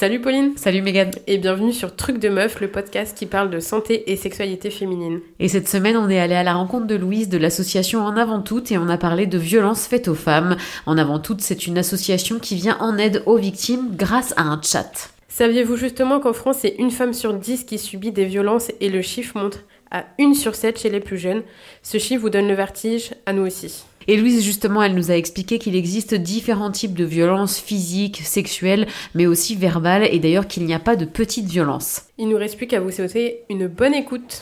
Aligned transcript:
Salut 0.00 0.22
Pauline 0.22 0.56
Salut 0.56 0.80
Megan 0.80 1.10
Et 1.26 1.36
bienvenue 1.36 1.74
sur 1.74 1.94
Truc 1.94 2.16
de 2.16 2.30
Meuf, 2.30 2.62
le 2.62 2.70
podcast 2.70 3.14
qui 3.14 3.26
parle 3.26 3.50
de 3.50 3.60
santé 3.60 4.10
et 4.10 4.16
sexualité 4.16 4.70
féminine. 4.70 5.20
Et 5.38 5.48
cette 5.48 5.68
semaine, 5.68 5.98
on 5.98 6.08
est 6.08 6.18
allé 6.18 6.34
à 6.34 6.42
la 6.42 6.54
rencontre 6.54 6.86
de 6.86 6.94
Louise 6.94 7.28
de 7.28 7.36
l'association 7.36 8.00
En 8.00 8.16
Avant 8.16 8.40
Toutes 8.40 8.72
et 8.72 8.78
on 8.78 8.88
a 8.88 8.96
parlé 8.96 9.26
de 9.26 9.36
violences 9.36 9.86
faites 9.86 10.08
aux 10.08 10.14
femmes. 10.14 10.56
En 10.86 10.96
Avant 10.96 11.18
Toutes, 11.18 11.42
c'est 11.42 11.66
une 11.66 11.76
association 11.76 12.38
qui 12.38 12.54
vient 12.54 12.78
en 12.80 12.96
aide 12.96 13.22
aux 13.26 13.36
victimes 13.36 13.94
grâce 13.94 14.32
à 14.38 14.44
un 14.44 14.58
chat. 14.62 15.10
Saviez-vous 15.28 15.76
justement 15.76 16.18
qu'en 16.18 16.32
France, 16.32 16.60
c'est 16.62 16.76
une 16.78 16.90
femme 16.90 17.12
sur 17.12 17.34
dix 17.34 17.64
qui 17.64 17.76
subit 17.76 18.10
des 18.10 18.24
violences 18.24 18.72
et 18.80 18.88
le 18.88 19.02
chiffre 19.02 19.36
monte 19.36 19.66
à 19.90 20.06
une 20.16 20.34
sur 20.34 20.54
sept 20.54 20.80
chez 20.80 20.88
les 20.88 21.00
plus 21.00 21.18
jeunes 21.18 21.42
Ce 21.82 21.98
chiffre 21.98 22.22
vous 22.22 22.30
donne 22.30 22.48
le 22.48 22.54
vertige, 22.54 23.10
à 23.26 23.34
nous 23.34 23.46
aussi. 23.46 23.84
Et 24.10 24.16
Louise, 24.16 24.42
justement, 24.42 24.82
elle 24.82 24.96
nous 24.96 25.12
a 25.12 25.14
expliqué 25.14 25.60
qu'il 25.60 25.76
existe 25.76 26.16
différents 26.16 26.72
types 26.72 26.94
de 26.94 27.04
violences 27.04 27.60
physiques, 27.60 28.22
sexuelles, 28.24 28.88
mais 29.14 29.28
aussi 29.28 29.54
verbales, 29.54 30.02
et 30.02 30.18
d'ailleurs 30.18 30.48
qu'il 30.48 30.64
n'y 30.64 30.74
a 30.74 30.80
pas 30.80 30.96
de 30.96 31.04
petites 31.04 31.46
violences. 31.46 32.06
Il 32.18 32.28
nous 32.28 32.36
reste 32.36 32.56
plus 32.56 32.66
qu'à 32.66 32.80
vous 32.80 32.90
souhaiter 32.90 33.42
une 33.48 33.68
bonne 33.68 33.94
écoute. 33.94 34.40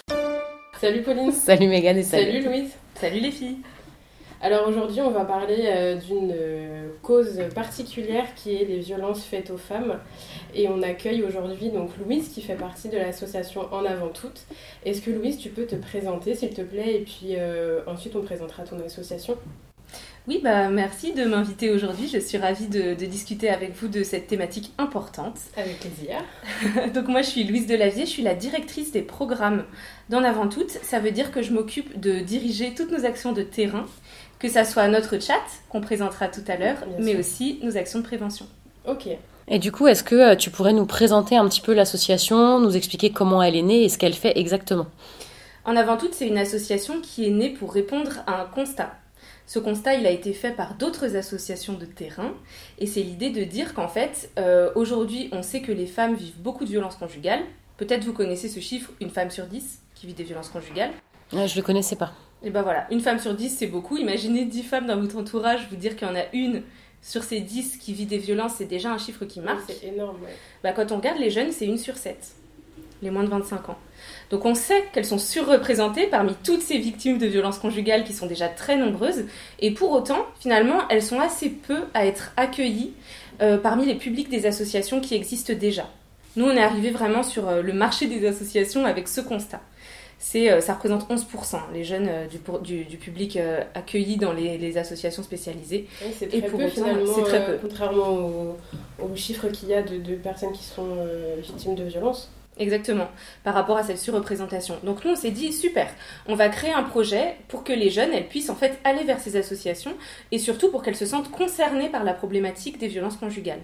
Salut 0.81 1.03
Pauline 1.03 1.33
Salut 1.33 1.69
Megan 1.69 1.99
et 1.99 2.03
salut, 2.03 2.33
salut 2.33 2.47
Louise 2.47 2.71
Salut 2.99 3.21
les 3.21 3.31
filles 3.31 3.59
alors 4.41 4.69
aujourd'hui, 4.69 5.01
on 5.01 5.11
va 5.11 5.25
parler 5.25 5.65
euh, 5.67 5.97
d'une 5.97 6.33
euh, 6.33 6.91
cause 7.03 7.41
particulière 7.57 8.35
qui 8.37 8.55
est 8.55 8.65
les 8.65 8.79
violences 8.79 9.25
faites 9.25 9.51
aux 9.51 9.57
femmes. 9.57 9.99
Et 10.55 10.69
on 10.69 10.81
accueille 10.83 11.25
aujourd'hui 11.25 11.71
donc 11.71 11.91
Louise 11.99 12.29
qui 12.29 12.41
fait 12.41 12.55
partie 12.55 12.89
de 12.89 12.97
l'association 12.97 13.63
En 13.73 13.85
Avant 13.85 14.11
Toutes. 14.11 14.47
Est-ce 14.85 15.03
que 15.03 15.11
Louise, 15.11 15.39
tu 15.39 15.49
peux 15.49 15.67
te 15.67 15.75
présenter 15.75 16.37
s'il 16.37 16.55
te 16.55 16.63
plaît? 16.63 16.95
Et 16.95 17.01
puis 17.01 17.35
euh, 17.37 17.81
ensuite 17.89 18.15
on 18.15 18.23
présentera 18.23 18.63
ton 18.63 18.79
association 18.79 19.37
oui, 20.29 20.41
bah 20.45 20.69
merci 20.69 21.15
de 21.15 21.25
m'inviter 21.25 21.71
aujourd'hui. 21.71 22.07
Je 22.07 22.19
suis 22.19 22.37
ravie 22.37 22.67
de, 22.67 22.93
discuter 23.07 23.49
avec 23.49 23.75
vous 23.75 23.89
de 23.89 24.03
cette 24.03 24.27
thématique 24.27 24.75
importante. 24.77 25.39
Avec 25.57 25.81
plaisir. 25.81 26.23
Donc 26.95 27.09
moi, 27.09 27.23
je 27.23 27.31
suis 27.31 27.45
Louise 27.45 27.67
Delavier, 27.67 28.05
je 28.05 28.11
suis 28.11 28.23
la 28.23 28.35
directrice 28.35 28.93
des 28.93 29.01
programmes 29.01 29.65
d'En 30.11 30.23
Avant 30.23 30.47
Toutes. 30.47 30.71
Ça 30.71 31.01
veut 31.01 31.13
dire 31.13 31.33
que 31.33 31.41
je 31.41 31.51
m'occupe 31.51 31.99
de 31.99 32.21
diriger 32.21 32.75
toutes 32.75 32.93
nos 32.93 33.07
actions 33.07 33.33
de 33.33 33.43
terrain 33.43 33.87
que 34.39 34.49
ça 34.49 34.65
soit 34.65 34.87
notre 34.89 35.19
chat 35.19 35.43
qu'on 35.71 35.81
présentera 35.81 36.29
tout 36.29 36.45
à 36.47 36.57
l'heure, 36.57 36.77
mais 37.01 37.17
aussi 37.17 37.59
nos 37.63 37.79
actions 37.79 38.01
de 38.01 38.05
prévention. 38.05 38.47
Ok. 38.87 39.09
Et 39.49 39.59
du 39.59 39.73
coup, 39.73 39.87
est-ce 39.87 40.05
que 40.05 40.15
euh, 40.15 40.37
tu 40.37 40.51
pourrais 40.51 40.75
nous 40.75 40.85
présenter 40.85 41.37
un 41.37 41.49
petit 41.49 41.63
peu 41.63 41.73
l'association, 41.73 42.61
nous 42.61 42.77
expliquer 42.77 43.11
comment 43.11 43.43
elle 43.43 43.57
est 43.57 43.63
née 43.63 43.85
et 43.85 43.89
ce 43.89 43.97
qu'elle 43.97 44.13
fait 44.13 44.39
exactement? 44.39 44.87
En 45.65 45.75
avant 45.75 45.97
tout, 45.97 46.09
c'est 46.13 46.29
une 46.29 46.39
association 46.39 47.01
qui 47.01 47.27
est 47.27 47.31
née 47.31 47.51
pour 47.51 47.73
répondre 47.73 48.13
à 48.27 48.43
un 48.43 48.45
constat. 48.45 48.93
Ce 49.49 49.59
constat, 49.59 49.95
il 49.95 50.07
a 50.07 50.11
été 50.11 50.35
fait 50.35 50.51
par 50.51 50.75
d'autres 50.75 51.17
associations 51.17 51.73
de 51.73 51.87
terrain, 51.87 52.35
et 52.79 52.87
c'est 52.87 53.01
l'idée 53.01 53.31
de 53.31 53.45
dire 53.45 53.73
qu'en 53.73 53.89
fait, 53.89 54.31
euh, 54.39 54.71
aujourd'hui, 54.75 55.31
on 55.33 55.43
sait 55.43 55.63
que 55.63 55.73
les 55.73 55.87
femmes 55.87 56.15
vivent 56.15 56.39
beaucoup 56.39 56.67
de 56.67 56.69
violences 56.69 56.97
conjugales. 56.97 57.41
Peut-être 57.79 58.05
vous 58.05 58.13
connaissez 58.13 58.51
ce 58.51 58.61
chiffre, 58.61 58.93
une 59.01 59.09
femme 59.09 59.31
sur 59.31 59.47
dix 59.47 59.81
qui 59.95 60.07
vit 60.07 60.13
des 60.13 60.23
violences 60.23 60.51
conjugales. 60.51 60.91
Je 61.33 61.39
ne 61.39 61.57
le 61.57 61.63
connaissais 61.63 61.97
pas. 61.97 62.13
Et 62.43 62.51
ben 62.51 62.61
voilà, 62.61 62.87
une 62.91 63.01
femme 63.01 63.19
sur 63.19 63.33
dix, 63.33 63.49
c'est 63.49 63.69
beaucoup. 63.69 63.97
Imaginez 63.97 64.45
dix 64.45 64.65
femmes 64.65 64.87
dans 64.87 65.01
votre 65.01 65.17
entourage, 65.17 65.67
vous 65.71 65.77
dire 65.77 65.97
qu'il 65.97 66.07
y 66.07 66.11
en 66.11 66.15
a 66.15 66.25
une 66.35 66.63
sur 67.01 67.25
ces 67.25 67.41
dix 67.41 67.79
qui 67.79 67.95
vit 67.95 68.05
des 68.05 68.19
violences, 68.19 68.57
c'est 68.59 68.67
déjà 68.67 68.93
un 68.93 68.99
chiffre 68.99 69.25
qui 69.25 69.41
marque. 69.41 69.63
c'est 69.67 69.87
énorme, 69.87 70.19
Bah, 70.63 70.73
quand 70.73 70.93
on 70.93 70.97
regarde 70.99 71.19
les 71.19 71.31
jeunes, 71.31 71.53
c'est 71.53 71.65
une 71.65 71.79
sur 71.79 71.97
sept, 71.97 72.33
les 73.01 73.11
moins 73.11 73.25
de 73.25 73.31
25 73.31 73.71
ans. 73.71 73.79
Donc 74.31 74.45
on 74.45 74.55
sait 74.55 74.85
qu'elles 74.93 75.07
sont 75.07 75.19
surreprésentées 75.19 76.07
parmi 76.07 76.35
toutes 76.45 76.63
ces 76.63 76.79
victimes 76.79 77.19
de 77.19 77.27
violences 77.27 77.59
conjugales 77.59 78.05
qui 78.05 78.13
sont 78.13 78.27
déjà 78.27 78.49
très 78.49 78.77
nombreuses, 78.77 79.25
et 79.61 79.71
pour 79.71 79.93
autant, 79.93 80.27
finalement, 80.39 80.87
elles 80.91 81.03
sont 81.03 81.21
assez 81.21 81.49
peu 81.49 81.85
à 81.95 82.07
être 82.07 82.33
accueillies 82.37 82.93
euh, 83.41 83.57
parmi 83.57 83.87
les 83.87 83.95
publics 83.95 84.29
des 84.29 84.47
associations 84.47 85.01
qui 85.01 85.15
existent 85.15 85.53
déjà. 85.55 85.89
Nous, 86.37 86.45
on 86.45 86.57
est 86.57 86.63
arrivé 86.63 86.91
vraiment 86.91 87.23
sur 87.23 87.49
euh, 87.49 87.63
le 87.63 87.73
marché 87.73 88.07
des 88.07 88.27
associations 88.27 88.85
avec 88.85 89.09
ce 89.09 89.21
constat 89.21 89.61
c'est, 90.21 90.51
euh, 90.51 90.61
ça 90.61 90.75
représente 90.75 91.09
11% 91.09 91.61
les 91.73 91.85
jeunes 91.85 92.11
du, 92.65 92.85
du, 92.85 92.97
public 92.97 93.39
accueillis 93.77 94.17
dans 94.17 94.33
les, 94.33 94.77
associations 94.77 95.23
spécialisées. 95.23 95.87
c'est 96.13 96.27
très 96.27 96.41
peu 96.41 96.67
finalement, 96.67 97.23
très 97.23 97.47
peu. 97.47 97.59
contrairement 97.63 98.57
aux, 98.99 99.15
chiffres 99.15 99.47
qu'il 99.47 99.69
y 99.69 99.75
a 99.75 99.83
de, 99.83 99.99
de 99.99 100.17
personnes 100.17 100.51
qui 100.51 100.65
sont 100.65 101.07
victimes 101.41 101.77
de 101.77 101.85
violences. 101.85 102.33
Exactement, 102.59 103.07
par 103.45 103.55
rapport 103.55 103.77
à 103.77 103.85
cette 103.85 103.99
surreprésentation. 103.99 104.79
Donc 104.83 105.05
nous, 105.05 105.13
on 105.13 105.17
s'est 105.17 105.31
dit, 105.31 105.53
super, 105.53 105.89
on 106.27 106.35
va 106.35 106.49
créer 106.49 106.73
un 106.73 106.83
projet 106.83 107.37
pour 107.47 107.63
que 107.63 107.73
les 107.73 107.89
jeunes, 107.89 108.11
elles 108.13 108.27
puissent 108.27 108.51
en 108.51 108.57
fait 108.57 108.81
aller 108.83 109.05
vers 109.05 109.21
ces 109.21 109.37
associations 109.37 109.95
et 110.33 110.39
surtout 110.39 110.69
pour 110.69 110.83
qu'elles 110.83 110.97
se 110.97 111.07
sentent 111.07 111.31
concernées 111.31 111.89
par 111.89 112.03
la 112.03 112.15
problématique 112.15 112.79
des 112.79 112.89
violences 112.89 113.17
conjugales. 113.17 113.61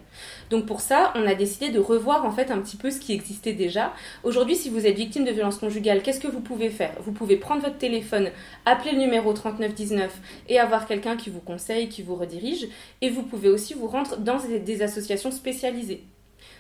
Donc 0.50 0.66
pour 0.66 0.81
ça, 0.81 1.12
on 1.16 1.27
a 1.27 1.34
décidé 1.34 1.71
de 1.71 1.81
revoir 1.81 2.25
en 2.25 2.31
fait 2.31 2.53
un 2.53 2.59
petit 2.59 2.77
peu 2.77 2.93
ce 2.93 3.00
qui 3.00 3.12
existait 3.12 3.53
déjà. 3.53 3.93
Aujourd'hui, 4.22 4.55
si 4.55 4.71
vous 4.71 4.87
êtes 4.87 4.97
victime 4.97 5.25
de 5.25 5.32
violences 5.32 5.59
conjugales, 5.59 6.00
qu'est-ce 6.00 6.21
que 6.21 6.28
vous 6.28 6.41
pouvez 6.41 6.71
faire? 6.71 6.93
Vous 7.00 7.12
pouvez 7.12 7.37
prendre 7.37 7.62
votre 7.62 7.78
téléphone, 7.78 8.31
appeler 8.65 8.93
le 8.93 8.99
numéro 8.99 9.32
3919 9.32 10.21
et 10.49 10.61
avoir 10.61 10.87
quelqu'un 10.87 11.16
qui 11.16 11.31
vous 11.31 11.41
conseille, 11.41 11.88
qui 11.88 12.03
vous 12.03 12.15
redirige. 12.15 12.69
Et 13.00 13.11
vous 13.11 13.25
pouvez 13.25 13.49
aussi 13.49 13.75
vous 13.75 13.88
rendre 13.88 14.19
dans 14.19 14.38
des 14.38 14.82
associations 14.82 15.32
spécialisées 15.32 16.05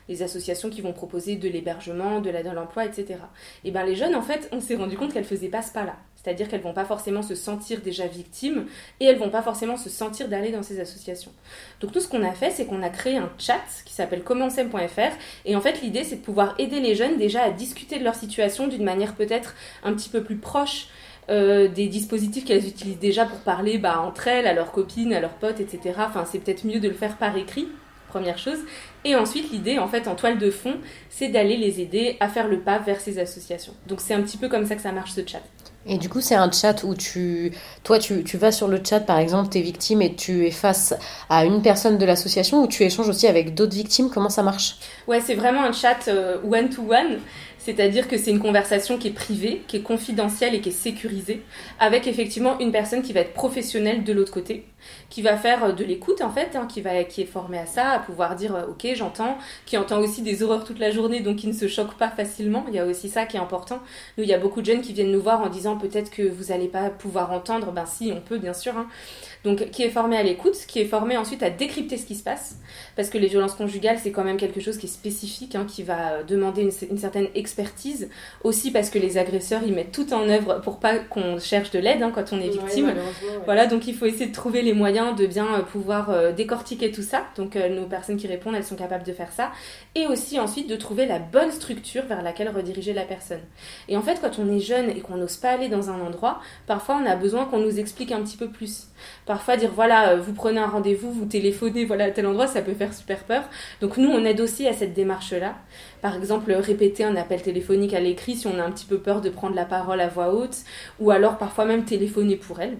des 0.08 0.22
associations 0.22 0.70
qui 0.70 0.80
vont 0.80 0.92
proposer 0.92 1.36
de 1.36 1.48
l'hébergement, 1.48 2.20
de 2.20 2.30
l'aide 2.30 2.46
à 2.46 2.52
l'emploi, 2.52 2.84
etc. 2.84 3.18
Et 3.64 3.70
bien 3.70 3.84
les 3.84 3.94
jeunes, 3.94 4.14
en 4.14 4.22
fait, 4.22 4.48
on 4.52 4.60
s'est 4.60 4.76
rendu 4.76 4.96
compte 4.96 5.12
qu'elles 5.12 5.24
faisaient 5.24 5.48
pas 5.48 5.62
ce 5.62 5.72
pas-là. 5.72 5.96
C'est-à-dire 6.16 6.48
qu'elles 6.48 6.62
vont 6.62 6.72
pas 6.72 6.86
forcément 6.86 7.22
se 7.22 7.34
sentir 7.34 7.82
déjà 7.82 8.06
victimes 8.06 8.64
et 8.98 9.04
elles 9.04 9.18
vont 9.18 9.28
pas 9.28 9.42
forcément 9.42 9.76
se 9.76 9.90
sentir 9.90 10.28
d'aller 10.28 10.52
dans 10.52 10.62
ces 10.62 10.80
associations. 10.80 11.32
Donc 11.80 11.92
tout 11.92 12.00
ce 12.00 12.08
qu'on 12.08 12.22
a 12.22 12.32
fait, 12.32 12.50
c'est 12.50 12.64
qu'on 12.64 12.82
a 12.82 12.88
créé 12.88 13.18
un 13.18 13.30
chat 13.38 13.60
qui 13.84 13.92
s'appelle 13.92 14.22
commencem.fr 14.22 15.12
et 15.44 15.54
en 15.54 15.60
fait 15.60 15.82
l'idée 15.82 16.02
c'est 16.02 16.16
de 16.16 16.22
pouvoir 16.22 16.54
aider 16.58 16.80
les 16.80 16.94
jeunes 16.94 17.18
déjà 17.18 17.42
à 17.42 17.50
discuter 17.50 17.98
de 17.98 18.04
leur 18.04 18.14
situation 18.14 18.68
d'une 18.68 18.84
manière 18.84 19.14
peut-être 19.14 19.54
un 19.82 19.92
petit 19.92 20.08
peu 20.08 20.24
plus 20.24 20.36
proche 20.36 20.88
euh, 21.30 21.68
des 21.68 21.88
dispositifs 21.88 22.44
qu'elles 22.44 22.66
utilisent 22.66 22.98
déjà 22.98 23.24
pour 23.24 23.38
parler 23.38 23.78
bah, 23.78 24.00
entre 24.00 24.28
elles, 24.28 24.46
à 24.46 24.52
leurs 24.52 24.72
copines, 24.72 25.12
à 25.12 25.20
leurs 25.20 25.34
potes, 25.34 25.60
etc. 25.60 25.94
Enfin, 25.98 26.26
c'est 26.30 26.38
peut-être 26.38 26.64
mieux 26.64 26.80
de 26.80 26.88
le 26.88 26.94
faire 26.94 27.16
par 27.16 27.36
écrit 27.36 27.68
première 28.14 28.38
chose. 28.38 28.58
Et 29.04 29.16
ensuite, 29.16 29.50
l'idée, 29.50 29.78
en 29.80 29.88
fait, 29.88 30.06
en 30.06 30.14
toile 30.14 30.38
de 30.38 30.50
fond, 30.50 30.74
c'est 31.10 31.28
d'aller 31.28 31.56
les 31.56 31.80
aider 31.80 32.16
à 32.20 32.28
faire 32.28 32.46
le 32.46 32.60
pas 32.60 32.78
vers 32.78 33.00
ces 33.00 33.18
associations. 33.18 33.74
Donc, 33.88 34.00
c'est 34.00 34.14
un 34.14 34.22
petit 34.22 34.36
peu 34.36 34.48
comme 34.48 34.66
ça 34.66 34.76
que 34.76 34.82
ça 34.82 34.92
marche 34.92 35.10
ce 35.10 35.22
chat. 35.26 35.42
Et 35.86 35.98
du 35.98 36.08
coup, 36.08 36.20
c'est 36.20 36.36
un 36.36 36.50
chat 36.50 36.84
où 36.84 36.94
tu, 36.94 37.52
toi, 37.82 37.98
tu, 37.98 38.22
tu, 38.22 38.38
vas 38.38 38.52
sur 38.52 38.68
le 38.68 38.80
chat, 38.82 39.00
par 39.00 39.18
exemple, 39.18 39.50
tes 39.50 39.60
victimes, 39.60 40.00
et 40.00 40.14
tu 40.14 40.46
es 40.46 40.52
face 40.52 40.94
à 41.28 41.44
une 41.44 41.60
personne 41.60 41.98
de 41.98 42.04
l'association, 42.06 42.62
ou 42.62 42.68
tu 42.68 42.84
échanges 42.84 43.08
aussi 43.08 43.26
avec 43.26 43.54
d'autres 43.54 43.74
victimes? 43.74 44.08
Comment 44.08 44.30
ça 44.30 44.44
marche? 44.44 44.76
Ouais, 45.08 45.20
c'est 45.20 45.34
vraiment 45.34 45.64
un 45.64 45.72
chat 45.72 46.08
euh, 46.08 46.38
one-to-one. 46.48 47.18
C'est-à-dire 47.58 48.08
que 48.08 48.18
c'est 48.18 48.30
une 48.30 48.40
conversation 48.40 48.98
qui 48.98 49.08
est 49.08 49.12
privée, 49.24 49.62
qui 49.66 49.78
est 49.78 49.82
confidentielle 49.82 50.54
et 50.54 50.60
qui 50.60 50.68
est 50.68 50.72
sécurisée, 50.72 51.42
avec 51.80 52.06
effectivement 52.06 52.58
une 52.60 52.72
personne 52.72 53.02
qui 53.02 53.14
va 53.14 53.20
être 53.20 53.32
professionnelle 53.32 54.04
de 54.04 54.12
l'autre 54.12 54.32
côté, 54.32 54.66
qui 55.10 55.22
va 55.22 55.36
faire 55.36 55.64
euh, 55.64 55.72
de 55.72 55.84
l'écoute 55.84 56.20
en 56.20 56.30
fait, 56.30 56.56
hein, 56.56 56.66
qui, 56.68 56.80
va, 56.80 57.04
qui 57.04 57.22
est 57.22 57.26
formée 57.26 57.58
à 57.58 57.66
ça, 57.66 57.90
à 57.90 57.98
pouvoir 57.98 58.36
dire 58.36 58.54
euh, 58.54 58.66
ok 58.68 58.86
j'entends, 58.94 59.38
qui 59.66 59.76
entend 59.76 60.00
aussi 60.00 60.22
des 60.22 60.42
horreurs 60.42 60.64
toute 60.64 60.78
la 60.78 60.90
journée, 60.90 61.20
donc 61.20 61.36
qui 61.36 61.46
ne 61.46 61.52
se 61.52 61.68
choque 61.68 61.94
pas 61.94 62.08
facilement. 62.10 62.64
Il 62.68 62.74
y 62.74 62.78
a 62.78 62.86
aussi 62.86 63.08
ça 63.08 63.26
qui 63.26 63.36
est 63.36 63.40
important. 63.40 63.80
Nous, 64.18 64.24
il 64.24 64.30
y 64.30 64.34
a 64.34 64.38
beaucoup 64.38 64.60
de 64.60 64.66
jeunes 64.66 64.80
qui 64.80 64.92
viennent 64.92 65.12
nous 65.12 65.22
voir 65.22 65.40
en 65.40 65.48
disant 65.48 65.76
peut-être 65.76 66.10
que 66.10 66.22
vous 66.22 66.44
n'allez 66.52 66.68
pas 66.68 66.90
pouvoir 66.90 67.32
entendre. 67.32 67.72
Ben 67.72 67.86
si, 67.86 68.12
on 68.14 68.20
peut 68.20 68.38
bien 68.38 68.54
sûr. 68.54 68.76
Hein. 68.76 68.88
Donc 69.44 69.70
qui 69.70 69.82
est 69.82 69.90
formé 69.90 70.16
à 70.16 70.22
l'écoute, 70.22 70.56
qui 70.66 70.80
est 70.80 70.86
formé 70.86 71.18
ensuite 71.18 71.42
à 71.42 71.50
décrypter 71.50 71.98
ce 71.98 72.06
qui 72.06 72.14
se 72.14 72.22
passe, 72.22 72.56
parce 72.96 73.10
que 73.10 73.18
les 73.18 73.28
violences 73.28 73.54
conjugales 73.54 73.98
c'est 74.02 74.10
quand 74.10 74.24
même 74.24 74.38
quelque 74.38 74.60
chose 74.60 74.78
qui 74.78 74.86
est 74.86 74.88
spécifique, 74.88 75.54
hein, 75.54 75.66
qui 75.68 75.82
va 75.82 76.12
euh, 76.12 76.22
demander 76.22 76.62
une, 76.62 76.98
certaine 76.98 77.28
expertise, 77.34 78.08
aussi 78.42 78.70
parce 78.70 78.88
que 78.88 78.98
les 78.98 79.18
agresseurs 79.18 79.60
ils 79.66 79.74
mettent 79.74 79.92
tout 79.92 80.14
en 80.14 80.28
œuvre 80.30 80.62
pour 80.62 80.80
pas 80.80 80.96
qu'on 80.96 81.38
cherche 81.38 81.70
de 81.70 81.78
l'aide 81.78 82.02
quand 82.14 82.32
on 82.32 82.40
est 82.40 82.48
victime. 82.48 82.94
Voilà, 83.44 83.66
donc 83.66 83.86
il 83.86 83.94
faut 83.94 84.06
essayer 84.06 84.26
de 84.26 84.34
trouver 84.34 84.62
les 84.62 84.72
moyens 84.74 85.16
de 85.16 85.26
bien 85.26 85.46
euh, 85.54 85.62
pouvoir 85.62 86.10
euh, 86.10 86.32
décortiquer 86.32 86.90
tout 86.90 87.02
ça. 87.02 87.24
Donc 87.36 87.56
nos 87.56 87.86
personnes 87.86 88.16
qui 88.16 88.26
répondent, 88.26 88.54
elles 88.54 88.64
sont 88.64 88.76
capables 88.76 89.04
de 89.04 89.12
faire 89.12 89.32
ça, 89.32 89.50
et 89.94 90.06
aussi 90.06 90.38
ensuite 90.38 90.68
de 90.68 90.76
trouver 90.76 91.06
la 91.06 91.18
bonne 91.18 91.50
structure 91.50 92.04
vers 92.04 92.22
laquelle 92.22 92.48
rediriger 92.48 92.92
la 92.92 93.04
personne. 93.04 93.40
Et 93.88 93.96
en 93.96 94.02
fait, 94.02 94.20
quand 94.20 94.38
on 94.38 94.50
est 94.50 94.60
jeune 94.60 94.90
et 94.90 95.00
qu'on 95.00 95.16
n'ose 95.16 95.36
pas 95.36 95.50
aller 95.50 95.68
dans 95.68 95.90
un 95.90 96.00
endroit, 96.00 96.40
parfois 96.66 97.00
on 97.02 97.06
a 97.06 97.16
besoin 97.16 97.44
qu'on 97.44 97.60
nous 97.60 97.78
explique 97.78 98.12
un 98.12 98.22
petit 98.22 98.36
peu 98.36 98.48
plus. 98.48 98.88
Parfois 99.26 99.56
dire 99.56 99.70
voilà, 99.74 100.10
euh, 100.10 100.20
vous 100.20 100.32
prenez 100.32 100.60
un 100.60 100.66
rendez-vous, 100.66 101.12
vous 101.12 101.26
téléphonez 101.26 101.84
voilà 101.84 102.04
à 102.04 102.10
tel 102.10 102.26
endroit, 102.26 102.46
ça 102.46 102.62
peut 102.62 102.74
faire 102.74 102.92
super 102.94 103.24
peur. 103.24 103.44
Donc 103.80 103.96
nous 103.96 104.08
on 104.08 104.24
aide 104.24 104.40
aussi 104.40 104.66
à 104.66 104.72
cette 104.72 104.94
démarche-là. 104.94 105.54
Par 106.02 106.16
exemple, 106.16 106.52
répéter 106.52 107.04
un 107.04 107.16
appel 107.16 107.42
téléphonique 107.42 107.94
à 107.94 108.00
l'écrit 108.00 108.36
si 108.36 108.46
on 108.46 108.58
a 108.58 108.62
un 108.62 108.70
petit 108.70 108.86
peu 108.86 108.98
peur 108.98 109.20
de 109.20 109.30
prendre 109.30 109.54
la 109.54 109.64
parole 109.64 110.00
à 110.00 110.08
voix 110.08 110.34
haute 110.34 110.58
ou 111.00 111.10
alors 111.10 111.38
parfois 111.38 111.64
même 111.64 111.84
téléphoner 111.84 112.36
pour 112.36 112.60
elle. 112.60 112.76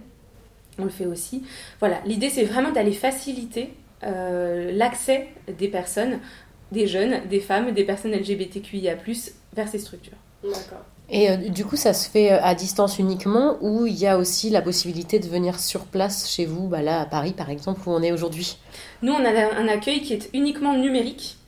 On 0.78 0.84
le 0.84 0.90
fait 0.90 1.06
aussi. 1.06 1.42
Voilà, 1.80 2.00
l'idée 2.04 2.30
c'est 2.30 2.44
vraiment 2.44 2.72
d'aller 2.72 2.92
faciliter 2.92 3.72
euh, 4.06 4.70
l'accès 4.72 5.28
des 5.58 5.68
personnes, 5.68 6.18
des 6.72 6.86
jeunes, 6.86 7.26
des 7.28 7.40
femmes, 7.40 7.72
des 7.72 7.84
personnes 7.84 8.12
LGBTQIA+, 8.12 8.96
vers 9.54 9.68
ces 9.68 9.78
structures. 9.78 10.16
D'accord. 10.42 10.84
Et 11.10 11.30
euh, 11.30 11.36
du 11.36 11.64
coup, 11.64 11.76
ça 11.76 11.94
se 11.94 12.08
fait 12.08 12.32
euh, 12.32 12.42
à 12.42 12.54
distance 12.54 12.98
uniquement 12.98 13.58
ou 13.60 13.86
il 13.86 13.94
y 13.94 14.06
a 14.06 14.18
aussi 14.18 14.50
la 14.50 14.62
possibilité 14.62 15.18
de 15.18 15.28
venir 15.28 15.58
sur 15.58 15.84
place 15.84 16.28
chez 16.28 16.44
vous, 16.44 16.66
bah 16.66 16.82
là 16.82 17.00
à 17.00 17.06
Paris 17.06 17.34
par 17.36 17.50
exemple, 17.50 17.80
où 17.86 17.92
on 17.92 18.02
est 18.02 18.12
aujourd'hui? 18.12 18.56
Nous, 19.02 19.12
on 19.12 19.24
a 19.24 19.30
un 19.30 19.68
accueil 19.68 20.02
qui 20.02 20.14
est 20.14 20.30
uniquement 20.32 20.76
numérique. 20.76 21.38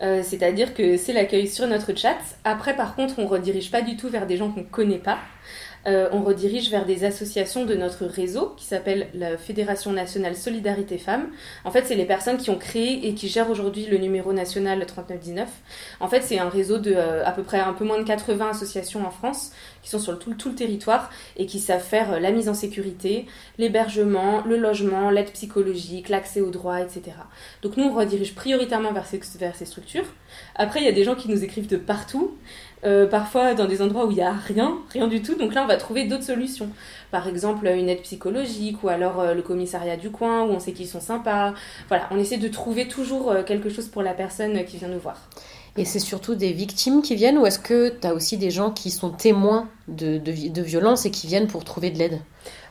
C'est-à-dire 0.00 0.74
que 0.74 0.96
c'est 0.96 1.12
l'accueil 1.12 1.46
sur 1.46 1.68
notre 1.68 1.96
chat. 1.96 2.16
Après, 2.42 2.74
par 2.74 2.96
contre, 2.96 3.20
on 3.20 3.28
redirige 3.28 3.70
pas 3.70 3.82
du 3.82 3.96
tout 3.96 4.08
vers 4.08 4.26
des 4.26 4.36
gens 4.36 4.50
qu'on 4.50 4.64
connaît 4.64 4.98
pas. 4.98 5.18
Euh, 5.86 6.08
on 6.12 6.22
redirige 6.22 6.70
vers 6.70 6.86
des 6.86 7.04
associations 7.04 7.64
de 7.64 7.74
notre 7.74 8.06
réseau 8.06 8.52
qui 8.56 8.66
s'appelle 8.66 9.08
la 9.14 9.36
Fédération 9.36 9.92
nationale 9.92 10.36
Solidarité 10.36 10.96
Femmes. 10.96 11.28
En 11.64 11.72
fait, 11.72 11.84
c'est 11.86 11.96
les 11.96 12.04
personnes 12.04 12.36
qui 12.36 12.50
ont 12.50 12.58
créé 12.58 13.08
et 13.08 13.14
qui 13.14 13.28
gèrent 13.28 13.50
aujourd'hui 13.50 13.86
le 13.86 13.98
numéro 13.98 14.32
national 14.32 14.84
3919. 14.86 15.48
En 15.98 16.08
fait, 16.08 16.22
c'est 16.22 16.38
un 16.38 16.48
réseau 16.48 16.78
de 16.78 16.92
euh, 16.94 17.26
à 17.26 17.32
peu 17.32 17.42
près 17.42 17.58
un 17.58 17.72
peu 17.72 17.84
moins 17.84 17.98
de 17.98 18.04
80 18.04 18.50
associations 18.50 19.04
en 19.04 19.10
France 19.10 19.52
qui 19.82 19.90
sont 19.90 19.98
sur 19.98 20.18
tout, 20.18 20.30
le 20.30 20.54
territoire 20.54 21.10
et 21.36 21.46
qui 21.46 21.58
savent 21.58 21.82
faire 21.82 22.12
euh, 22.12 22.20
la 22.20 22.30
mise 22.30 22.48
en 22.48 22.54
sécurité, 22.54 23.26
l'hébergement, 23.58 24.42
le 24.46 24.56
logement, 24.56 25.10
l'aide 25.10 25.32
psychologique, 25.32 26.08
l'accès 26.08 26.40
aux 26.40 26.50
droits, 26.50 26.80
etc. 26.80 27.16
Donc 27.62 27.76
nous, 27.76 27.84
on 27.84 27.92
redirige 27.92 28.34
prioritairement 28.34 28.92
vers 28.92 29.06
ces 29.06 29.64
structures. 29.64 30.06
Après, 30.54 30.80
il 30.80 30.84
y 30.84 30.88
a 30.88 30.92
des 30.92 31.04
gens 31.04 31.16
qui 31.16 31.28
nous 31.28 31.42
écrivent 31.42 31.68
de 31.68 31.76
partout. 31.76 32.36
Euh, 32.84 33.06
parfois 33.06 33.54
dans 33.54 33.66
des 33.66 33.80
endroits 33.80 34.06
où 34.06 34.10
il 34.10 34.16
n'y 34.16 34.22
a 34.22 34.32
rien, 34.32 34.78
rien 34.90 35.06
du 35.06 35.22
tout. 35.22 35.36
Donc 35.36 35.54
là, 35.54 35.62
on 35.62 35.68
va 35.68 35.76
trouver 35.76 36.04
d'autres 36.04 36.24
solutions. 36.24 36.68
Par 37.12 37.28
exemple, 37.28 37.66
une 37.68 37.88
aide 37.88 38.02
psychologique 38.02 38.82
ou 38.82 38.88
alors 38.88 39.20
euh, 39.20 39.34
le 39.34 39.42
commissariat 39.42 39.96
du 39.96 40.10
coin 40.10 40.42
où 40.42 40.50
on 40.50 40.58
sait 40.58 40.72
qu'ils 40.72 40.88
sont 40.88 41.00
sympas. 41.00 41.54
Voilà, 41.88 42.08
on 42.10 42.18
essaie 42.18 42.38
de 42.38 42.48
trouver 42.48 42.88
toujours 42.88 43.30
euh, 43.30 43.42
quelque 43.44 43.70
chose 43.70 43.86
pour 43.86 44.02
la 44.02 44.14
personne 44.14 44.64
qui 44.64 44.78
vient 44.78 44.88
nous 44.88 44.98
voir. 44.98 45.28
Et 45.76 45.84
c'est 45.84 46.00
surtout 46.00 46.34
des 46.34 46.52
victimes 46.52 47.00
qui 47.02 47.14
viennent 47.14 47.38
ou 47.38 47.46
est-ce 47.46 47.58
que 47.58 47.88
tu 47.88 48.06
as 48.06 48.14
aussi 48.14 48.36
des 48.36 48.50
gens 48.50 48.70
qui 48.70 48.90
sont 48.90 49.10
témoins 49.10 49.68
de, 49.88 50.18
de, 50.18 50.48
de 50.48 50.62
violences 50.62 51.06
et 51.06 51.10
qui 51.10 51.26
viennent 51.28 51.46
pour 51.46 51.64
trouver 51.64 51.90
de 51.90 51.98
l'aide? 51.98 52.20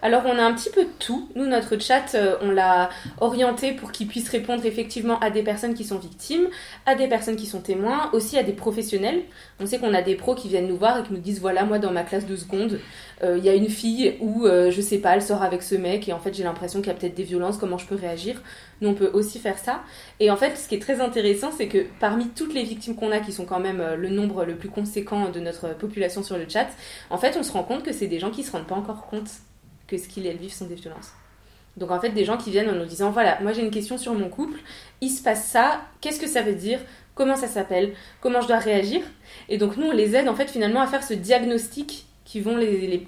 Alors 0.02 0.24
on 0.26 0.38
a 0.38 0.44
un 0.44 0.54
petit 0.54 0.70
peu 0.70 0.84
de 0.84 0.90
tout. 1.00 1.30
Nous, 1.36 1.46
notre 1.46 1.80
chat, 1.80 2.16
euh, 2.16 2.36
on 2.42 2.52
l'a 2.52 2.90
orienté 3.20 3.74
pour 3.74 3.92
qu'il 3.92 4.08
puisse 4.08 4.30
répondre 4.30 4.66
effectivement 4.66 5.20
à 5.20 5.30
des 5.30 5.44
personnes 5.44 5.74
qui 5.74 5.84
sont 5.84 6.00
victimes, 6.00 6.48
à 6.86 6.96
des 6.96 7.08
personnes 7.08 7.36
qui 7.36 7.46
sont 7.46 7.62
témoins, 7.62 8.10
aussi 8.14 8.38
à 8.38 8.44
des 8.44 8.54
professionnels. 8.54 9.22
On 9.60 9.66
sait 9.66 9.78
qu'on 9.78 9.94
a 9.94 10.02
des 10.02 10.16
pros 10.16 10.34
qui 10.34 10.48
viennent 10.48 10.68
nous 10.68 10.78
voir 10.78 11.00
et 11.00 11.04
qui 11.04 11.14
nous 11.14 11.20
disent 11.20 11.40
voilà, 11.40 11.66
moi 11.66 11.78
dans 11.78 11.92
ma 11.92 12.04
classe 12.04 12.26
de 12.26 12.36
seconde, 12.36 12.80
euh, 13.24 13.38
il 13.38 13.46
y 13.46 13.50
a 13.50 13.54
une 13.54 13.70
fille 13.70 14.16
où, 14.22 14.46
euh, 14.46 14.72
je 14.72 14.82
sais 14.82 14.98
pas, 14.98 15.16
elle 15.16 15.22
sort 15.22 15.44
avec 15.44 15.62
ce 15.62 15.76
mec 15.76 16.10
et 16.10 16.14
en 16.14 16.20
fait 16.20 16.34
j'ai 16.34 16.44
l'impression 16.44 16.80
qu'il 16.80 16.92
y 16.92 16.96
a 16.96 16.98
peut-être 16.98 17.16
des 17.16 17.24
violences, 17.24 17.58
comment 17.58 17.78
je 17.78 17.86
peux 17.86 17.96
réagir? 17.96 18.42
Nous, 18.82 18.90
on 18.90 18.96
peut 18.96 19.12
aussi 19.14 19.38
faire 19.38 19.60
ça. 19.60 19.84
Et 20.20 20.32
en 20.32 20.38
fait, 20.38 20.58
ce 20.58 20.68
qui 20.68 20.74
est 20.74 20.80
très 20.80 21.02
intéressant, 21.02 21.52
c'est 21.56 21.68
que 21.68 21.86
parmi 22.00 22.30
toutes 22.30 22.56
les 22.56 22.64
victimes 22.64 22.96
qu'on 22.96 23.12
a, 23.12 23.20
qui 23.20 23.32
sont 23.32 23.46
quand 23.46 23.60
même 23.60 23.84
le 23.96 24.10
nombre 24.10 24.44
le 24.44 24.56
plus 24.56 24.70
conséquent 24.70 25.30
de 25.30 25.40
notre 25.40 25.76
population 25.76 26.24
sur 26.24 26.36
le 26.36 26.46
chat, 26.50 26.68
en 27.12 27.20
fait, 27.20 27.38
on 27.38 27.44
se 27.44 27.52
rend 27.52 27.62
compte 27.62 27.84
que 27.84 27.94
c'est 27.94 28.08
des 28.08 28.18
gens 28.18 28.32
qui 28.32 28.42
se 28.42 28.52
rendent 28.52 28.66
pas 28.66 28.74
encore 28.74 29.06
compte 29.06 29.30
que 29.92 29.98
ce 29.98 30.08
qu'ils 30.08 30.28
vivent 30.38 30.54
sont 30.54 30.68
des 30.68 30.76
violences. 30.76 31.12
Donc 31.78 31.92
en 31.92 32.00
fait, 32.00 32.10
des 32.10 32.26
gens 32.26 32.38
qui 32.38 32.50
viennent 32.50 32.70
en 32.70 32.76
nous 32.76 32.86
disant, 32.86 33.12
voilà, 33.12 33.40
moi 33.42 33.52
j'ai 33.52 33.62
une 33.62 33.72
question 33.72 33.98
sur 33.98 34.14
mon 34.14 34.30
couple, 34.30 34.60
il 35.02 35.10
se 35.10 35.22
passe 35.22 35.48
ça, 35.48 35.82
qu'est-ce 36.00 36.20
que 36.20 36.28
ça 36.28 36.42
veut 36.42 36.56
dire, 36.56 36.80
comment 37.14 37.36
ça 37.36 37.48
s'appelle, 37.48 37.94
comment 38.22 38.42
je 38.42 38.48
dois 38.48 38.60
réagir? 38.60 39.02
Et 39.50 39.58
donc 39.58 39.78
nous, 39.78 39.88
on 39.88 39.92
les 39.92 40.16
aide 40.16 40.30
en 40.30 40.36
fait 40.36 40.50
finalement 40.50 40.82
à 40.82 40.88
faire 40.88 41.04
ce 41.04 41.14
diagnostic 41.14 42.06
qui 42.24 42.40
vont 42.40 42.58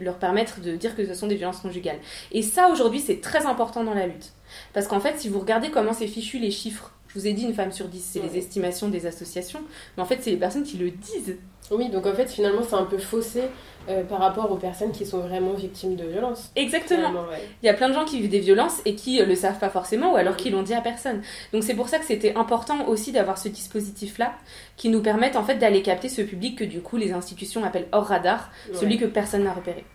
leur 0.02 0.18
permettre 0.18 0.60
de 0.60 0.76
dire 0.76 0.96
que 0.98 1.06
ce 1.06 1.14
sont 1.14 1.28
des 1.28 1.36
violences 1.36 1.62
conjugales. 1.62 2.00
Et 2.34 2.42
ça, 2.42 2.68
aujourd'hui, 2.70 3.00
c'est 3.00 3.22
très 3.22 3.46
important 3.46 3.84
dans 3.84 3.94
la 3.94 4.06
lutte. 4.06 4.34
Parce 4.74 4.88
qu'en 4.88 5.00
fait, 5.00 5.18
si 5.18 5.30
vous 5.30 5.40
regardez 5.40 5.70
comment 5.72 5.94
c'est 5.94 6.08
fichu 6.08 6.40
les 6.40 6.52
chiffres, 6.52 6.92
je 7.14 7.20
vous 7.20 7.28
ai 7.28 7.34
dit 7.34 7.44
une 7.44 7.54
femme 7.54 7.72
sur 7.72 7.88
dix, 7.88 8.04
c'est 8.04 8.22
les 8.22 8.38
estimations 8.38 8.90
des 8.90 9.06
associations, 9.06 9.62
mais 9.96 10.04
en 10.04 10.06
fait, 10.06 10.20
c'est 10.22 10.32
les 10.32 10.38
personnes 10.38 10.64
qui 10.64 10.78
le 10.78 10.90
disent. 10.90 11.38
Oui, 11.72 11.90
donc 11.90 12.06
en 12.08 12.14
fait, 12.14 12.30
finalement, 12.30 12.62
c'est 12.68 12.76
un 12.76 12.86
peu 12.86 12.98
faussé 12.98 13.44
euh, 13.90 14.04
par 14.04 14.20
rapport 14.20 14.50
aux 14.52 14.56
personnes 14.56 14.92
qui 14.92 15.06
sont 15.06 15.20
vraiment 15.20 15.54
victimes 15.54 15.96
de 15.96 16.06
violences. 16.06 16.52
Exactement. 16.56 17.12
Il 17.62 17.66
y 17.66 17.70
a 17.70 17.74
plein 17.74 17.90
de 17.90 17.94
gens 17.94 18.06
qui 18.06 18.20
vivent 18.20 18.30
des 18.30 18.40
violences 18.40 18.82
et 18.86 18.96
qui 18.96 19.18
ne 19.18 19.24
euh, 19.24 19.26
le 19.26 19.36
savent 19.36 19.60
pas 19.60 19.70
forcément 19.70 20.14
ou 20.14 20.16
alors 20.16 20.38
qui 20.38 20.50
l'ont 20.50 20.64
dit 20.64 20.74
à 20.74 20.82
personne. 20.82 21.22
Donc 21.52 21.64
c'est 21.64 21.74
pour 21.74 21.90
ça 21.90 22.00
que 22.00 22.06
c'était 22.06 22.36
important 22.36 22.88
aussi 22.88 23.12
d'avoir 23.12 23.38
ce 23.38 23.50
dispositif-là 23.50 24.34
qui 24.78 24.90
nous 24.90 25.02
permette 25.02 25.36
en 25.36 25.44
fait 25.44 25.56
d'aller 25.56 25.82
capter 25.82 26.08
ce 26.08 26.22
public 26.22 26.58
que 26.58 26.64
du 26.64 26.82
coup 26.82 26.98
les 26.98 27.12
institutions 27.12 27.64
appellent 27.64 27.88
hors 27.92 28.06
radar, 28.06 28.52
celui 28.74 28.98
que 28.98 29.06
personne 29.06 29.44
n'a 29.44 29.54
repéré. 29.54 29.86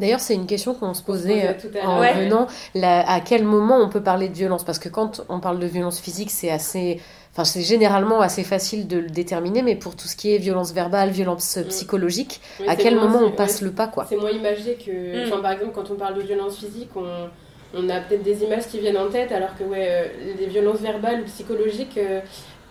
D'ailleurs, 0.00 0.20
c'est 0.20 0.34
une 0.34 0.46
question 0.46 0.74
qu'on 0.74 0.94
se 0.94 1.02
posait 1.02 1.48
euh, 1.48 1.82
en 1.84 2.00
venant. 2.00 2.46
à 2.82 3.20
quel 3.20 3.44
moment 3.44 3.78
on 3.78 3.88
peut 3.88 4.02
parler 4.02 4.28
de 4.28 4.34
violence? 4.34 4.64
Parce 4.64 4.78
que 4.78 4.88
quand 4.88 5.24
on 5.28 5.40
parle 5.40 5.58
de 5.58 5.66
violence 5.66 6.00
physique, 6.00 6.30
c'est 6.30 6.50
assez 6.50 7.00
Enfin, 7.32 7.44
c'est 7.44 7.62
généralement 7.62 8.20
assez 8.20 8.42
facile 8.42 8.88
de 8.88 8.98
le 8.98 9.08
déterminer, 9.08 9.62
mais 9.62 9.76
pour 9.76 9.94
tout 9.94 10.08
ce 10.08 10.16
qui 10.16 10.34
est 10.34 10.38
violence 10.38 10.72
verbale, 10.72 11.10
violence 11.10 11.56
mm. 11.56 11.68
psychologique, 11.68 12.40
à 12.66 12.74
quel 12.74 12.96
moment 12.96 13.20
on 13.22 13.30
passe 13.30 13.62
le 13.62 13.70
pas 13.70 13.86
quoi? 13.86 14.04
C'est 14.08 14.16
moins 14.16 14.32
imagé 14.32 14.74
que. 14.74 15.28
Mm. 15.28 15.40
par 15.40 15.52
exemple, 15.52 15.70
quand 15.72 15.90
on 15.92 15.94
parle 15.94 16.16
de 16.16 16.22
violence 16.22 16.58
physique, 16.58 16.90
on, 16.96 17.28
on 17.74 17.88
a 17.88 18.00
peut-être 18.00 18.24
des 18.24 18.42
images 18.42 18.66
qui 18.66 18.80
viennent 18.80 18.98
en 18.98 19.08
tête, 19.08 19.30
alors 19.30 19.56
que 19.56 19.62
ouais, 19.62 19.86
euh, 19.88 20.04
les 20.40 20.46
violences 20.46 20.80
verbales 20.80 21.20
ou 21.20 21.24
psychologiques, 21.26 21.96
euh, 21.98 22.20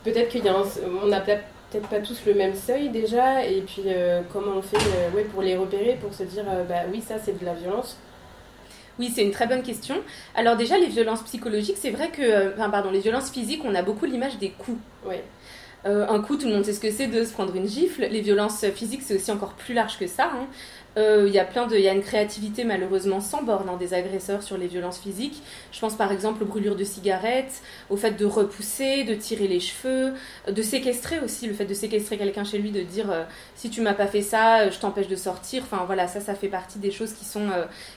peut-être 0.03 0.27
qu'il 0.27 0.43
y 0.43 0.49
a 0.49 0.55
on 1.03 1.07
n'a 1.07 1.21
peut-être 1.21 1.43
pas 1.77 1.99
tous 1.99 2.25
le 2.25 2.33
même 2.33 2.55
seuil 2.55 2.89
déjà, 2.89 3.45
et 3.45 3.61
puis 3.61 3.83
euh, 3.85 4.21
comment 4.33 4.53
on 4.57 4.61
fait 4.61 4.77
ouais, 5.15 5.23
pour 5.25 5.43
les 5.43 5.55
repérer, 5.55 5.97
pour 6.01 6.13
se 6.13 6.23
dire 6.23 6.45
bah 6.67 6.81
oui, 6.91 7.01
ça 7.01 7.15
c'est 7.23 7.39
de 7.39 7.45
la 7.45 7.53
violence? 7.53 7.97
Oui, 8.97 9.11
c'est 9.15 9.23
une 9.23 9.31
très 9.31 9.47
bonne 9.47 9.63
question. 9.63 9.95
Alors 10.35 10.57
déjà, 10.57 10.77
les 10.77 10.87
violences 10.87 11.23
psychologiques, 11.23 11.77
c'est 11.79 11.91
vrai 11.91 12.09
que, 12.09 12.21
euh, 12.21 12.51
enfin 12.53 12.69
pardon, 12.69 12.91
les 12.91 12.99
violences 12.99 13.31
physiques, 13.31 13.61
on 13.63 13.73
a 13.73 13.81
beaucoup 13.81 14.05
l'image 14.05 14.37
des 14.39 14.49
coups. 14.49 14.77
Euh, 15.85 16.07
un 16.09 16.19
coup, 16.19 16.35
tout 16.35 16.47
le 16.47 16.53
monde 16.53 16.65
sait 16.65 16.73
ce 16.73 16.79
que 16.79 16.91
c'est 16.91 17.07
de 17.07 17.23
se 17.23 17.31
prendre 17.31 17.55
une 17.55 17.67
gifle. 17.67 18.05
Les 18.09 18.21
violences 18.21 18.65
physiques, 18.75 19.01
c'est 19.03 19.15
aussi 19.15 19.31
encore 19.31 19.53
plus 19.53 19.73
large 19.73 19.97
que 19.97 20.07
ça. 20.07 20.31
Hein. 20.33 20.47
Euh, 20.97 21.25
il 21.27 21.33
y 21.33 21.39
a 21.39 21.45
plein 21.45 21.67
de, 21.67 21.75
il 21.75 21.83
y 21.83 21.87
a 21.87 21.93
une 21.93 22.01
créativité 22.01 22.63
malheureusement 22.63 23.21
sans 23.21 23.43
borne 23.43 23.69
hein, 23.69 23.77
des 23.79 23.93
agresseurs 23.93 24.41
sur 24.43 24.57
les 24.57 24.67
violences 24.67 24.99
physiques. 24.99 25.41
Je 25.71 25.79
pense 25.79 25.95
par 25.95 26.11
exemple 26.11 26.43
aux 26.43 26.47
brûlures 26.47 26.75
de 26.75 26.83
cigarettes, 26.83 27.61
au 27.89 27.95
fait 27.95 28.11
de 28.11 28.25
repousser, 28.25 29.03
de 29.03 29.13
tirer 29.13 29.47
les 29.47 29.59
cheveux, 29.59 30.13
de 30.47 30.61
séquestrer 30.61 31.19
aussi, 31.19 31.47
le 31.47 31.53
fait 31.53 31.65
de 31.65 31.73
séquestrer 31.73 32.17
quelqu'un 32.17 32.43
chez 32.43 32.57
lui, 32.57 32.71
de 32.71 32.81
dire 32.81 33.11
euh, 33.11 33.23
si 33.55 33.69
tu 33.69 33.81
m'as 33.81 33.93
pas 33.93 34.07
fait 34.07 34.23
ça, 34.23 34.69
je 34.69 34.79
t'empêche 34.79 35.07
de 35.07 35.15
sortir. 35.15 35.63
Enfin 35.63 35.83
voilà, 35.85 36.07
ça, 36.07 36.19
ça 36.19 36.33
fait 36.33 36.47
partie 36.47 36.79
des 36.79 36.91
choses 36.91 37.13
qui 37.13 37.23
sont, 37.23 37.47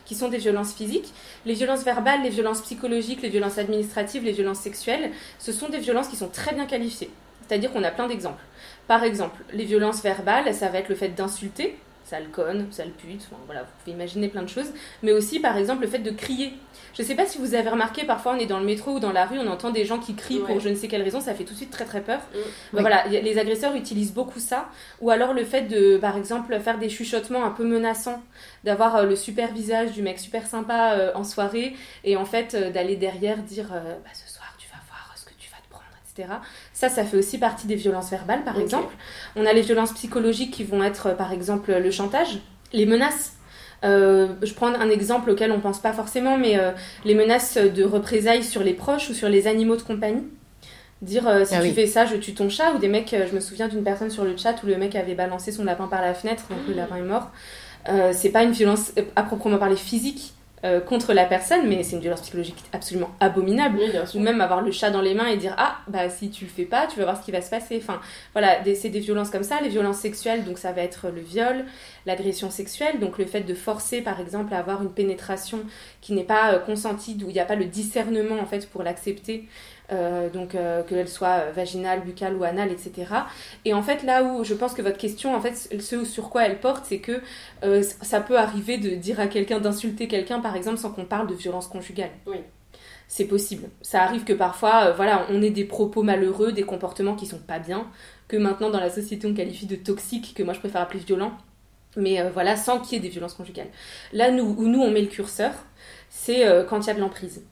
qui 0.04 0.14
sont 0.14 0.28
des 0.28 0.38
violences 0.38 0.74
physiques. 0.74 1.12
Les 1.46 1.54
violences 1.54 1.84
verbales, 1.84 2.22
les 2.22 2.30
violences 2.30 2.60
psychologiques, 2.60 3.22
les 3.22 3.30
violences 3.30 3.58
administratives, 3.58 4.22
les 4.22 4.32
violences 4.32 4.60
sexuelles, 4.60 5.10
ce 5.38 5.50
sont 5.50 5.68
des 5.70 5.78
violences 5.78 6.08
qui 6.08 6.16
sont 6.16 6.28
très 6.28 6.54
bien 6.54 6.66
qualifiées. 6.66 7.10
C'est-à-dire 7.52 7.70
qu'on 7.70 7.84
a 7.84 7.90
plein 7.90 8.08
d'exemples. 8.08 8.40
Par 8.88 9.04
exemple, 9.04 9.42
les 9.52 9.64
violences 9.64 10.02
verbales, 10.02 10.54
ça 10.54 10.70
va 10.70 10.78
être 10.78 10.88
le 10.88 10.94
fait 10.94 11.10
d'insulter, 11.10 11.76
sale 12.02 12.30
conne, 12.32 12.66
sale 12.70 12.92
pute, 12.92 13.28
voilà, 13.44 13.64
vous 13.64 13.68
pouvez 13.84 13.92
imaginer 13.92 14.28
plein 14.28 14.40
de 14.40 14.48
choses, 14.48 14.72
mais 15.02 15.12
aussi 15.12 15.38
par 15.38 15.58
exemple 15.58 15.82
le 15.82 15.86
fait 15.86 15.98
de 15.98 16.10
crier. 16.12 16.54
Je 16.94 17.02
ne 17.02 17.06
sais 17.06 17.14
pas 17.14 17.26
si 17.26 17.36
vous 17.36 17.54
avez 17.54 17.68
remarqué, 17.68 18.06
parfois 18.06 18.32
on 18.32 18.38
est 18.38 18.46
dans 18.46 18.58
le 18.58 18.64
métro 18.64 18.92
ou 18.92 19.00
dans 19.00 19.12
la 19.12 19.26
rue, 19.26 19.38
on 19.38 19.46
entend 19.48 19.68
des 19.68 19.84
gens 19.84 19.98
qui 19.98 20.14
crient 20.14 20.38
pour 20.38 20.60
je 20.60 20.70
ne 20.70 20.74
sais 20.74 20.88
quelle 20.88 21.02
raison, 21.02 21.20
ça 21.20 21.34
fait 21.34 21.44
tout 21.44 21.52
de 21.52 21.58
suite 21.58 21.70
très 21.70 21.84
très 21.84 22.00
peur. 22.00 22.20
Mm. 22.20 22.38
Ben 22.72 22.80
voilà, 22.80 23.06
les 23.08 23.38
agresseurs 23.38 23.74
utilisent 23.74 24.14
beaucoup 24.14 24.40
ça, 24.40 24.70
ou 25.02 25.10
alors 25.10 25.34
le 25.34 25.44
fait 25.44 25.68
de, 25.68 25.98
par 25.98 26.16
exemple, 26.16 26.58
faire 26.58 26.78
des 26.78 26.88
chuchotements 26.88 27.44
un 27.44 27.50
peu 27.50 27.64
menaçants, 27.66 28.22
d'avoir 28.64 28.96
euh, 28.96 29.02
le 29.04 29.14
super 29.14 29.52
visage 29.52 29.92
du 29.92 30.00
mec 30.00 30.18
super 30.18 30.46
sympa 30.46 30.94
euh, 30.94 31.12
en 31.14 31.24
soirée, 31.24 31.76
et 32.02 32.16
en 32.16 32.24
fait 32.24 32.54
euh, 32.54 32.70
d'aller 32.70 32.96
derrière 32.96 33.42
dire 33.42 33.68
bah, 33.68 34.10
ce 34.14 34.32
soir 34.32 34.54
tu 34.56 34.68
vas 34.70 34.80
voir 34.88 35.12
ce 35.16 35.26
que 35.26 35.34
tu 35.38 35.50
vas 35.50 35.58
te 35.58 35.68
prendre, 35.68 35.84
etc. 36.14 36.34
Ça, 36.72 36.88
ça 36.88 37.04
fait 37.04 37.16
aussi 37.16 37.38
partie 37.38 37.66
des 37.66 37.74
violences 37.74 38.10
verbales, 38.10 38.44
par 38.44 38.58
exemple. 38.58 38.94
On 39.36 39.46
a 39.46 39.52
les 39.52 39.62
violences 39.62 39.92
psychologiques 39.92 40.52
qui 40.52 40.64
vont 40.64 40.82
être, 40.82 41.16
par 41.16 41.32
exemple, 41.32 41.72
le 41.72 41.90
chantage, 41.90 42.38
les 42.72 42.86
menaces. 42.86 43.36
Euh, 43.84 44.28
je 44.42 44.54
prends 44.54 44.72
un 44.72 44.90
exemple 44.90 45.30
auquel 45.30 45.50
on 45.52 45.60
pense 45.60 45.80
pas 45.80 45.92
forcément, 45.92 46.38
mais 46.38 46.58
euh, 46.58 46.70
les 47.04 47.14
menaces 47.14 47.56
de 47.56 47.84
représailles 47.84 48.44
sur 48.44 48.62
les 48.62 48.74
proches 48.74 49.10
ou 49.10 49.14
sur 49.14 49.28
les 49.28 49.46
animaux 49.46 49.76
de 49.76 49.82
compagnie. 49.82 50.24
Dire 51.00 51.26
euh, 51.26 51.44
si 51.44 51.56
ah 51.56 51.62
tu 51.62 51.72
fais 51.72 51.86
ça, 51.86 52.06
je 52.06 52.14
tue 52.14 52.32
ton 52.32 52.48
chat, 52.48 52.72
ou 52.74 52.78
des 52.78 52.86
mecs, 52.86 53.14
je 53.28 53.34
me 53.34 53.40
souviens 53.40 53.66
d'une 53.66 53.82
personne 53.82 54.10
sur 54.10 54.24
le 54.24 54.36
chat 54.36 54.62
où 54.62 54.66
le 54.66 54.76
mec 54.76 54.94
avait 54.94 55.16
balancé 55.16 55.50
son 55.50 55.64
lapin 55.64 55.88
par 55.88 56.00
la 56.00 56.14
fenêtre, 56.14 56.44
donc 56.48 56.60
le 56.68 56.74
lapin 56.74 56.96
est 56.96 57.02
mort. 57.02 57.30
c'est 58.12 58.30
pas 58.30 58.44
une 58.44 58.52
violence 58.52 58.92
à 59.16 59.24
proprement 59.24 59.58
parler 59.58 59.74
physique, 59.74 60.32
euh, 60.64 60.80
contre 60.80 61.12
la 61.12 61.24
personne, 61.24 61.68
mais 61.68 61.82
c'est 61.82 61.96
une 61.96 62.02
violence 62.02 62.20
psychologique 62.20 62.62
absolument 62.72 63.10
abominable. 63.18 63.80
ou 64.14 64.20
même 64.20 64.40
avoir 64.40 64.62
le 64.62 64.70
chat 64.70 64.90
dans 64.90 65.00
les 65.00 65.12
mains 65.14 65.26
et 65.26 65.36
dire 65.36 65.54
ah 65.58 65.78
bah 65.88 66.08
si 66.08 66.30
tu 66.30 66.44
le 66.44 66.50
fais 66.50 66.64
pas, 66.64 66.86
tu 66.86 66.98
vas 66.98 67.04
voir 67.04 67.18
ce 67.18 67.24
qui 67.24 67.32
va 67.32 67.40
se 67.40 67.50
passer. 67.50 67.80
Enfin 67.82 68.00
voilà, 68.32 68.58
c'est 68.76 68.88
des 68.88 69.00
violences 69.00 69.30
comme 69.30 69.42
ça, 69.42 69.60
les 69.60 69.68
violences 69.68 69.98
sexuelles, 69.98 70.44
donc 70.44 70.58
ça 70.58 70.70
va 70.72 70.82
être 70.82 71.08
le 71.08 71.20
viol, 71.20 71.64
l'agression 72.06 72.48
sexuelle, 72.50 73.00
donc 73.00 73.18
le 73.18 73.24
fait 73.24 73.40
de 73.40 73.54
forcer 73.54 74.02
par 74.02 74.20
exemple 74.20 74.54
à 74.54 74.58
avoir 74.58 74.82
une 74.82 74.92
pénétration 74.92 75.60
qui 76.00 76.12
n'est 76.12 76.22
pas 76.22 76.54
euh, 76.54 76.58
consentie, 76.58 77.18
où 77.24 77.28
il 77.28 77.34
n'y 77.34 77.40
a 77.40 77.44
pas 77.44 77.56
le 77.56 77.64
discernement 77.64 78.38
en 78.40 78.46
fait 78.46 78.68
pour 78.70 78.82
l'accepter. 78.82 79.48
Euh, 79.92 80.30
donc 80.30 80.54
euh, 80.54 80.82
qu'elle 80.82 81.08
soit 81.08 81.50
vaginale, 81.50 82.02
buccale 82.02 82.36
ou 82.36 82.44
anale, 82.44 82.70
etc. 82.70 83.06
Et 83.64 83.74
en 83.74 83.82
fait, 83.82 84.02
là 84.02 84.22
où 84.24 84.44
je 84.44 84.54
pense 84.54 84.74
que 84.74 84.82
votre 84.82 84.96
question, 84.96 85.34
en 85.34 85.40
fait, 85.40 85.54
ce 85.80 86.04
sur 86.04 86.30
quoi 86.30 86.46
elle 86.46 86.60
porte, 86.60 86.84
c'est 86.86 86.98
que 86.98 87.20
euh, 87.62 87.82
ça 87.82 88.20
peut 88.20 88.38
arriver 88.38 88.78
de 88.78 88.90
dire 88.90 89.20
à 89.20 89.26
quelqu'un, 89.26 89.60
d'insulter 89.60 90.08
quelqu'un, 90.08 90.40
par 90.40 90.56
exemple, 90.56 90.78
sans 90.78 90.90
qu'on 90.90 91.04
parle 91.04 91.26
de 91.26 91.34
violence 91.34 91.66
conjugale. 91.66 92.10
Oui. 92.26 92.38
C'est 93.08 93.26
possible. 93.26 93.68
Ça 93.82 94.02
arrive 94.02 94.24
que 94.24 94.32
parfois, 94.32 94.92
voilà, 94.92 95.26
on 95.30 95.42
ait 95.42 95.50
des 95.50 95.64
propos 95.64 96.02
malheureux, 96.02 96.52
des 96.52 96.62
comportements 96.62 97.14
qui 97.14 97.26
sont 97.26 97.38
pas 97.38 97.58
bien, 97.58 97.86
que 98.28 98.38
maintenant 98.38 98.70
dans 98.70 98.80
la 98.80 98.88
société 98.88 99.26
on 99.26 99.34
qualifie 99.34 99.66
de 99.66 99.76
toxiques, 99.76 100.32
que 100.34 100.42
moi 100.42 100.54
je 100.54 100.60
préfère 100.60 100.80
appeler 100.80 101.00
violents. 101.00 101.32
Mais 101.96 102.26
voilà, 102.30 102.56
sans 102.56 102.80
qu'il 102.80 102.94
y 102.94 102.96
ait 102.96 103.02
des 103.02 103.10
violences 103.10 103.34
conjugales. 103.34 103.68
Là, 104.14 104.30
nous, 104.30 104.54
où 104.56 104.66
nous 104.66 104.80
on 104.80 104.90
met 104.90 105.02
le 105.02 105.08
curseur, 105.08 105.52
c'est 106.08 106.46
quand 106.70 106.80
il 106.80 106.86
y 106.86 106.90
a 106.90 106.94
de 106.94 107.00
l'emprise 107.00 107.42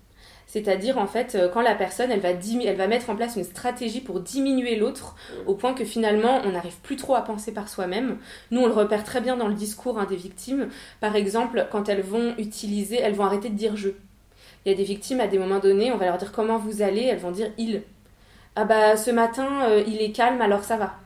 C'est-à-dire, 0.51 0.99
en 0.99 1.07
fait, 1.07 1.37
euh, 1.37 1.49
quand 1.49 1.61
la 1.61 1.77
personne, 1.77 2.11
elle 2.11 2.19
va, 2.19 2.31
elle 2.31 2.77
va 2.77 2.89
mettre 2.89 3.09
en 3.09 3.15
place 3.15 3.37
une 3.37 3.45
stratégie 3.45 4.01
pour 4.01 4.19
diminuer 4.19 4.75
l'autre, 4.75 5.15
au 5.47 5.55
point 5.55 5.75
que 5.75 5.85
finalement, 5.85 6.41
on 6.45 6.51
n'arrive 6.51 6.77
plus 6.83 6.97
trop 6.97 7.15
à 7.15 7.21
penser 7.23 7.53
par 7.53 7.69
soi-même. 7.69 8.19
Nous, 8.51 8.61
on 8.61 8.67
le 8.67 8.73
repère 8.73 9.05
très 9.05 9.21
bien 9.21 9.37
dans 9.37 9.47
le 9.47 9.55
discours 9.55 10.01
hein, 10.01 10.07
des 10.11 10.17
victimes. 10.17 10.69
Par 11.01 11.15
exemple, 11.15 11.69
quand 11.71 11.89
elles 11.89 12.03
vont 12.03 12.35
utiliser, 12.37 12.99
elles 12.99 13.15
vont 13.15 13.27
arrêter 13.27 13.49
de 13.49 13.55
dire 13.55 13.77
je. 13.77 13.91
Il 14.67 14.73
y 14.73 14.75
a 14.75 14.77
des 14.77 14.83
victimes, 14.83 15.21
à 15.21 15.29
des 15.29 15.39
moments 15.39 15.61
donnés, 15.61 15.93
on 15.93 15.97
va 15.97 16.07
leur 16.07 16.19
dire 16.19 16.33
comment 16.33 16.59
vous 16.59 16.83
allez, 16.83 17.03
elles 17.03 17.21
vont 17.21 17.31
dire 17.31 17.53
il. 17.57 17.83
Ah 18.57 18.65
bah, 18.65 18.97
ce 18.97 19.13
matin, 19.13 19.69
euh, 19.69 19.85
il 19.87 20.03
est 20.03 20.11
calme, 20.11 20.41
alors 20.43 20.65
ça 20.65 20.77
va. 20.77 20.97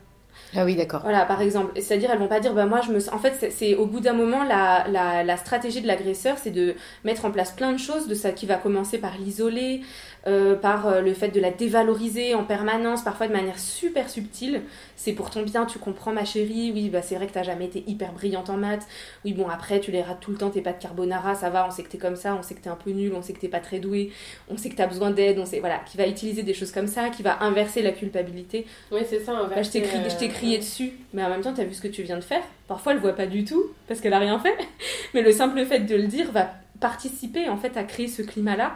Ah 0.57 0.65
oui, 0.65 0.77
d'accord. 0.77 1.01
Voilà, 1.03 1.25
par 1.25 1.41
exemple. 1.41 1.73
C'est-à-dire, 1.81 2.11
elles 2.13 2.19
vont 2.19 2.29
pas 2.29 2.41
dire, 2.41 2.55
bah 2.55 2.67
moi, 2.67 2.81
je 2.87 2.93
me. 2.93 3.15
En 3.15 3.19
fait, 3.19 3.53
c'est 3.55 3.75
au 3.75 3.87
bout 3.87 4.01
d'un 4.01 4.13
moment, 4.13 4.45
la, 4.45 4.87
la, 4.89 5.25
la, 5.25 5.37
stratégie 5.37 5.81
de 5.81 5.87
l'agresseur, 5.87 6.37
c'est 6.39 6.51
de 6.51 6.75
mettre 7.05 7.25
en 7.25 7.31
place 7.31 7.51
plein 7.51 7.73
de 7.73 7.79
choses, 7.79 8.07
de 8.07 8.15
ça 8.15 8.31
qui 8.31 8.47
va 8.47 8.57
commencer 8.57 8.99
par 8.99 9.19
l'isoler, 9.19 9.83
euh, 10.27 10.57
par 10.57 10.87
euh, 10.87 11.01
le 11.03 11.13
fait 11.13 11.29
de 11.29 11.39
la 11.39 11.51
dévaloriser 11.51 12.35
en 12.35 12.45
permanence, 12.45 13.03
parfois 13.03 13.27
de 13.27 13.33
manière 13.33 13.59
super 13.59 14.09
subtile. 14.09 14.63
C'est 14.97 15.13
pour 15.13 15.29
ton 15.29 15.43
bien, 15.43 15.67
tu 15.67 15.79
comprends 15.79 16.13
ma 16.13 16.25
chérie, 16.25 16.73
oui, 16.75 16.89
bah 16.89 17.03
c'est 17.03 17.15
vrai 17.17 17.27
que 17.27 17.33
t'as 17.33 17.43
jamais 17.43 17.67
été 17.67 17.85
hyper 17.87 18.13
brillante 18.13 18.49
en 18.49 18.57
maths, 18.57 18.87
oui, 19.27 19.35
bon, 19.35 19.49
après, 19.49 19.81
tu 19.81 19.91
les 19.91 20.01
rates 20.01 20.21
tout 20.21 20.31
le 20.31 20.39
temps, 20.39 20.49
t'es 20.49 20.63
pas 20.63 20.73
de 20.73 20.81
carbonara, 20.81 21.35
ça 21.35 21.51
va, 21.51 21.67
on 21.67 21.71
sait 21.71 21.83
que 21.83 21.91
t'es 21.91 21.99
comme 21.99 22.17
ça, 22.17 22.35
on 22.39 22.43
sait 22.43 22.55
que 22.55 22.61
t'es 22.61 22.71
un 22.71 22.77
peu 22.77 22.91
nul, 22.93 23.13
on 23.15 23.21
sait 23.21 23.35
que 23.35 23.41
t'es 23.41 23.49
pas 23.49 23.61
très 23.61 23.81
doué, 23.81 24.13
on 24.49 24.57
sait 24.57 24.71
que 24.71 24.77
t'as 24.77 24.87
besoin 24.87 25.11
d'aide, 25.11 25.39
on 25.39 25.45
sait, 25.45 25.61
voilà, 25.61 25.81
qui 25.81 25.99
va 25.99 26.07
utiliser 26.07 26.43
des 26.43 26.55
choses 26.55 26.73
comme 26.73 26.87
ça, 26.87 27.11
qui 27.11 27.23
va 27.23 27.43
inverser 27.43 27.83
la 27.83 27.93
culpabilité. 27.93 28.67
Oui, 28.93 29.01
c'est 29.07 29.21
ça, 29.21 29.33
inverser. 29.33 29.55
Bah, 29.55 29.63
je 30.09 30.17
t'ai 30.17 30.29
crié, 30.29 30.57
dessus, 30.57 30.93
mais 31.13 31.23
en 31.23 31.29
même 31.29 31.43
temps, 31.43 31.53
t'as 31.53 31.65
vu 31.65 31.75
ce 31.75 31.83
que 31.83 31.89
tu 31.89 32.03
viens 32.03 32.17
de 32.17 32.25
faire? 32.25 32.43
Parfois, 32.67 32.93
elle 32.93 32.99
voit 32.99 33.13
pas 33.13 33.27
du 33.27 33.45
tout, 33.45 33.63
parce 33.89 34.01
qu'elle 34.01 34.15
a 34.15 34.19
rien 34.19 34.39
fait, 34.39 34.57
mais 35.13 35.21
le 35.21 35.33
simple 35.33 35.67
fait 35.67 35.81
de 35.81 35.97
le 35.97 36.07
dire 36.07 36.33
va 36.33 36.49
participer, 36.81 37.51
en 37.51 37.59
fait, 37.59 37.77
à 37.77 37.85
créer 37.85 38.09
ce 38.09 38.23
climat-là 38.23 38.75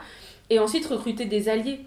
et 0.51 0.59
ensuite 0.59 0.87
recruter 0.87 1.25
des 1.25 1.49
alliés. 1.49 1.81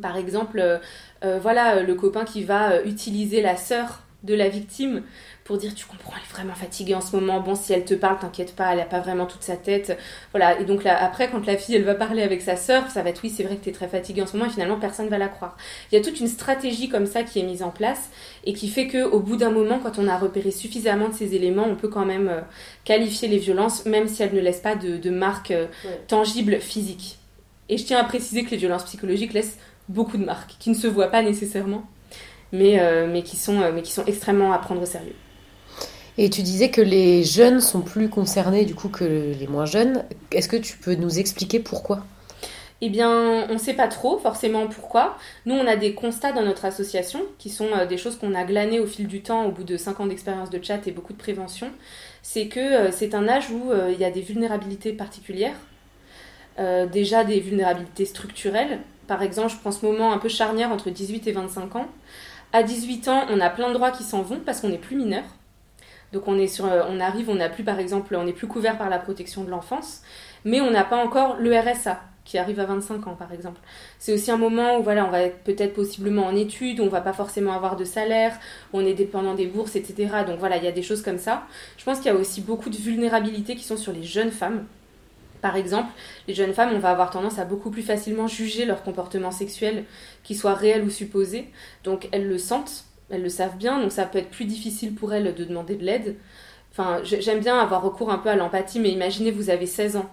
Par 0.00 0.16
exemple, 0.16 0.58
euh, 0.58 0.78
euh, 1.24 1.38
voilà, 1.40 1.82
le 1.82 1.94
copain 1.94 2.24
qui 2.24 2.44
va 2.44 2.72
euh, 2.72 2.84
utiliser 2.84 3.42
la 3.42 3.56
sœur 3.56 4.02
de 4.22 4.34
la 4.34 4.48
victime 4.48 5.02
pour 5.42 5.58
dire 5.58 5.74
tu 5.74 5.84
comprends 5.84 6.12
elle 6.14 6.22
est 6.22 6.32
vraiment 6.32 6.54
fatiguée 6.54 6.94
en 6.94 7.00
ce 7.00 7.16
moment. 7.16 7.40
Bon 7.40 7.56
si 7.56 7.72
elle 7.72 7.84
te 7.84 7.94
parle 7.94 8.20
t'inquiète 8.20 8.54
pas 8.54 8.72
elle 8.72 8.80
a 8.80 8.84
pas 8.84 9.00
vraiment 9.00 9.26
toute 9.26 9.42
sa 9.42 9.56
tête. 9.56 9.98
Voilà. 10.30 10.60
Et 10.60 10.64
donc 10.64 10.84
là 10.84 10.96
après 11.02 11.28
quand 11.28 11.44
la 11.44 11.56
fille 11.56 11.74
elle 11.74 11.82
va 11.82 11.96
parler 11.96 12.22
avec 12.22 12.40
sa 12.40 12.54
sœur 12.54 12.88
ça 12.88 13.02
va 13.02 13.10
être 13.10 13.20
oui 13.24 13.30
c'est 13.30 13.42
vrai 13.42 13.56
que 13.56 13.64
tu 13.64 13.70
es 13.70 13.72
très 13.72 13.88
fatiguée 13.88 14.22
en 14.22 14.26
ce 14.28 14.36
moment 14.36 14.48
et 14.48 14.52
finalement 14.52 14.78
personne 14.78 15.08
va 15.08 15.18
la 15.18 15.26
croire. 15.26 15.56
Il 15.90 15.96
y 15.96 16.00
a 16.00 16.04
toute 16.04 16.20
une 16.20 16.28
stratégie 16.28 16.88
comme 16.88 17.06
ça 17.06 17.24
qui 17.24 17.40
est 17.40 17.42
mise 17.42 17.64
en 17.64 17.70
place 17.70 18.10
et 18.44 18.52
qui 18.52 18.68
fait 18.68 18.86
que 18.86 19.02
au 19.02 19.18
bout 19.18 19.36
d'un 19.36 19.50
moment 19.50 19.80
quand 19.80 19.98
on 19.98 20.06
a 20.06 20.16
repéré 20.16 20.52
suffisamment 20.52 21.08
de 21.08 21.14
ces 21.14 21.34
éléments 21.34 21.66
on 21.68 21.74
peut 21.74 21.88
quand 21.88 22.06
même 22.06 22.44
qualifier 22.84 23.26
les 23.26 23.38
violences 23.38 23.86
même 23.86 24.06
si 24.06 24.22
elles 24.22 24.34
ne 24.34 24.40
laissent 24.40 24.60
pas 24.60 24.76
de, 24.76 25.10
marques 25.10 25.54
tangibles 26.06 26.60
physiques 26.60 27.18
et 27.72 27.78
je 27.78 27.84
tiens 27.86 27.98
à 27.98 28.04
préciser 28.04 28.44
que 28.44 28.50
les 28.50 28.58
violences 28.58 28.84
psychologiques 28.84 29.32
laissent 29.32 29.56
beaucoup 29.88 30.18
de 30.18 30.24
marques, 30.26 30.56
qui 30.58 30.68
ne 30.68 30.74
se 30.74 30.86
voient 30.86 31.10
pas 31.10 31.22
nécessairement, 31.22 31.84
mais, 32.52 32.78
euh, 32.78 33.08
mais, 33.10 33.22
qui, 33.22 33.38
sont, 33.38 33.62
euh, 33.62 33.72
mais 33.74 33.80
qui 33.80 33.92
sont 33.92 34.04
extrêmement 34.04 34.52
à 34.52 34.58
prendre 34.58 34.82
au 34.82 34.86
sérieux. 34.86 35.14
Et 36.18 36.28
tu 36.28 36.42
disais 36.42 36.70
que 36.70 36.82
les 36.82 37.24
jeunes 37.24 37.62
sont 37.62 37.80
plus 37.80 38.10
concernés 38.10 38.66
du 38.66 38.74
coup 38.74 38.90
que 38.90 39.04
les 39.04 39.46
moins 39.46 39.64
jeunes. 39.64 40.04
Est-ce 40.32 40.50
que 40.50 40.58
tu 40.58 40.76
peux 40.76 40.96
nous 40.96 41.18
expliquer 41.18 41.60
pourquoi? 41.60 42.04
Eh 42.82 42.90
bien, 42.90 43.46
on 43.48 43.54
ne 43.54 43.58
sait 43.58 43.72
pas 43.72 43.88
trop 43.88 44.18
forcément 44.18 44.66
pourquoi. 44.66 45.16
Nous, 45.46 45.54
on 45.54 45.66
a 45.66 45.76
des 45.76 45.94
constats 45.94 46.32
dans 46.32 46.42
notre 46.42 46.66
association 46.66 47.20
qui 47.38 47.48
sont 47.48 47.68
euh, 47.74 47.86
des 47.86 47.96
choses 47.96 48.16
qu'on 48.16 48.34
a 48.34 48.44
glanées 48.44 48.80
au 48.80 48.86
fil 48.86 49.06
du 49.06 49.22
temps, 49.22 49.46
au 49.46 49.50
bout 49.50 49.64
de 49.64 49.78
5 49.78 50.00
ans 50.00 50.06
d'expérience 50.06 50.50
de 50.50 50.62
chat 50.62 50.86
et 50.86 50.90
beaucoup 50.90 51.14
de 51.14 51.18
prévention. 51.18 51.70
C'est 52.20 52.48
que 52.48 52.90
c'est 52.90 53.14
un 53.14 53.26
âge 53.28 53.50
où 53.50 53.72
il 53.90 53.98
y 53.98 54.04
a 54.04 54.10
des 54.10 54.20
vulnérabilités 54.20 54.92
particulières 54.92 55.56
euh, 56.58 56.86
déjà 56.86 57.24
des 57.24 57.40
vulnérabilités 57.40 58.04
structurelles. 58.04 58.80
Par 59.06 59.22
exemple, 59.22 59.50
je 59.50 59.56
prends 59.56 59.72
ce 59.72 59.84
moment 59.84 60.12
un 60.12 60.18
peu 60.18 60.28
charnière 60.28 60.70
entre 60.70 60.90
18 60.90 61.26
et 61.26 61.32
25 61.32 61.76
ans. 61.76 61.86
À 62.52 62.62
18 62.62 63.08
ans, 63.08 63.26
on 63.30 63.40
a 63.40 63.50
plein 63.50 63.68
de 63.68 63.74
droits 63.74 63.90
qui 63.90 64.04
s'en 64.04 64.22
vont 64.22 64.40
parce 64.44 64.60
qu'on 64.60 64.68
n'est 64.68 64.78
plus 64.78 64.96
mineur. 64.96 65.24
Donc 66.12 66.28
on, 66.28 66.38
est 66.38 66.46
sur, 66.46 66.66
euh, 66.66 66.82
on 66.88 67.00
arrive, 67.00 67.30
on 67.30 67.34
n'a 67.34 67.48
plus 67.48 67.64
par 67.64 67.78
exemple, 67.78 68.14
on 68.14 68.24
n'est 68.24 68.34
plus 68.34 68.46
couvert 68.46 68.76
par 68.76 68.90
la 68.90 68.98
protection 68.98 69.44
de 69.44 69.50
l'enfance, 69.50 70.02
mais 70.44 70.60
on 70.60 70.70
n'a 70.70 70.84
pas 70.84 71.02
encore 71.02 71.36
le 71.38 71.58
RSA 71.58 72.00
qui 72.24 72.38
arrive 72.38 72.60
à 72.60 72.66
25 72.66 73.06
ans 73.06 73.14
par 73.14 73.32
exemple. 73.32 73.60
C'est 73.98 74.12
aussi 74.12 74.30
un 74.30 74.36
moment 74.36 74.78
où 74.78 74.82
voilà, 74.82 75.06
on 75.06 75.10
va 75.10 75.22
être 75.22 75.38
peut-être 75.38 75.74
possiblement 75.74 76.26
en 76.26 76.36
études, 76.36 76.80
on 76.80 76.88
va 76.88 77.00
pas 77.00 77.14
forcément 77.14 77.52
avoir 77.52 77.76
de 77.76 77.84
salaire, 77.84 78.38
on 78.72 78.84
est 78.84 78.94
dépendant 78.94 79.34
des 79.34 79.46
bourses, 79.46 79.74
etc. 79.74 80.10
Donc 80.26 80.38
voilà, 80.38 80.58
il 80.58 80.64
y 80.64 80.68
a 80.68 80.72
des 80.72 80.82
choses 80.82 81.02
comme 81.02 81.18
ça. 81.18 81.44
Je 81.78 81.84
pense 81.84 81.98
qu'il 81.98 82.06
y 82.06 82.14
a 82.14 82.14
aussi 82.14 82.42
beaucoup 82.42 82.70
de 82.70 82.76
vulnérabilités 82.76 83.56
qui 83.56 83.64
sont 83.64 83.78
sur 83.78 83.92
les 83.92 84.04
jeunes 84.04 84.30
femmes. 84.30 84.66
Par 85.42 85.56
exemple, 85.56 85.90
les 86.28 86.34
jeunes 86.34 86.54
femmes, 86.54 86.70
on 86.72 86.78
va 86.78 86.90
avoir 86.90 87.10
tendance 87.10 87.38
à 87.38 87.44
beaucoup 87.44 87.70
plus 87.70 87.82
facilement 87.82 88.28
juger 88.28 88.64
leur 88.64 88.82
comportement 88.82 89.32
sexuel, 89.32 89.84
qu'il 90.22 90.36
soit 90.36 90.54
réel 90.54 90.84
ou 90.84 90.88
supposé. 90.88 91.50
Donc 91.84 92.08
elles 92.12 92.28
le 92.28 92.38
sentent, 92.38 92.84
elles 93.10 93.22
le 93.22 93.28
savent 93.28 93.56
bien, 93.56 93.80
donc 93.80 93.92
ça 93.92 94.06
peut 94.06 94.18
être 94.18 94.30
plus 94.30 94.44
difficile 94.44 94.94
pour 94.94 95.12
elles 95.12 95.34
de 95.34 95.44
demander 95.44 95.74
de 95.74 95.84
l'aide. 95.84 96.16
Enfin, 96.70 97.00
j'aime 97.02 97.40
bien 97.40 97.58
avoir 97.58 97.82
recours 97.82 98.10
un 98.10 98.18
peu 98.18 98.30
à 98.30 98.36
l'empathie, 98.36 98.80
mais 98.80 98.90
imaginez, 98.90 99.30
vous 99.30 99.50
avez 99.50 99.66
16 99.66 99.96
ans. 99.96 100.10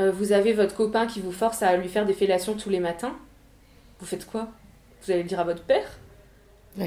Euh, 0.00 0.10
vous 0.10 0.32
avez 0.32 0.52
votre 0.52 0.74
copain 0.74 1.06
qui 1.06 1.20
vous 1.20 1.30
force 1.30 1.62
à 1.62 1.76
lui 1.76 1.88
faire 1.88 2.06
des 2.06 2.14
fellations 2.14 2.54
tous 2.54 2.70
les 2.70 2.80
matins. 2.80 3.14
Vous 4.00 4.06
faites 4.06 4.26
quoi? 4.26 4.48
Vous 5.02 5.12
allez 5.12 5.22
le 5.22 5.28
dire 5.28 5.38
à 5.38 5.44
votre 5.44 5.62
père? 5.62 5.86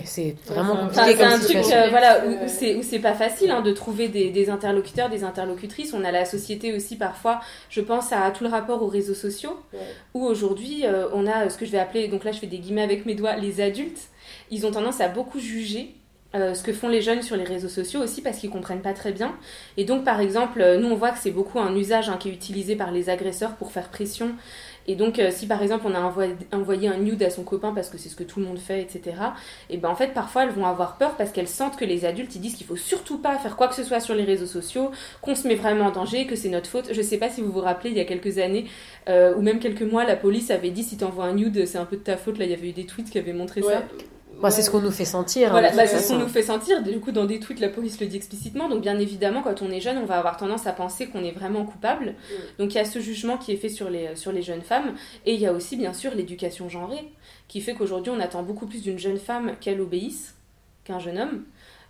C'est 0.06 0.36
vraiment 0.46 0.75
compliqué. 0.75 1.15
c'est 1.15 1.24
un 1.24 1.39
truc 1.39 1.74
euh, 1.74 1.89
voilà, 1.89 2.25
où, 2.25 2.46
où 2.46 2.84
c'est 2.84 3.00
pas 3.00 3.13
facile 3.13 3.51
hein, 3.51 3.62
de 3.62 3.72
trouver 3.72 4.10
des, 4.10 4.29
des, 4.29 4.50
interlocuteurs, 4.50 5.10
des 5.10 5.24
interlocutrices. 5.24 5.94
On 5.94 6.03
a 6.03 6.12
la 6.12 6.25
société 6.25 6.74
aussi 6.74 6.98
parfois, 6.98 7.39
je 7.70 7.82
pense 7.82 8.12
à 8.12 8.29
tout 8.32 8.44
le 8.44 8.50
rapport 8.50 8.84
aux 8.84 8.88
réseaux 8.88 9.13
sociaux, 9.13 9.58
où 10.13 10.25
aujourd'hui 10.25 10.86
euh, 10.86 11.08
on 11.13 11.25
a 11.25 11.50
ce 11.50 11.58
que 11.58 11.65
je 11.65 11.72
vais 11.72 11.79
appeler, 11.79 12.08
donc 12.08 12.24
là 12.24 12.32
je 12.32 12.39
fais 12.39 12.48
des 12.48 12.60
guillemets 12.60 12.84
avec 12.84 13.06
mes 13.06 13.15
doigts, 13.15 13.36
les 13.36 13.62
adultes. 13.62 14.10
Ils 14.51 14.65
ont 14.65 14.72
tendance 14.72 15.00
à 15.00 15.08
beaucoup 15.08 15.39
juger 15.39 15.96
euh, 16.36 16.53
ce 16.53 16.63
que 16.63 16.74
font 16.74 16.89
les 16.89 17.01
jeunes 17.01 17.22
sur 17.22 17.38
les 17.38 17.46
réseaux 17.46 17.70
sociaux 17.70 18.01
aussi 18.01 18.22
parce 18.22 18.38
qu'ils 18.39 18.50
comprennent 18.50 18.82
pas 18.82 18.94
très 18.94 19.13
bien. 19.13 19.36
Et 19.77 19.86
donc 19.86 20.03
par 20.03 20.20
exemple, 20.20 20.63
nous 20.79 20.89
on 20.89 20.96
voit 20.96 21.12
que 21.12 21.20
c'est 21.20 21.32
beaucoup 21.32 21.60
un 21.60 21.74
usage 21.75 22.10
hein, 22.10 22.17
qui 22.20 22.27
est 22.27 22.34
utilisé 22.34 22.75
par 22.75 22.91
les 22.91 23.10
agresseurs 23.10 23.56
pour 23.56 23.72
faire 23.72 23.88
pression 23.88 24.32
et 24.88 24.96
donc, 24.96 25.20
euh, 25.20 25.32
si 25.32 25.48
par 25.48 25.62
exemple 25.62 25.86
on 25.88 25.94
a 25.94 26.00
envoyé, 26.00 26.88
un 26.88 26.98
nude 26.98 27.22
à 27.22 27.29
son 27.29 27.44
copain 27.44 27.74
parce 27.74 27.89
que 27.89 27.98
c'est 27.98 28.10
ce 28.10 28.15
que 28.15 28.24
tout 28.24 28.39
le 28.39 28.46
monde 28.46 28.58
fait, 28.58 28.82
etc., 28.82 29.17
et 29.70 29.77
ben 29.77 29.89
en 29.89 29.96
fait, 29.96 30.13
parfois 30.13 30.44
elles 30.44 30.51
vont 30.51 30.65
avoir 30.65 30.98
peur 30.98 31.15
parce 31.17 31.32
qu'elles 31.32 31.48
sentent 31.48 31.75
que 31.75 31.86
les 31.86 32.06
adultes 32.06 32.36
ils 32.36 32.41
disent 32.41 32.56
qu'il 32.56 32.65
faut 32.65 32.77
surtout 32.77 33.17
pas 33.17 33.38
faire 33.38 33.58
quoi 33.58 33.67
que 33.67 33.75
ce 33.75 33.84
soit 33.84 34.00
sur 34.00 34.15
les 34.15 34.24
réseaux 34.24 34.46
sociaux, 34.46 34.91
qu'on 35.22 35.36
se 35.36 35.48
met 35.48 35.56
vraiment 35.56 35.86
en 35.88 35.91
danger, 35.91 36.25
que 36.25 36.36
c'est 36.36 36.50
notre 36.50 36.70
faute. 36.70 36.94
Je 36.94 37.01
sais 37.01 37.17
pas 37.17 37.29
si 37.29 37.41
vous 37.41 37.51
vous 37.51 37.62
rappelez, 37.62 37.89
il 37.89 37.98
y 37.98 38.01
a 38.01 38.06
quelques 38.06 38.38
années, 38.38 38.65
euh, 39.10 39.36
ou 39.36 39.41
même 39.41 39.60
quelques 39.60 39.82
mois, 39.82 40.06
la 40.06 40.15
police 40.15 40.51
avait 40.51 40.72
dit 40.72 40.84
si 40.84 40.98
t'envoies 40.98 41.25
un 41.25 41.34
nude, 41.34 41.65
c'est 41.65 41.77
un 41.77 41.86
peu 41.86 41.98
de 41.98 42.03
ta 42.03 42.17
faute. 42.17 42.38
Là, 42.38 42.46
il 42.46 42.51
y 42.51 42.53
avait 42.53 42.70
eu 42.70 42.74
des 42.74 42.86
tweets 42.86 43.10
qui 43.10 43.20
avaient 43.20 43.34
montré 43.34 43.62
ça 43.62 43.84
c'est 44.50 44.62
ce 44.62 44.70
qu'on 44.70 44.82
nous 44.82 44.91
fait 44.91 45.06
sentir. 45.06 45.50
Hein, 45.50 45.51
voilà, 45.51 45.72
bah, 45.72 45.88
c'est 45.88 46.00
ce 46.00 46.10
qu'on 46.10 46.20
nous 46.20 46.27
fait 46.27 46.44
sentir. 46.44 46.84
Du 46.84 47.00
coup, 47.00 47.12
dans 47.12 47.25
des 47.25 47.39
tweets, 47.39 47.60
la 47.60 47.70
police 47.70 48.00
le 48.00 48.08
dit 48.08 48.17
explicitement. 48.17 48.70
Donc, 48.70 48.82
bien 48.82 49.00
évidemment, 49.00 49.41
quand 49.41 49.62
on 49.62 49.72
est 49.72 49.82
jeune, 49.82 49.98
on 49.98 50.06
va 50.06 50.17
avoir 50.17 50.38
tendance 50.38 50.67
à 50.67 50.74
penser 50.74 51.08
qu'on 51.08 51.24
est 51.24 51.32
vraiment 51.32 51.65
coupable. 51.65 52.08
Mm. 52.08 52.60
Donc, 52.60 52.74
il 52.74 52.77
y 52.77 52.79
a 52.79 52.86
ce 52.86 53.00
jugement 53.00 53.38
qui 53.38 53.51
est 53.51 53.58
fait 53.58 53.70
sur 53.70 53.89
les, 53.89 54.15
sur 54.15 54.32
les 54.32 54.41
jeunes 54.41 54.62
femmes. 54.62 54.94
Et 55.25 55.34
il 55.34 55.39
y 55.39 55.46
a 55.46 55.53
aussi, 55.53 55.75
bien 55.77 55.94
sûr, 55.94 56.13
l'éducation 56.13 56.70
genrée, 56.70 57.12
qui 57.48 57.62
fait 57.62 57.74
qu'aujourd'hui, 57.74 58.12
on 58.15 58.20
attend 58.20 58.44
beaucoup 58.44 58.67
plus 58.67 58.84
d'une 58.84 59.00
jeune 59.00 59.17
femme 59.17 59.53
qu'elle 59.60 59.82
obéisse 59.82 60.36
qu'un 60.84 61.00
jeune 61.00 61.20
homme. 61.20 61.44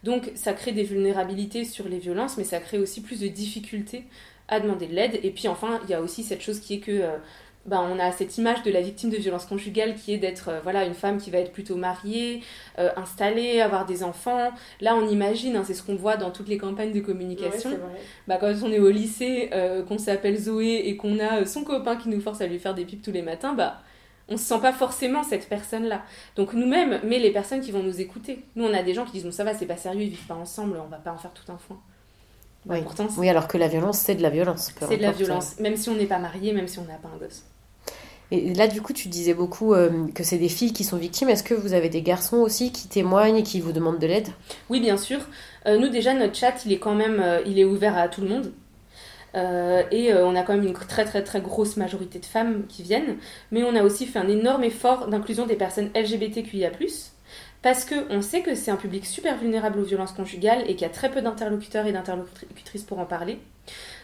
Donc, 0.03 0.31
ça 0.35 0.53
crée 0.53 0.71
des 0.71 0.83
vulnérabilités 0.83 1.65
sur 1.65 1.89
les 1.89 1.99
violences, 1.99 2.37
mais 2.37 2.43
ça 2.43 2.59
crée 2.59 2.77
aussi 2.77 3.01
plus 3.01 3.19
de 3.19 3.27
difficultés 3.27 4.05
à 4.47 4.59
demander 4.59 4.87
de 4.87 4.93
l'aide. 4.93 5.19
Et 5.23 5.31
puis, 5.31 5.47
enfin, 5.47 5.79
il 5.83 5.89
y 5.89 5.93
a 5.93 6.01
aussi 6.01 6.23
cette 6.23 6.41
chose 6.41 6.59
qui 6.59 6.75
est 6.75 6.79
que. 6.79 6.91
Euh, 6.91 7.17
ben, 7.67 7.81
on 7.81 7.99
a 7.99 8.13
cette 8.13 8.37
image 8.37 8.63
de 8.63 8.71
la 8.71 8.81
victime 8.81 9.09
de 9.09 9.17
violence 9.17 9.45
conjugale 9.45 9.95
qui 9.95 10.13
est 10.13 10.17
d'être 10.17 10.49
euh, 10.49 10.59
voilà 10.63 10.85
une 10.85 10.93
femme 10.93 11.17
qui 11.17 11.29
va 11.29 11.39
être 11.39 11.51
plutôt 11.51 11.75
mariée, 11.75 12.41
euh, 12.79 12.89
installée, 12.95 13.59
avoir 13.59 13.85
des 13.85 14.03
enfants. 14.03 14.51
Là, 14.79 14.95
on 14.95 15.07
imagine, 15.07 15.57
hein, 15.57 15.63
c'est 15.65 15.73
ce 15.73 15.83
qu'on 15.83 15.95
voit 15.95 16.15
dans 16.15 16.31
toutes 16.31 16.47
les 16.47 16.57
campagnes 16.57 16.93
de 16.93 17.01
communication. 17.01 17.71
bah, 18.27 18.37
quand 18.39 18.53
on 18.63 18.71
est 18.71 18.79
au 18.79 18.89
lycée, 18.89 19.49
euh, 19.53 19.83
qu'on 19.83 19.97
s'appelle 19.97 20.37
Zoé 20.37 20.87
et 20.87 20.95
qu'on 20.95 21.19
a 21.19 21.45
son 21.45 21.65
copain 21.65 21.97
qui 21.97 22.07
nous 22.07 22.21
force 22.21 22.39
à 22.39 22.47
lui 22.47 22.57
faire 22.57 22.73
des 22.73 22.85
pipes 22.85 23.01
tous 23.01 23.11
les 23.11 23.21
matins, 23.21 23.53
bah 23.53 23.81
on 24.29 24.37
se 24.37 24.43
sent 24.43 24.59
pas 24.61 24.73
forcément 24.73 25.23
cette 25.23 25.47
personne-là. 25.49 26.03
Donc 26.35 26.53
nous-mêmes, 26.53 26.99
mais 27.03 27.19
les 27.19 27.31
personnes 27.31 27.61
qui 27.61 27.71
vont 27.71 27.83
nous 27.83 27.99
écouter. 27.99 28.43
Nous, 28.55 28.65
on 28.65 28.73
a 28.73 28.83
des 28.83 28.93
gens 28.93 29.05
qui 29.05 29.11
disent 29.13 29.23
bon 29.25 29.31
ça 29.31 29.43
va, 29.43 29.53
c'est 29.53 29.65
pas 29.65 29.77
sérieux, 29.77 30.03
ils 30.03 30.09
vivent 30.09 30.27
pas 30.27 30.35
ensemble, 30.35 30.77
on 30.83 30.89
va 30.89 30.97
pas 30.97 31.11
en 31.11 31.17
faire 31.17 31.31
tout 31.31 31.49
un 31.51 31.57
foin. 31.57 31.79
oui. 32.65 32.79
oui, 33.17 33.29
alors 33.29 33.47
que 33.47 33.57
la 33.57 33.67
violence, 33.67 33.99
c'est 33.99 34.15
de 34.15 34.21
la 34.21 34.29
violence. 34.29 34.73
C'est 34.79 34.97
de 34.97 35.01
la 35.01 35.11
violence, 35.11 35.59
même 35.59 35.75
si 35.75 35.89
on 35.89 35.95
n'est 35.95 36.05
pas 36.05 36.19
marié, 36.19 36.53
même 36.53 36.67
si 36.67 36.79
on 36.79 36.85
n'a 36.85 36.95
pas 36.95 37.09
un 37.13 37.17
gosse. 37.17 37.43
Et 38.31 38.53
là, 38.53 38.67
du 38.67 38.81
coup, 38.81 38.91
tu 38.91 39.07
disais 39.07 39.33
beaucoup 39.33 39.73
euh, 39.73 40.07
que 40.13 40.23
c'est 40.23 40.37
des 40.37 40.49
filles 40.49 40.73
qui 40.73 40.83
sont 40.83 40.97
victimes. 40.97 41.29
Est-ce 41.29 41.43
que 41.43 41.53
vous 41.53 41.73
avez 41.73 41.89
des 41.89 42.01
garçons 42.01 42.37
aussi 42.37 42.71
qui 42.71 42.87
témoignent 42.89 43.37
et 43.37 43.43
qui 43.43 43.61
vous 43.61 43.71
demandent 43.71 43.99
de 43.99 44.07
l'aide? 44.07 44.27
Oui, 44.69 44.81
bien 44.81 44.97
sûr. 44.97 45.19
Euh, 45.65 45.77
nous, 45.77 45.87
déjà, 45.87 46.13
notre 46.13 46.35
chat, 46.35 46.65
il 46.65 46.73
est 46.73 46.79
quand 46.79 46.95
même 46.95 47.21
euh, 47.21 47.39
il 47.45 47.57
est 47.57 47.63
ouvert 47.63 47.97
à 47.97 48.09
tout 48.09 48.21
le 48.21 48.29
monde. 48.29 48.51
et 49.91 50.13
on 50.13 50.35
a 50.35 50.41
quand 50.41 50.55
même 50.55 50.65
une 50.65 50.73
très 50.73 51.05
très 51.05 51.23
très 51.23 51.41
grosse 51.41 51.77
majorité 51.77 52.17
de 52.19 52.25
femmes 52.25 52.65
qui 52.67 52.81
viennent. 52.83 53.17
Mais 53.51 53.63
on 53.63 53.75
a 53.75 53.83
aussi 53.83 54.05
fait 54.07 54.19
un 54.19 54.27
énorme 54.27 54.63
effort 54.63 55.07
d'inclusion 55.07 55.45
des 55.45 55.55
personnes 55.55 55.89
LGBTQIA+. 55.95 56.71
Parce 57.61 57.85
qu'on 57.85 58.21
sait 58.21 58.41
que 58.41 58.55
c'est 58.55 58.71
un 58.71 58.77
public 58.77 59.05
super 59.05 59.37
vulnérable 59.37 59.79
aux 59.79 59.83
violences 59.83 60.13
conjugales 60.13 60.63
et 60.63 60.75
qu'il 60.75 60.81
y 60.81 60.85
a 60.85 60.89
très 60.89 61.11
peu 61.11 61.21
d'interlocuteurs 61.21 61.85
et 61.85 61.91
d'interlocutrices 61.91 62.83
pour 62.83 62.99
en 62.99 63.05
parler. 63.05 63.37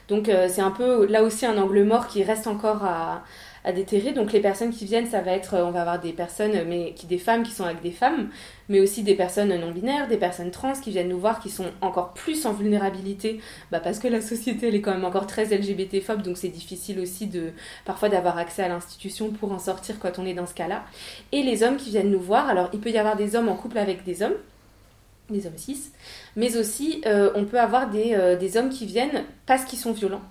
Donc 0.08 0.30
c'est 0.50 0.62
un 0.62 0.72
peu 0.72 1.08
là 1.08 1.24
aussi 1.24 1.46
un 1.46 1.58
angle 1.58 1.84
mort 1.84 2.08
qui 2.08 2.24
reste 2.24 2.46
encore 2.46 2.84
à, 2.84 3.24
à 3.64 3.72
déterrer. 3.72 4.12
Donc 4.12 4.32
les 4.32 4.40
personnes 4.40 4.72
qui 4.72 4.86
viennent, 4.86 5.08
ça 5.08 5.22
va 5.22 5.32
être, 5.32 5.58
on 5.58 5.72
va 5.72 5.82
avoir 5.82 6.00
des 6.00 6.14
personnes, 6.14 6.64
mais 6.68 6.94
qui 6.94 7.08
des 7.08 7.18
femmes 7.18 7.44
qui 7.44 7.52
sont 7.52 7.64
avec 7.64 7.82
des 7.82 7.92
femmes, 7.92 8.30
mais 8.70 8.80
aussi 8.80 9.04
des 9.04 9.16
personnes 9.16 9.56
non 9.60 9.72
binaires, 9.72 10.08
des 10.08 10.18
personnes 10.18 10.52
trans 10.52 10.74
qui 10.74 10.92
viennent 10.92 11.10
nous 11.10 11.20
voir, 11.20 11.40
qui 11.40 11.50
sont 11.50 11.68
encore 11.82 12.14
plus 12.14 12.46
en 12.46 12.54
vulnérabilité, 12.54 13.40
bah 13.72 13.80
parce 13.80 14.00
que 14.00 14.08
la 14.08 14.22
société 14.22 14.68
elle 14.68 14.76
est 14.76 14.82
quand 14.82 14.94
même 14.94 15.06
encore 15.06 15.28
très 15.28 15.46
LGBT-phobe, 15.46 16.22
donc 16.22 16.38
c'est 16.38 16.50
difficile 16.50 17.00
aussi 17.00 17.28
de 17.28 17.52
parfois 17.86 18.10
d'avoir 18.10 18.38
accès 18.38 18.64
à 18.64 18.68
l'institution 18.68 19.32
pour 19.32 19.52
en 19.52 19.60
sortir 19.60 20.00
quand 20.00 20.20
on 20.20 20.26
est 20.26 20.34
dans 20.34 20.48
ce 20.48 20.54
cas-là. 20.54 20.84
Et 21.32 21.44
les 21.44 21.64
hommes 21.64 21.78
qui 21.78 21.90
viennent 21.90 22.12
nous 22.12 22.20
voir, 22.20 22.50
alors 22.50 22.70
il 22.74 22.80
peut 22.80 22.92
y 22.92 22.98
avoir 22.98 23.16
des 23.16 23.36
hommes 23.36 23.50
en 23.50 23.56
couple 23.56 23.78
avec 23.78 24.04
des 24.04 24.22
hommes, 24.24 24.36
des 25.30 25.48
hommes 25.48 25.58
cis, 25.58 25.92
mais 26.36 26.58
aussi 26.58 27.02
euh, 27.06 27.32
on 27.36 27.46
peut 27.46 27.60
avoir 27.60 27.90
euh, 27.94 28.38
des 28.38 28.58
hommes 28.58 28.70
qui 28.70 28.86
viennent 28.86 29.24
parce 29.46 29.64
qu'ils 29.64 29.80
sont 29.80 29.94
violents 29.94 30.22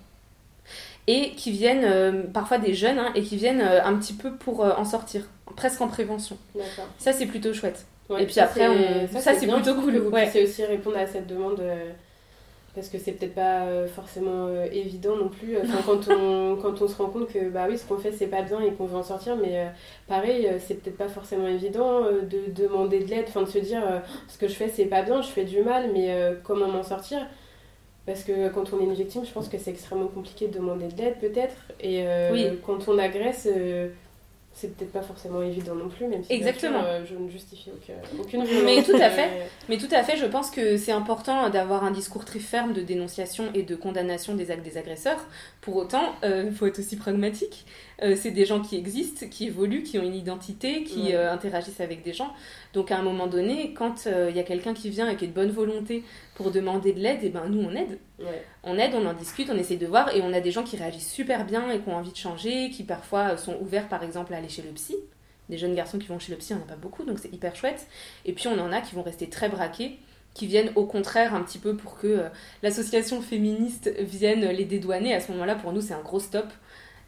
et 1.07 1.31
qui 1.31 1.51
viennent, 1.51 1.83
euh, 1.83 2.23
parfois 2.33 2.57
des 2.57 2.73
jeunes, 2.73 2.99
hein, 2.99 3.11
et 3.15 3.21
qui 3.21 3.35
viennent 3.35 3.61
euh, 3.61 3.83
un 3.83 3.95
petit 3.95 4.13
peu 4.13 4.31
pour 4.33 4.63
euh, 4.63 4.71
en 4.77 4.85
sortir, 4.85 5.27
presque 5.55 5.81
en 5.81 5.87
prévention. 5.87 6.37
Ça, 6.97 7.11
c'est 7.11 7.25
plutôt 7.25 7.53
chouette. 7.53 7.85
et 8.17 8.25
puis 8.25 8.39
après, 8.39 9.07
ça, 9.19 9.33
c'est 9.33 9.47
plutôt 9.47 9.75
cool. 9.75 9.97
vous 9.97 10.11
puissiez 10.11 10.43
aussi 10.43 10.63
répondre 10.63 10.97
à 10.97 11.07
cette 11.07 11.27
demande. 11.27 11.61
parce 12.73 12.87
que 12.87 12.97
c'est 12.97 13.11
peut-être 13.11 13.35
pas 13.35 13.65
forcément 13.93 14.49
évident 14.71 15.15
non 15.15 15.29
plus 15.29 15.57
quand, 15.85 16.07
on, 16.09 16.55
quand 16.61 16.81
on 16.81 16.87
se 16.87 16.95
rend 16.95 17.09
compte 17.09 17.27
que 17.27 17.49
bah 17.49 17.67
oui 17.69 17.77
ce 17.77 17.85
qu'on 17.85 17.99
fait 17.99 18.11
c'est 18.11 18.25
pas 18.25 18.41
bien 18.41 18.61
et 18.61 18.71
qu'on 18.71 18.87
veut 18.87 18.97
en 18.97 19.03
sortir 19.03 19.35
mais 19.35 19.67
pareil 20.07 20.49
c'est 20.59 20.81
peut-être 20.81 20.97
pas 20.97 21.07
forcément 21.07 21.47
évident 21.47 22.01
de 22.01 22.51
demander 22.51 22.99
de 23.01 23.09
l'aide 23.11 23.25
enfin 23.27 23.43
de 23.43 23.47
se 23.47 23.59
dire 23.59 23.83
ce 24.27 24.39
que 24.39 24.47
je 24.47 24.55
fais 24.55 24.69
c'est 24.69 24.85
pas 24.85 25.03
bien 25.03 25.21
je 25.21 25.27
fais 25.27 25.43
du 25.43 25.61
mal 25.61 25.91
mais 25.93 26.17
comment 26.43 26.67
m'en 26.67 26.81
sortir? 26.81 27.27
Parce 28.05 28.23
que 28.23 28.49
quand 28.49 28.73
on 28.73 28.81
est 28.81 28.83
une 28.83 28.93
victime, 28.93 29.25
je 29.25 29.31
pense 29.31 29.47
que 29.47 29.57
c'est 29.57 29.71
extrêmement 29.71 30.07
compliqué 30.07 30.47
de 30.47 30.53
demander 30.53 30.87
de 30.87 30.97
l'aide, 30.97 31.19
peut-être. 31.19 31.55
Et 31.79 32.05
euh, 32.05 32.55
quand 32.65 32.89
on 32.89 32.97
agresse, 32.97 33.47
euh, 33.49 33.87
c'est 34.51 34.75
peut-être 34.75 34.91
pas 34.91 35.01
forcément 35.01 35.41
évident 35.41 35.73
non 35.73 35.87
plus, 35.87 36.07
même 36.07 36.21
si 36.21 36.33
Exactement. 36.33 36.83
Euh, 36.83 37.05
je 37.05 37.15
ne 37.15 37.29
justifie 37.29 37.71
aucune, 38.19 38.43
violence. 38.43 38.63
Mais 38.65 38.83
tout 38.83 39.01
à 39.01 39.09
fait. 39.09 39.29
Mais 39.69 39.77
tout 39.77 39.87
à 39.89 40.03
fait, 40.03 40.17
je 40.17 40.25
pense 40.25 40.51
que 40.51 40.75
c'est 40.75 40.91
important 40.91 41.49
d'avoir 41.49 41.85
un 41.85 41.91
discours 41.91 42.25
très 42.25 42.39
ferme 42.39 42.73
de 42.73 42.81
dénonciation 42.81 43.45
et 43.53 43.63
de 43.63 43.75
condamnation 43.75 44.35
des 44.35 44.51
actes 44.51 44.65
des 44.65 44.77
agresseurs. 44.77 45.25
Pour 45.61 45.77
autant, 45.77 46.13
il 46.23 46.51
faut 46.51 46.65
être 46.65 46.79
aussi 46.79 46.97
pragmatique. 46.97 47.65
C'est 48.15 48.31
des 48.31 48.45
gens 48.45 48.61
qui 48.61 48.75
existent, 48.75 49.25
qui 49.29 49.47
évoluent, 49.47 49.83
qui 49.83 49.97
ont 49.97 50.03
une 50.03 50.15
identité, 50.15 50.83
qui 50.83 51.13
interagissent 51.13 51.81
avec 51.81 52.03
des 52.03 52.13
gens. 52.13 52.33
Donc 52.73 52.89
à 52.91 52.97
un 52.97 53.03
moment 53.03 53.27
donné, 53.27 53.73
quand 53.73 54.05
il 54.05 54.13
euh, 54.13 54.31
y 54.31 54.39
a 54.39 54.43
quelqu'un 54.43 54.73
qui 54.73 54.89
vient 54.89 55.07
et 55.07 55.15
qui 55.15 55.25
est 55.25 55.27
de 55.27 55.33
bonne 55.33 55.51
volonté 55.51 56.03
pour 56.33 56.49
demander 56.49 56.91
de 56.91 56.99
l'aide, 56.99 57.23
et 57.23 57.27
eh 57.27 57.29
ben 57.29 57.47
nous 57.47 57.61
on 57.61 57.75
aide. 57.75 57.99
On 58.63 58.77
aide, 58.77 58.93
on 58.95 59.05
en 59.05 59.13
discute, 59.13 59.49
on 59.51 59.57
essaie 59.57 59.75
de 59.75 59.85
voir 59.85 60.15
et 60.15 60.21
on 60.21 60.33
a 60.33 60.39
des 60.39 60.51
gens 60.51 60.63
qui 60.63 60.75
réagissent 60.75 61.11
super 61.11 61.45
bien 61.45 61.69
et 61.69 61.79
qui 61.79 61.89
ont 61.89 61.95
envie 61.95 62.11
de 62.11 62.17
changer, 62.17 62.71
qui 62.71 62.83
parfois 62.83 63.37
sont 63.37 63.57
ouverts 63.61 63.87
par 63.89 64.03
exemple 64.03 64.33
à 64.33 64.37
aller 64.37 64.49
chez 64.49 64.63
le 64.63 64.69
psy. 64.71 64.95
Des 65.49 65.57
jeunes 65.57 65.75
garçons 65.75 65.99
qui 65.99 66.07
vont 66.07 66.17
chez 66.17 66.31
le 66.31 66.37
psy, 66.37 66.53
on 66.53 66.57
n'en 66.57 66.63
a 66.63 66.67
pas 66.67 66.75
beaucoup, 66.75 67.03
donc 67.03 67.19
c'est 67.19 67.31
hyper 67.31 67.55
chouette. 67.55 67.87
Et 68.25 68.33
puis 68.33 68.47
on 68.47 68.57
en 68.59 68.71
a 68.71 68.81
qui 68.81 68.95
vont 68.95 69.03
rester 69.03 69.29
très 69.29 69.49
braqués 69.49 69.99
qui 70.33 70.47
viennent 70.47 70.71
au 70.73 70.85
contraire 70.85 71.35
un 71.35 71.43
petit 71.43 71.59
peu 71.59 71.75
pour 71.75 71.99
que 71.99 72.07
euh, 72.07 72.29
l'association 72.63 73.21
féministe 73.21 73.91
vienne 73.99 74.47
les 74.47 74.65
dédouaner. 74.65 75.13
À 75.13 75.19
ce 75.19 75.31
moment-là, 75.31 75.53
pour 75.53 75.73
nous, 75.73 75.81
c'est 75.81 75.93
un 75.93 76.01
gros 76.01 76.19
stop. 76.19 76.47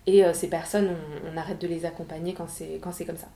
Et 0.08 0.24
euh, 0.24 0.34
ces 0.34 0.48
personnes, 0.48 0.90
on, 0.90 1.34
on, 1.34 1.38
arrête 1.38 1.60
de 1.60 1.68
les 1.68 1.86
accompagner 1.86 2.34
quand 2.34 2.48
c'est 2.48 3.06
comme 3.06 3.18
ça. 3.18 3.28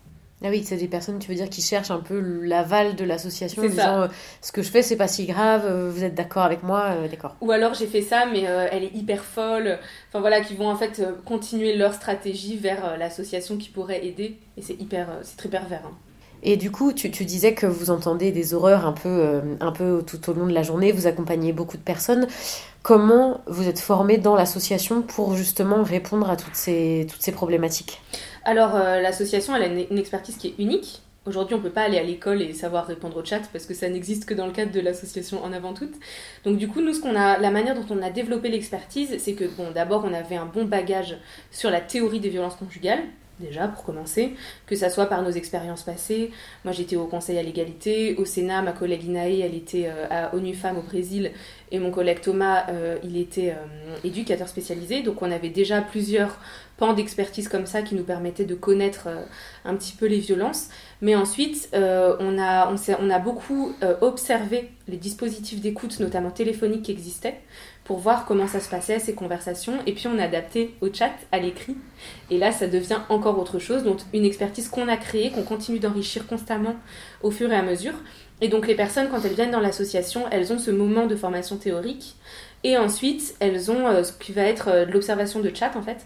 Ah 0.41 0.47
oui, 0.49 0.63
c'est 0.63 0.77
des 0.77 0.87
personnes, 0.87 1.19
tu 1.19 1.27
veux 1.27 1.35
dire, 1.35 1.49
qui 1.49 1.61
cherchent 1.61 1.91
un 1.91 1.99
peu 1.99 2.17
l'aval 2.19 2.95
de 2.95 3.03
l'association 3.03 3.61
en 3.61 3.67
disant 3.67 4.01
euh, 4.01 4.07
ce 4.41 4.53
que 4.53 4.61
je 4.61 4.69
fais, 4.69 4.81
c'est 4.81 4.95
pas 4.95 5.09
si 5.09 5.25
grave, 5.25 5.65
euh, 5.65 5.91
vous 5.91 6.05
êtes 6.05 6.15
d'accord 6.15 6.43
avec 6.43 6.63
moi, 6.63 6.95
euh, 6.95 7.09
d'accord. 7.09 7.35
Ou 7.41 7.51
alors 7.51 7.73
j'ai 7.73 7.87
fait 7.87 8.01
ça, 8.01 8.25
mais 8.25 8.43
elle 8.43 8.85
est 8.85 8.95
hyper 8.95 9.25
folle. 9.25 9.79
Enfin 10.07 10.21
voilà, 10.21 10.39
qui 10.39 10.55
vont 10.55 10.69
en 10.69 10.77
fait 10.77 11.03
continuer 11.25 11.75
leur 11.75 11.93
stratégie 11.93 12.55
vers 12.55 12.97
l'association 12.97 13.57
qui 13.57 13.69
pourrait 13.69 14.05
aider. 14.05 14.37
Et 14.55 14.61
c'est 14.61 14.79
hyper, 14.79 15.09
c'est 15.23 15.35
très 15.35 15.49
pervers. 15.49 15.83
Hein. 15.85 15.97
Et 16.43 16.57
du 16.57 16.71
coup, 16.71 16.93
tu, 16.93 17.11
tu, 17.11 17.25
disais 17.25 17.53
que 17.53 17.65
vous 17.65 17.89
entendez 17.89 18.31
des 18.31 18.53
horreurs 18.53 18.85
un 18.85 18.93
peu, 18.93 19.41
un 19.59 19.71
peu 19.71 20.03
tout 20.05 20.29
au 20.29 20.33
long 20.33 20.47
de 20.47 20.53
la 20.53 20.63
journée, 20.63 20.91
vous 20.91 21.07
accompagnez 21.07 21.53
beaucoup 21.53 21.77
de 21.77 21.83
personnes. 21.83 22.27
Comment 22.81 23.41
vous 23.45 23.67
êtes 23.67 23.79
formé 23.79 24.17
dans 24.17 24.35
l'association 24.35 25.01
pour 25.01 25.35
justement 25.35 25.83
répondre 25.83 26.29
à 26.29 26.37
toutes 26.37 26.55
ces, 26.55 27.05
toutes 27.11 27.21
ces 27.21 27.33
problématiques? 27.33 28.01
Alors, 28.45 28.75
euh, 28.75 29.01
l'association, 29.01 29.55
elle 29.55 29.63
a 29.63 29.67
une, 29.67 29.97
expertise 29.97 30.37
qui 30.37 30.47
est 30.47 30.55
unique. 30.59 31.01
Aujourd'hui, 31.25 31.55
on 31.55 31.57
ne 31.57 31.63
peut 31.63 31.69
pas 31.69 31.81
aller 31.81 31.97
à 31.97 32.03
l'école 32.03 32.41
et 32.41 32.53
savoir 32.53 32.87
répondre 32.87 33.17
au 33.17 33.25
chat 33.25 33.41
parce 33.51 33.65
que 33.65 33.73
ça 33.73 33.89
n'existe 33.89 34.25
que 34.25 34.33
dans 34.33 34.45
le 34.45 34.53
cadre 34.53 34.71
de 34.71 34.79
l'association 34.79 35.43
en 35.43 35.51
avant 35.51 35.73
toute. 35.73 35.93
Donc, 36.45 36.57
du 36.57 36.69
coup, 36.69 36.79
nous, 36.79 36.93
ce 36.93 37.05
a, 37.15 37.37
la 37.37 37.51
manière 37.51 37.75
dont 37.75 37.85
on 37.93 38.01
a 38.01 38.09
développé 38.09 38.47
l'expertise, 38.47 39.17
c'est 39.19 39.33
que, 39.33 39.43
bon, 39.45 39.71
d'abord, 39.71 40.05
on 40.09 40.13
avait 40.13 40.37
un 40.37 40.45
bon 40.45 40.63
bagage 40.63 41.17
sur 41.51 41.69
la 41.69 41.81
théorie 41.81 42.21
des 42.21 42.29
violences 42.29 42.55
conjugales, 42.55 43.03
déjà 43.39 43.67
pour 43.67 43.83
commencer, 43.83 44.33
que 44.65 44.75
ça 44.75 44.89
soit 44.89 45.07
par 45.07 45.21
nos 45.21 45.31
expériences 45.31 45.83
passées. 45.83 46.31
Moi 46.63 46.73
j'étais 46.73 46.95
au 46.95 47.05
Conseil 47.05 47.37
à 47.37 47.43
l'égalité, 47.43 48.15
au 48.17 48.25
Sénat, 48.25 48.61
ma 48.61 48.71
collègue 48.71 49.03
Inae, 49.03 49.39
elle 49.39 49.55
était 49.55 49.87
euh, 49.87 50.07
à 50.09 50.35
ONU 50.35 50.53
Femmes 50.53 50.77
au 50.77 50.81
Brésil, 50.81 51.31
et 51.71 51.79
mon 51.79 51.91
collègue 51.91 52.21
Thomas, 52.21 52.65
euh, 52.69 52.97
il 53.03 53.17
était 53.17 53.55
éducateur 54.03 54.47
spécialisé, 54.47 55.01
donc 55.03 55.21
on 55.21 55.31
avait 55.31 55.49
déjà 55.49 55.81
plusieurs 55.81 56.39
pans 56.79 56.93
d'expertise 56.93 57.47
comme 57.47 57.65
ça 57.65 57.81
qui 57.81 57.93
nous 57.93 58.03
permettaient 58.03 58.45
de 58.45 58.55
connaître 58.55 59.07
euh, 59.07 59.23
un 59.65 59.75
petit 59.75 59.93
peu 59.93 60.07
les 60.07 60.19
violences. 60.19 60.69
Mais 61.01 61.15
ensuite, 61.15 61.69
euh, 61.73 62.15
on, 62.19 62.39
a, 62.39 62.73
on, 62.99 63.09
a 63.09 63.19
beaucoup 63.19 63.73
euh, 63.83 63.95
observé 64.01 64.71
les 64.87 64.97
dispositifs 64.97 65.61
d'écoute, 65.61 65.99
notamment 65.99 66.31
téléphoniques, 66.31 66.83
qui 66.83 66.91
existaient, 66.91 67.41
pour 67.89 67.97
voir 67.97 68.25
comment 68.25 68.45
ça 68.45 68.59
se 68.59 68.69
passait, 68.69 68.99
ces 68.99 69.15
conversations. 69.15 69.79
Et 69.87 69.93
puis 69.93 70.05
on 70.05 70.19
a 70.19 70.25
adapté 70.25 70.75
au 70.79 70.93
chat, 70.93 71.09
à 71.31 71.39
l'écrit. 71.39 71.75
Et 72.29 72.37
là, 72.37 72.51
ça 72.51 72.67
devient 72.67 72.99
encore 73.09 73.39
autre 73.39 73.57
chose. 73.57 73.83
Donc 73.83 73.97
une 74.13 74.25
expertise 74.25 74.67
qu'on 74.67 74.87
a 74.87 74.95
créée, 74.95 75.31
qu'on 75.31 75.41
continue 75.41 75.79
d'enrichir 75.79 76.27
constamment 76.27 76.75
au 77.23 77.31
fur 77.31 77.51
et 77.51 77.55
à 77.55 77.63
mesure. 77.63 77.95
Et 78.41 78.47
donc 78.47 78.67
les 78.67 78.75
personnes, 78.75 79.09
quand 79.09 79.25
elles 79.25 79.33
viennent 79.33 79.49
dans 79.49 79.59
l'association, 79.59 80.25
elles 80.29 80.53
ont 80.53 80.59
ce 80.59 80.69
moment 80.69 81.07
de 81.07 81.15
formation 81.15 81.57
théorique. 81.57 82.13
Et 82.63 82.77
ensuite, 82.77 83.33
elles 83.39 83.71
ont 83.71 84.03
ce 84.03 84.11
qui 84.11 84.33
va 84.33 84.43
être 84.43 84.85
de 84.85 84.91
l'observation 84.91 85.39
de 85.39 85.51
chat, 85.51 85.75
en 85.75 85.81
fait 85.81 86.05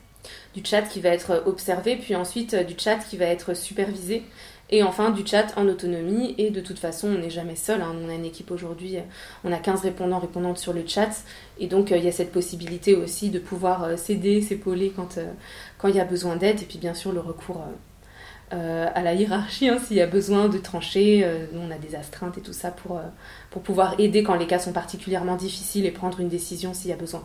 du 0.55 0.63
chat 0.63 0.83
qui 0.83 1.01
va 1.01 1.09
être 1.09 1.43
observé, 1.45 1.97
puis 1.97 2.15
ensuite 2.15 2.53
euh, 2.53 2.63
du 2.63 2.75
chat 2.77 2.95
qui 2.95 3.17
va 3.17 3.25
être 3.25 3.53
supervisé, 3.53 4.23
et 4.73 4.81
enfin 4.81 5.11
du 5.11 5.25
chat 5.25 5.53
en 5.55 5.67
autonomie. 5.67 6.33
Et 6.39 6.49
de 6.49 6.59
toute 6.59 6.79
façon, 6.79 7.07
on 7.09 7.19
n'est 7.19 7.29
jamais 7.29 7.55
seul. 7.55 7.81
Hein. 7.81 7.95
On 8.03 8.09
a 8.09 8.13
une 8.13 8.25
équipe 8.25 8.49
aujourd'hui, 8.49 8.97
on 9.43 9.51
a 9.51 9.57
15 9.57 9.81
répondants, 9.81 10.19
répondantes 10.19 10.57
sur 10.57 10.73
le 10.73 10.83
chat, 10.85 11.11
et 11.59 11.67
donc 11.67 11.91
euh, 11.91 11.97
il 11.97 12.03
y 12.03 12.07
a 12.07 12.11
cette 12.11 12.31
possibilité 12.31 12.95
aussi 12.95 13.29
de 13.29 13.39
pouvoir 13.39 13.83
euh, 13.83 13.97
s'aider, 13.97 14.41
s'épauler 14.41 14.91
quand 14.93 15.19
quand 15.77 15.87
il 15.89 15.95
y 15.95 15.99
a 15.99 16.05
besoin 16.05 16.35
d'aide, 16.37 16.61
et 16.61 16.65
puis 16.65 16.79
bien 16.79 16.95
sûr 16.95 17.11
le 17.11 17.19
recours 17.19 17.61
à 18.51 19.01
la 19.01 19.13
hiérarchie 19.15 19.67
hein, 19.67 19.79
s'il 19.83 19.97
y 19.97 20.01
a 20.01 20.05
besoin 20.05 20.47
de 20.47 20.59
trancher. 20.59 21.27
nous, 21.53 21.59
on 21.59 21.71
a 21.71 21.77
des 21.77 21.95
astreintes 21.95 22.37
et 22.37 22.41
tout 22.41 22.53
ça 22.53 22.69
pour, 22.69 23.01
pour 23.49 23.63
pouvoir 23.63 23.99
aider 23.99 24.21
quand 24.21 24.35
les 24.35 24.45
cas 24.45 24.59
sont 24.59 24.73
particulièrement 24.73 25.35
difficiles 25.35 25.87
et 25.87 25.91
prendre 25.91 26.19
une 26.19 26.29
décision 26.29 26.73
s'il 26.73 26.91
y 26.91 26.93
a 26.93 26.97
besoin. 26.97 27.23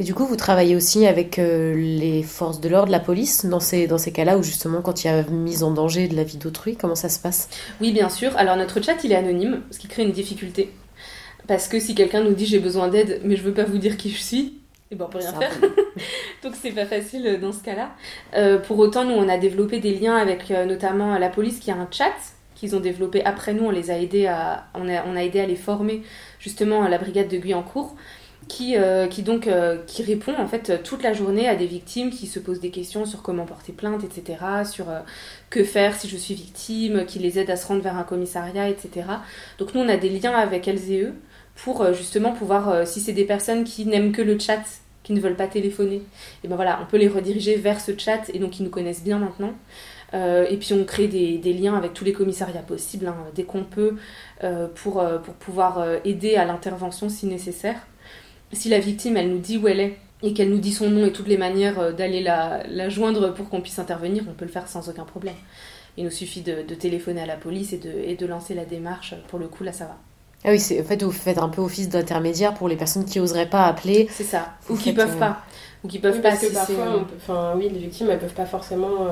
Et 0.00 0.04
du 0.04 0.12
coup, 0.12 0.26
vous 0.26 0.36
travaillez 0.36 0.74
aussi 0.74 1.06
avec 1.06 1.38
euh, 1.38 1.72
les 1.74 2.24
forces 2.24 2.60
de 2.60 2.68
l'ordre, 2.68 2.90
la 2.90 2.98
police, 2.98 3.46
dans 3.46 3.60
ces, 3.60 3.86
dans 3.86 3.98
ces 3.98 4.10
cas-là 4.10 4.36
où 4.36 4.42
justement, 4.42 4.82
quand 4.82 5.04
il 5.04 5.06
y 5.06 5.10
a 5.10 5.22
mise 5.22 5.62
en 5.62 5.70
danger 5.70 6.08
de 6.08 6.16
la 6.16 6.24
vie 6.24 6.36
d'autrui, 6.36 6.76
comment 6.76 6.96
ça 6.96 7.08
se 7.08 7.20
passe? 7.20 7.48
Oui, 7.80 7.92
bien 7.92 8.08
sûr. 8.08 8.36
Alors, 8.36 8.56
notre 8.56 8.82
chat, 8.82 8.96
il 9.04 9.12
est 9.12 9.16
anonyme, 9.16 9.62
ce 9.70 9.78
qui 9.78 9.86
crée 9.86 10.02
une 10.02 10.10
difficulté. 10.10 10.72
Parce 11.46 11.68
que 11.68 11.78
si 11.78 11.94
quelqu'un 11.94 12.22
nous 12.24 12.32
dit 12.32 12.46
j'ai 12.46 12.58
besoin 12.58 12.88
d'aide, 12.88 13.20
mais 13.22 13.36
je 13.36 13.42
veux 13.42 13.54
pas 13.54 13.64
vous 13.64 13.78
dire 13.78 13.96
qui 13.96 14.10
je 14.10 14.20
suis, 14.20 14.40
et 14.40 14.52
eh 14.92 14.96
ben 14.96 15.04
on 15.06 15.08
peut 15.08 15.18
rien 15.18 15.32
faire. 15.32 15.52
Donc 16.42 16.54
c'est 16.60 16.72
pas 16.72 16.86
facile 16.86 17.26
euh, 17.26 17.38
dans 17.38 17.52
ce 17.52 17.62
cas-là. 17.62 17.90
Euh, 18.34 18.58
pour 18.58 18.78
autant, 18.78 19.04
nous 19.04 19.14
on 19.14 19.28
a 19.28 19.38
développé 19.38 19.78
des 19.78 19.94
liens 19.94 20.16
avec 20.16 20.50
notamment 20.50 21.18
la 21.18 21.28
police 21.28 21.60
qui 21.60 21.70
a 21.70 21.74
un 21.74 21.88
chat 21.90 22.14
qu'ils 22.54 22.74
ont 22.74 22.80
développé 22.80 23.24
après 23.24 23.52
nous. 23.52 23.64
On 23.64 23.70
les 23.70 23.90
a 23.90 23.98
aidés 23.98 24.26
à, 24.26 24.66
on 24.74 24.88
a, 24.88 25.04
on 25.06 25.16
a 25.16 25.22
aidé 25.22 25.40
à 25.40 25.46
les 25.46 25.56
former 25.56 26.02
justement 26.38 26.82
à 26.82 26.88
la 26.88 26.98
brigade 26.98 27.28
de 27.28 27.36
Guyancourt 27.36 27.94
qui, 28.48 28.76
euh, 28.76 29.06
qui 29.06 29.22
donc 29.22 29.46
euh, 29.46 29.78
qui 29.86 30.02
répond 30.02 30.34
en 30.38 30.46
fait 30.46 30.82
toute 30.82 31.02
la 31.02 31.12
journée 31.12 31.48
à 31.48 31.54
des 31.54 31.66
victimes 31.66 32.10
qui 32.10 32.26
se 32.26 32.38
posent 32.38 32.60
des 32.60 32.70
questions 32.70 33.06
sur 33.06 33.22
comment 33.22 33.44
porter 33.44 33.72
plainte, 33.72 34.02
etc., 34.04 34.38
sur 34.70 34.90
euh, 34.90 35.00
que 35.50 35.64
faire 35.64 35.94
si 35.94 36.08
je 36.08 36.16
suis 36.16 36.34
victime, 36.34 37.04
qui 37.06 37.18
les 37.18 37.38
aide 37.38 37.50
à 37.50 37.56
se 37.56 37.66
rendre 37.66 37.82
vers 37.82 37.96
un 37.96 38.02
commissariat, 38.02 38.68
etc. 38.68 39.06
Donc 39.58 39.74
nous 39.74 39.80
on 39.80 39.88
a 39.88 39.96
des 39.96 40.10
liens 40.10 40.34
avec 40.34 40.68
elles 40.68 40.90
et 40.90 41.02
eux 41.02 41.14
pour 41.56 41.92
justement 41.92 42.32
pouvoir, 42.32 42.84
si 42.84 43.00
c'est 43.00 43.12
des 43.12 43.24
personnes 43.24 43.62
qui 43.62 43.86
n'aiment 43.86 44.10
que 44.10 44.22
le 44.22 44.36
chat, 44.40 44.60
qui 45.04 45.12
ne 45.12 45.20
veulent 45.20 45.36
pas 45.36 45.46
téléphoner, 45.46 46.02
et 46.42 46.48
ben 46.48 46.56
voilà, 46.56 46.80
on 46.82 46.86
peut 46.86 46.96
les 46.96 47.06
rediriger 47.06 47.54
vers 47.54 47.80
ce 47.80 47.96
chat 47.96 48.28
et 48.34 48.40
donc 48.40 48.58
ils 48.58 48.64
nous 48.64 48.70
connaissent 48.70 49.04
bien 49.04 49.20
maintenant. 49.20 49.52
et 50.12 50.56
puis 50.58 50.72
on 50.72 50.84
crée 50.84 51.06
des, 51.06 51.38
des, 51.38 51.52
liens 51.52 51.76
avec 51.76 51.94
tous 51.94 52.04
les 52.04 52.12
commissariats 52.12 52.62
possibles 52.62 53.06
hein, 53.06 53.16
dès 53.36 53.44
qu'on 53.44 53.62
peut 53.62 53.94
pour, 54.74 55.04
pour 55.22 55.34
pouvoir 55.34 55.86
aider 56.04 56.34
à 56.34 56.44
l'intervention 56.44 57.08
si 57.08 57.26
nécessaire 57.26 57.76
si 58.52 58.68
la 58.68 58.78
victime, 58.78 59.16
elle 59.16 59.30
nous 59.30 59.38
dit 59.38 59.58
où 59.58 59.68
elle 59.68 59.80
est 59.80 59.98
et 60.22 60.32
qu'elle 60.32 60.50
nous 60.50 60.58
dit 60.58 60.72
son 60.72 60.90
nom 60.90 61.06
et 61.06 61.12
toutes 61.12 61.28
les 61.28 61.36
manières 61.36 61.78
euh, 61.78 61.92
d'aller 61.92 62.22
la, 62.22 62.88
joindre 62.88 63.34
pour 63.34 63.48
qu'on 63.48 63.60
puisse 63.60 63.78
intervenir, 63.78 64.24
on 64.28 64.32
peut 64.32 64.44
le 64.44 64.50
faire 64.50 64.68
sans 64.68 64.88
aucun 64.88 65.04
problème. 65.04 65.34
Il 65.96 66.04
nous 66.04 66.10
suffit 66.10 66.40
de, 66.40 66.62
téléphoner 66.74 67.22
à 67.22 67.26
la 67.26 67.36
police 67.36 67.72
et 67.72 67.78
de, 67.78 67.90
et 67.90 68.16
de, 68.16 68.26
lancer 68.26 68.54
la 68.54 68.64
démarche. 68.64 69.14
Pour 69.28 69.38
le 69.38 69.46
coup, 69.48 69.62
là, 69.62 69.72
ça 69.72 69.84
va. 69.84 69.96
Ah 70.44 70.50
oui, 70.50 70.58
en 70.80 70.84
fait, 70.84 71.02
vous 71.02 71.12
faites 71.12 71.38
un 71.38 71.48
peu 71.48 71.62
office 71.62 71.88
d'intermédiaire 71.88 72.54
pour 72.54 72.68
les 72.68 72.76
personnes 72.76 73.04
qui 73.04 73.18
n'oseraient 73.18 73.48
pas 73.48 73.66
appeler. 73.66 74.08
C'est 74.10 74.24
ça, 74.24 74.54
ou 74.68 74.76
qui 74.76 74.90
ne 74.90 74.96
peuvent 74.96 75.16
euh, 75.16 75.18
pas. 75.18 75.42
ou 75.82 75.88
qui 75.88 75.98
peuvent 75.98 76.16
oui, 76.16 76.22
pas. 76.22 76.30
Parce 76.30 76.46
que 76.46 76.52
parfois, 76.52 77.06
enfin 77.16 77.54
oui, 77.56 77.68
les 77.72 77.78
victimes, 77.78 78.08
elles 78.10 78.18
peuvent 78.18 78.34
pas 78.34 78.46
forcément 78.46 79.08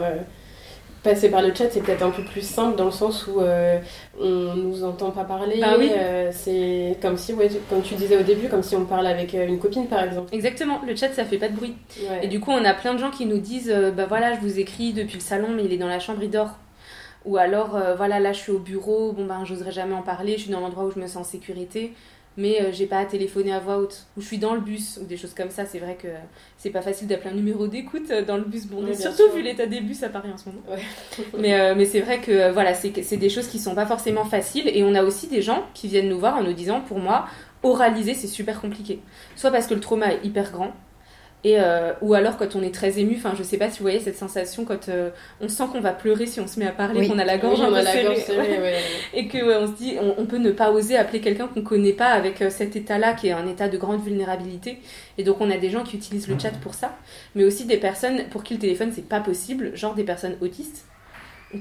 passer 1.03 1.31
par 1.31 1.43
le 1.43 1.55
chat, 1.55 1.71
c'est 1.71 1.81
peut-être 1.81 2.03
un 2.03 2.11
peu 2.11 2.23
plus 2.23 2.43
simple 2.43 2.77
dans 2.77 2.85
le 2.85 2.91
sens 2.91 3.27
où 3.27 3.41
euh, 3.41 3.79
on 4.21 4.55
nous 4.55 4.85
entend 4.85 5.11
pas 5.11 5.25
parler. 5.25 5.59
Bah 5.61 5.75
oui. 5.79 5.91
Euh, 5.93 6.31
c'est 6.33 6.97
comme 7.03 7.17
si, 7.17 7.33
ouais, 7.33 7.49
comme 7.69 7.83
tu 7.83 7.95
disais 7.95 8.17
au 8.17 8.23
début, 8.23 8.49
comme 8.49 8.63
si 8.63 8.77
on 8.77 8.85
parlait 8.85 9.11
avec 9.11 9.35
euh, 9.35 9.47
une 9.47 9.59
copine 9.59 9.87
par 9.87 10.03
exemple. 10.03 10.35
Exactement, 10.35 10.81
le 10.87 10.95
chat 10.95 11.13
ça 11.13 11.25
fait 11.25 11.39
pas 11.39 11.49
de 11.49 11.57
bruit. 11.57 11.75
Et 12.23 12.29
du 12.29 12.41
coup, 12.41 12.51
on 12.51 12.65
a 12.65 12.75
plein 12.75 12.95
de 12.95 12.99
gens 12.99 13.11
qui 13.11 13.27
nous 13.27 13.39
disent 13.39 13.75
Bah 13.97 14.07
voilà, 14.07 14.35
je 14.35 14.41
vous 14.41 14.59
écris 14.59 14.93
depuis 14.93 15.17
le 15.17 15.23
salon, 15.23 15.49
mais 15.55 15.65
il 15.65 15.73
est 15.73 15.79
dans 15.79 15.89
la 15.89 15.99
chambre, 15.99 16.23
il 16.23 16.31
dort. 16.31 16.57
Ou 17.25 17.37
alors, 17.37 17.79
voilà, 17.97 18.19
là 18.19 18.33
je 18.33 18.39
suis 18.39 18.53
au 18.53 18.59
bureau, 18.59 19.13
bon 19.13 19.27
ben 19.27 19.45
j'oserais 19.45 19.71
jamais 19.71 19.95
en 19.95 20.03
parler, 20.03 20.33
je 20.37 20.43
suis 20.43 20.51
dans 20.51 20.61
l'endroit 20.61 20.85
où 20.85 20.91
je 20.91 20.99
me 20.99 21.07
sens 21.07 21.17
en 21.17 21.25
sécurité 21.25 21.93
mais 22.37 22.61
euh, 22.61 22.73
j'ai 22.73 22.87
pas 22.87 22.99
à 22.99 23.05
téléphoner 23.05 23.53
à 23.53 23.59
voix 23.59 23.79
haute, 23.79 24.07
ou 24.17 24.21
je 24.21 24.27
suis 24.27 24.39
dans 24.39 24.55
le 24.55 24.61
bus, 24.61 24.99
ou 25.01 25.05
des 25.05 25.17
choses 25.17 25.35
comme 25.35 25.51
ça. 25.51 25.67
C'est 25.67 25.79
vrai 25.79 25.97
que 26.01 26.09
c'est 26.57 26.71
pas 26.71 26.83
facile 26.83 27.07
d'appeler 27.07 27.31
un 27.31 27.35
numéro 27.35 27.67
d'écoute 27.67 28.11
euh, 28.11 28.25
dans 28.25 28.37
le 28.37 28.45
bus. 28.45 28.67
Bon, 28.67 28.83
surtout 28.95 29.31
vu 29.35 29.43
l'état 29.43 29.67
des 29.67 29.81
bus 29.81 30.03
à 30.03 30.09
Paris 30.09 30.31
en 30.33 30.39
ce 30.39 30.47
moment. 30.47 30.63
mais 31.39 31.59
euh, 31.59 31.75
mais 31.77 31.85
c'est 31.85 32.01
vrai 32.01 32.21
que 32.21 32.51
voilà, 32.53 32.75
c'est 32.75 33.17
des 33.17 33.29
choses 33.29 33.49
qui 33.49 33.59
sont 33.59 33.75
pas 33.75 33.87
forcément 33.87 34.25
faciles. 34.25 34.69
Et 34.69 34.83
on 34.83 34.95
a 34.95 35.03
aussi 35.03 35.29
des 35.29 35.43
gens 35.43 35.67
qui 35.75 35.89
viennent 35.89 36.09
nous 36.09 36.19
voir 36.19 36.37
en 36.37 36.43
nous 36.43 36.55
disant, 36.55 36.81
pour 36.81 36.99
moi, 36.99 37.27
oraliser 37.63 38.15
c'est 38.15 38.29
super 38.29 38.61
compliqué. 38.61 39.01
Soit 39.37 39.51
parce 39.51 39.67
que 39.67 39.75
le 39.75 39.81
trauma 39.81 40.15
est 40.15 40.25
hyper 40.25 40.51
grand, 40.53 40.73
et, 41.45 41.57
euh, 41.59 41.93
ou 42.03 42.15
alors 42.15 42.37
quand 42.37 42.55
on 42.55 42.63
est 42.63 42.73
très 42.73 43.01
ému, 43.01 43.17
enfin 43.17 43.35
je 43.37 43.43
sais 43.43 43.57
pas 43.57 43.69
si 43.69 43.79
vous 43.79 43.83
voyez 43.83 43.99
cette 43.99 44.17
sensation 44.17 44.65
quand 44.65 44.89
euh, 44.89 45.11
on 45.41 45.49
sent 45.49 45.65
qu'on 45.73 45.81
va 45.81 45.93
pleurer 45.93 46.27
si 46.27 46.39
on 46.39 46.47
se 46.47 46.61
met 46.61 46.67
à 46.67 46.73
parler, 46.73 47.09
qu'on 47.09 47.19
a 47.19 47.25
la 47.25 47.37
gorge 47.37 47.61
un 47.61 47.69
peu 47.69 47.83
serrée, 47.83 48.75
et 49.15 49.27
que 49.27 49.61
on 49.61 49.67
se 49.67 49.73
dit 49.73 49.97
on, 50.01 50.25
peut 50.27 50.39
ne 50.39 50.53
pas 50.53 50.71
oser 50.71 50.97
appeler 50.97 51.21
quelqu'un 51.21 51.49
qu'on 51.49 51.63
connaît 51.63 51.95
pas 51.95 52.11
avec 52.11 52.43
euh, 52.43 52.51
cet 52.51 52.77
état-là 52.77 53.15
qui 53.15 53.27
est 53.27 53.33
un 53.33 53.49
état 53.49 53.69
de 53.69 53.77
grande 53.77 54.05
vulnérabilité. 54.05 54.79
Et 55.19 55.25
donc 55.25 55.41
on 55.41 55.51
a 55.51 55.57
des 55.57 55.69
gens 55.69 55.83
qui 55.83 55.97
utilisent 55.97 56.29
le 56.29 56.39
chat 56.39 56.53
pour 56.61 56.75
ça, 56.75 56.97
mais 57.35 57.43
aussi 57.43 57.65
des 57.65 57.77
personnes 57.77 58.29
pour 58.31 58.45
qui 58.45 58.55
le 58.55 58.61
téléphone 58.61 58.93
c'est 58.95 59.09
pas 59.09 59.21
possible, 59.21 59.77
genre 59.77 59.97
des 59.97 60.05
personnes 60.05 60.37
autistes 60.41 60.85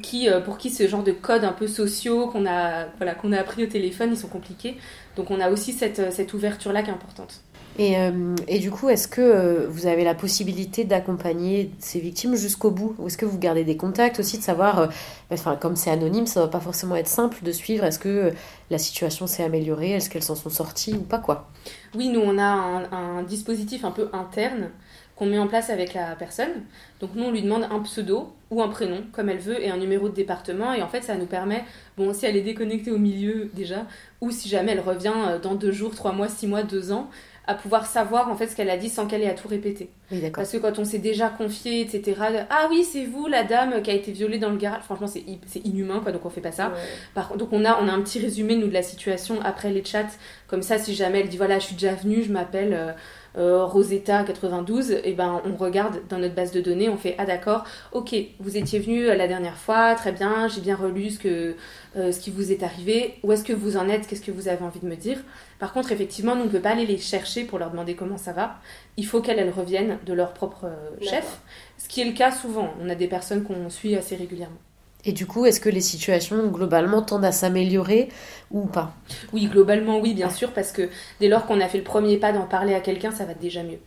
qui 0.04 0.30
pour 0.46 0.58
qui 0.58 0.70
ce 0.70 0.88
genre 0.88 1.04
de 1.04 1.12
codes 1.12 1.44
un 1.44 1.52
peu 1.52 1.67
sociaux 1.67 2.28
qu'on 2.28 2.46
a 2.46 2.86
voilà 2.98 3.13
qu'on 3.13 3.34
a 3.34 3.39
appris 3.39 3.63
au 3.63 3.67
téléphone 3.67 4.12
ils 4.12 4.17
sont 4.17 4.28
compliqués. 4.28 4.78
Donc 5.17 5.32
on 5.32 5.39
a 5.41 5.50
aussi 5.50 5.74
cette, 5.74 6.13
cette 6.13 6.34
ouverture 6.34 6.72
là 6.72 6.84
qui 6.84 6.91
est 6.91 6.94
importante. 6.94 7.41
Et, 7.79 7.97
euh, 7.97 8.36
et, 8.47 8.60
du 8.60 8.69
coup, 8.69 8.89
est-ce 8.89 9.07
que 9.07 9.21
euh, 9.21 9.67
vous 9.69 9.86
avez 9.88 10.03
la 10.03 10.13
possibilité 10.13 10.84
d'accompagner 10.84 11.71
ces 11.79 11.99
victimes 11.99 12.36
jusqu'au 12.36 12.69
bout? 12.69 12.95
Ou 12.99 13.07
est-ce 13.07 13.17
que 13.17 13.25
vous 13.25 13.38
gardez 13.38 13.63
des 13.63 13.77
contacts 13.77 14.19
aussi 14.19 14.38
de 14.38 14.43
savoir, 14.43 14.79
euh, 14.79 14.88
enfin, 15.31 15.55
comme 15.55 15.75
c'est 15.75 15.89
anonyme, 15.89 16.25
ça 16.27 16.41
ne 16.41 16.45
va 16.45 16.51
pas 16.51 16.60
forcément 16.60 16.95
être 16.95 17.07
simple 17.07 17.38
de 17.43 17.51
suivre. 17.51 17.86
Est-ce 17.86 17.99
que 17.99 18.34
la 18.69 18.77
situation 18.77 19.25
s'est 19.25 19.43
améliorée? 19.43 19.91
Est-ce 19.91 20.10
qu'elles 20.10 20.23
s'en 20.23 20.36
sont 20.36 20.49
sorties 20.49 20.93
ou 20.93 21.01
pas 21.01 21.19
quoi? 21.19 21.49
Oui, 21.95 22.10
nous, 22.10 22.19
on 22.19 22.38
a 22.38 22.43
un, 22.43 22.91
un, 22.91 23.23
dispositif 23.23 23.86
un 23.86 23.91
peu 23.91 24.10
interne 24.12 24.69
qu'on 25.15 25.27
met 25.27 25.39
en 25.39 25.47
place 25.47 25.69
avec 25.69 25.93
la 25.93 26.15
personne. 26.15 26.63
Donc 26.99 27.12
nous, 27.15 27.23
on 27.23 27.31
lui 27.31 27.41
demande 27.41 27.63
un 27.71 27.79
pseudo 27.81 28.34
ou 28.49 28.62
un 28.62 28.67
prénom, 28.67 29.03
comme 29.13 29.29
elle 29.29 29.39
veut, 29.39 29.63
et 29.63 29.69
un 29.69 29.77
numéro 29.77 30.10
de 30.10 30.15
département. 30.15 30.73
Et 30.73 30.81
en 30.81 30.89
fait, 30.89 31.03
ça 31.03 31.15
nous 31.15 31.25
permet, 31.25 31.63
bon, 31.95 32.13
si 32.13 32.25
elle 32.25 32.36
est 32.36 32.41
déconnectée 32.41 32.91
au 32.91 32.97
milieu 32.97 33.49
déjà, 33.53 33.86
ou 34.19 34.29
si 34.29 34.49
jamais 34.49 34.73
elle 34.73 34.81
revient 34.81 35.39
dans 35.41 35.55
deux 35.55 35.71
jours, 35.71 35.95
trois 35.95 36.12
mois, 36.12 36.27
six 36.27 36.47
mois, 36.47 36.63
deux 36.63 36.91
ans, 36.91 37.10
à 37.51 37.55
pouvoir 37.55 37.85
savoir 37.85 38.29
en 38.29 38.35
fait 38.35 38.47
ce 38.47 38.55
qu'elle 38.55 38.69
a 38.69 38.77
dit 38.77 38.89
sans 38.89 39.07
qu'elle 39.07 39.21
ait 39.21 39.29
à 39.29 39.33
tout 39.33 39.47
répéter. 39.47 39.89
Parce 40.33 40.51
que 40.51 40.57
quand 40.57 40.79
on 40.79 40.85
s'est 40.85 40.99
déjà 40.99 41.29
confié, 41.29 41.81
etc. 41.81 42.15
Ah 42.49 42.67
oui, 42.69 42.83
c'est 42.83 43.05
vous 43.05 43.27
la 43.27 43.43
dame 43.43 43.81
qui 43.81 43.91
a 43.91 43.93
été 43.93 44.11
violée 44.11 44.39
dans 44.39 44.49
le 44.49 44.57
garage? 44.57 44.83
Franchement, 44.83 45.07
c'est, 45.07 45.23
inhumain, 45.65 45.99
quoi. 46.01 46.11
Donc 46.11 46.25
on 46.25 46.29
fait 46.29 46.41
pas 46.41 46.51
ça. 46.51 46.71
Par, 47.13 47.35
donc 47.37 47.49
on 47.51 47.65
a, 47.65 47.81
on 47.81 47.87
a 47.87 47.91
un 47.91 48.01
petit 48.01 48.19
résumé 48.19 48.55
nous 48.55 48.67
de 48.67 48.73
la 48.73 48.83
situation 48.83 49.39
après 49.43 49.71
les 49.71 49.83
chats. 49.83 50.07
Comme 50.47 50.61
ça, 50.61 50.77
si 50.77 50.95
jamais 50.95 51.19
elle 51.19 51.29
dit 51.29 51.37
voilà, 51.37 51.59
je 51.59 51.65
suis 51.65 51.75
déjà 51.75 51.93
venue, 51.93 52.23
je 52.23 52.31
m'appelle. 52.31 52.73
Euh, 52.73 52.91
euh, 53.38 53.65
Rosetta 53.65 54.24
92, 54.24 54.91
et 55.04 55.13
ben 55.13 55.41
on 55.46 55.56
regarde 55.56 56.02
dans 56.10 56.17
notre 56.17 56.36
base 56.36 56.52
de 56.52 56.62
données, 56.62 56.89
on 56.89 56.98
fait 56.98 57.15
ah 57.17 57.26
d'accord, 57.26 57.63
ok, 57.91 58.15
vous 58.39 58.58
étiez 58.58 58.80
venu 58.80 59.06
la 59.06 59.28
dernière 59.28 59.58
fois, 59.58 59.96
très 59.96 60.12
bien, 60.12 60.48
j'ai 60.48 60.62
bien 60.62 60.76
relu 60.76 61.12
ce 61.12 61.20
que 61.20 61.56
euh, 61.96 62.12
ce 62.12 62.20
qui 62.20 62.32
vous 62.32 62.52
est 62.52 62.63
arrivé, 62.63 63.15
où 63.24 63.32
est-ce 63.32 63.44
que 63.44 63.54
vous 63.54 63.78
en 63.78 63.89
êtes, 63.89 64.08
qu'est-ce 64.08 64.22
que 64.22 64.32
vous 64.32 64.48
avez 64.48 64.63
envie 64.63 64.80
de 64.80 64.88
me 64.88 64.96
dire? 64.96 65.17
Par 65.60 65.74
contre, 65.74 65.91
effectivement, 65.91 66.36
nous 66.36 66.41
on 66.41 66.46
ne 66.46 66.50
peut 66.50 66.62
pas 66.62 66.72
aller 66.72 66.86
les 66.86 66.98
chercher 66.98 67.44
pour 67.44 67.60
leur 67.60 67.72
demander 67.72 67.96
comment 67.96 68.17
ça 68.17 68.34
va. 68.34 68.60
Il 68.98 69.06
faut 69.06 69.22
qu'elles 69.22 69.50
reviennent 69.50 69.98
de 70.06 70.13
leur 70.13 70.34
propre 70.34 70.65
euh, 70.65 71.06
chef, 71.06 71.39
ce 71.78 71.88
qui 71.88 72.02
est 72.02 72.06
le 72.06 72.13
cas 72.13 72.32
souvent. 72.32 72.74
On 72.82 72.89
a 72.89 72.96
des 72.96 73.08
personnes 73.08 73.44
qu'on 73.44 73.70
suit 73.70 73.96
assez 73.96 74.15
régulièrement. 74.15 74.58
Et 75.05 75.13
du 75.13 75.25
coup, 75.25 75.45
est-ce 75.45 75.59
que 75.59 75.69
les 75.69 75.81
situations 75.81 76.47
globalement 76.47 77.01
tendent 77.01 77.25
à 77.25 77.31
s'améliorer 77.31 78.09
ou 78.51 78.65
pas? 78.65 78.93
Oui, 79.33 79.47
globalement 79.47 79.99
oui, 79.99 80.13
bien 80.13 80.29
sûr, 80.29 80.51
parce 80.51 80.71
que 80.71 80.89
dès 81.19 81.27
lors 81.27 81.45
qu'on 81.45 81.59
a 81.59 81.67
fait 81.67 81.79
le 81.79 81.83
premier 81.83 82.17
pas 82.17 82.31
d'en 82.31 82.45
parler 82.45 82.73
à 82.73 82.79
quelqu'un, 82.81 83.11
ça 83.11 83.25
va 83.25 83.33
déjà 83.33 83.63
mieux. 83.63 83.79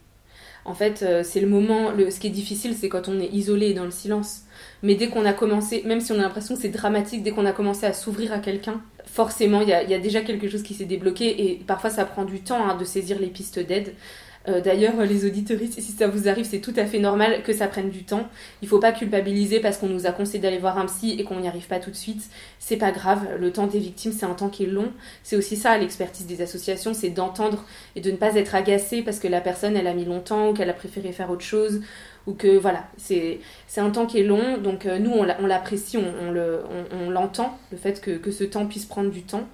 En 0.64 0.74
fait, 0.74 1.03
euh, 1.03 1.22
c'est 1.22 1.40
le 1.40 1.46
moment, 1.46 1.90
ce 1.96 2.18
qui 2.18 2.29
est 2.29 2.31
difficile, 2.31 2.74
c'est 2.74 2.88
quand 2.88 3.09
on 3.09 3.20
est 3.20 3.29
isolé 3.33 3.68
et 3.68 3.74
dans 3.74 3.85
le 3.85 3.90
silence. 3.90 4.42
Mais 4.83 4.94
dès 4.94 5.09
qu'on 5.09 5.24
a 5.24 5.33
commencé, 5.33 5.83
même 5.85 6.00
si 6.00 6.12
on 6.12 6.18
a 6.18 6.22
l'impression 6.22 6.55
que 6.57 6.62
c'est 6.62 6.68
dramatique, 6.68 7.22
dès 7.22 7.31
qu'on 7.31 7.46
a 7.46 7.53
commencé 7.53 7.87
à 7.87 7.92
s'ouvrir 7.92 8.33
à 8.33 8.38
quelqu'un, 8.38 8.81
forcément, 9.07 9.61
il 9.61 9.68
y, 9.68 9.72
a, 9.72 9.98
déjà 9.98 10.22
quelque 10.22 10.48
chose 10.48 10.62
qui 10.62 10.74
s'est 10.74 10.85
débloqué 10.85 11.46
et 11.50 11.62
parfois 11.66 11.90
ça 11.90 12.05
prend 12.05 12.24
du 12.24 12.40
temps 12.40 12.66
hein, 12.66 12.77
de 12.77 12.85
saisir 12.85 13.18
les 13.18 13.29
pistes 13.29 13.59
d'aide. 13.59 13.94
Euh, 14.47 14.61
d'ailleurs, 14.61 15.01
les 15.01 15.25
auditoristes, 15.25 15.81
si 15.81 15.93
ça 15.93 16.07
vous 16.07 16.29
arrive, 16.29 16.45
c'est 16.45 16.61
tout 16.61 16.75
à 16.77 16.85
fait 16.85 16.99
normal 16.99 17.43
que 17.43 17.53
ça 17.53 17.67
prenne 17.67 17.89
du 17.89 18.05
temps. 18.05 18.29
Il 18.61 18.69
faut 18.69 18.79
pas 18.79 18.93
culpabiliser 18.93 19.61
parce 19.61 19.79
qu'on 19.79 19.89
nous 19.89 20.07
a 20.07 20.13
conseillé 20.13 20.39
d'aller 20.39 20.59
voir 20.59 20.79
un 20.79 20.87
psy 20.87 21.17
et 21.19 21.25
qu'on 21.25 21.41
n'y 21.41 21.49
arrive 21.49 21.67
pas 21.67 21.81
tout 21.81 21.91
de 21.91 21.97
suite. 21.97 22.29
C'est 22.59 22.77
pas 22.77 22.91
grave. 22.93 23.27
Le 23.39 23.53
temps 23.53 23.67
des 23.67 23.79
victimes, 23.79 24.13
c'est 24.13 24.27
un 24.27 24.35
temps 24.35 24.51
qui 24.51 24.65
est 24.65 24.69
long. 24.69 24.93
C'est 25.23 25.37
aussi 25.37 25.57
ça, 25.57 25.79
l'expertise 25.79 26.27
des 26.27 26.43
associations, 26.43 26.93
c'est 26.93 27.11
d'entendre 27.11 27.65
et 27.97 28.01
de 28.01 28.11
ne 28.11 28.17
pas 28.17 28.35
être 28.35 28.55
agacé 28.55 29.03
parce 29.03 29.19
que 29.19 29.29
la 29.29 29.41
personne, 29.41 29.77
elle 29.77 29.87
a 29.87 29.95
mis 29.95 30.05
longtemps 30.05 30.53
qu'elle 30.53 30.71
a 30.71 30.75
préféré 30.75 31.13
faire 31.13 31.31
autre 31.31 31.45
chose 31.45 31.81
ou 32.27 32.33
que 32.33 32.57
voilà, 32.57 32.85
c'est 32.97 33.41
un 33.77 33.91
temps 33.91 34.07
qui 34.07 34.21
est 34.21 34.23
long, 34.23 34.59
donc 34.59 34.87
euh, 34.87 34.99
nous 34.99 35.11
on 35.11 35.47
l'apprécie, 35.47 35.99
on, 35.99 36.05
on 36.93 37.11
l'entend, 37.11 37.59
le, 37.71 37.77
fait 37.77 38.01
que, 38.01 38.13
que, 38.13 38.31
ce 38.31 38.45
temps 38.45 38.67
puisse 38.67 38.87
prendre 38.87 39.11
du 39.11 39.23
temps. 39.23 39.45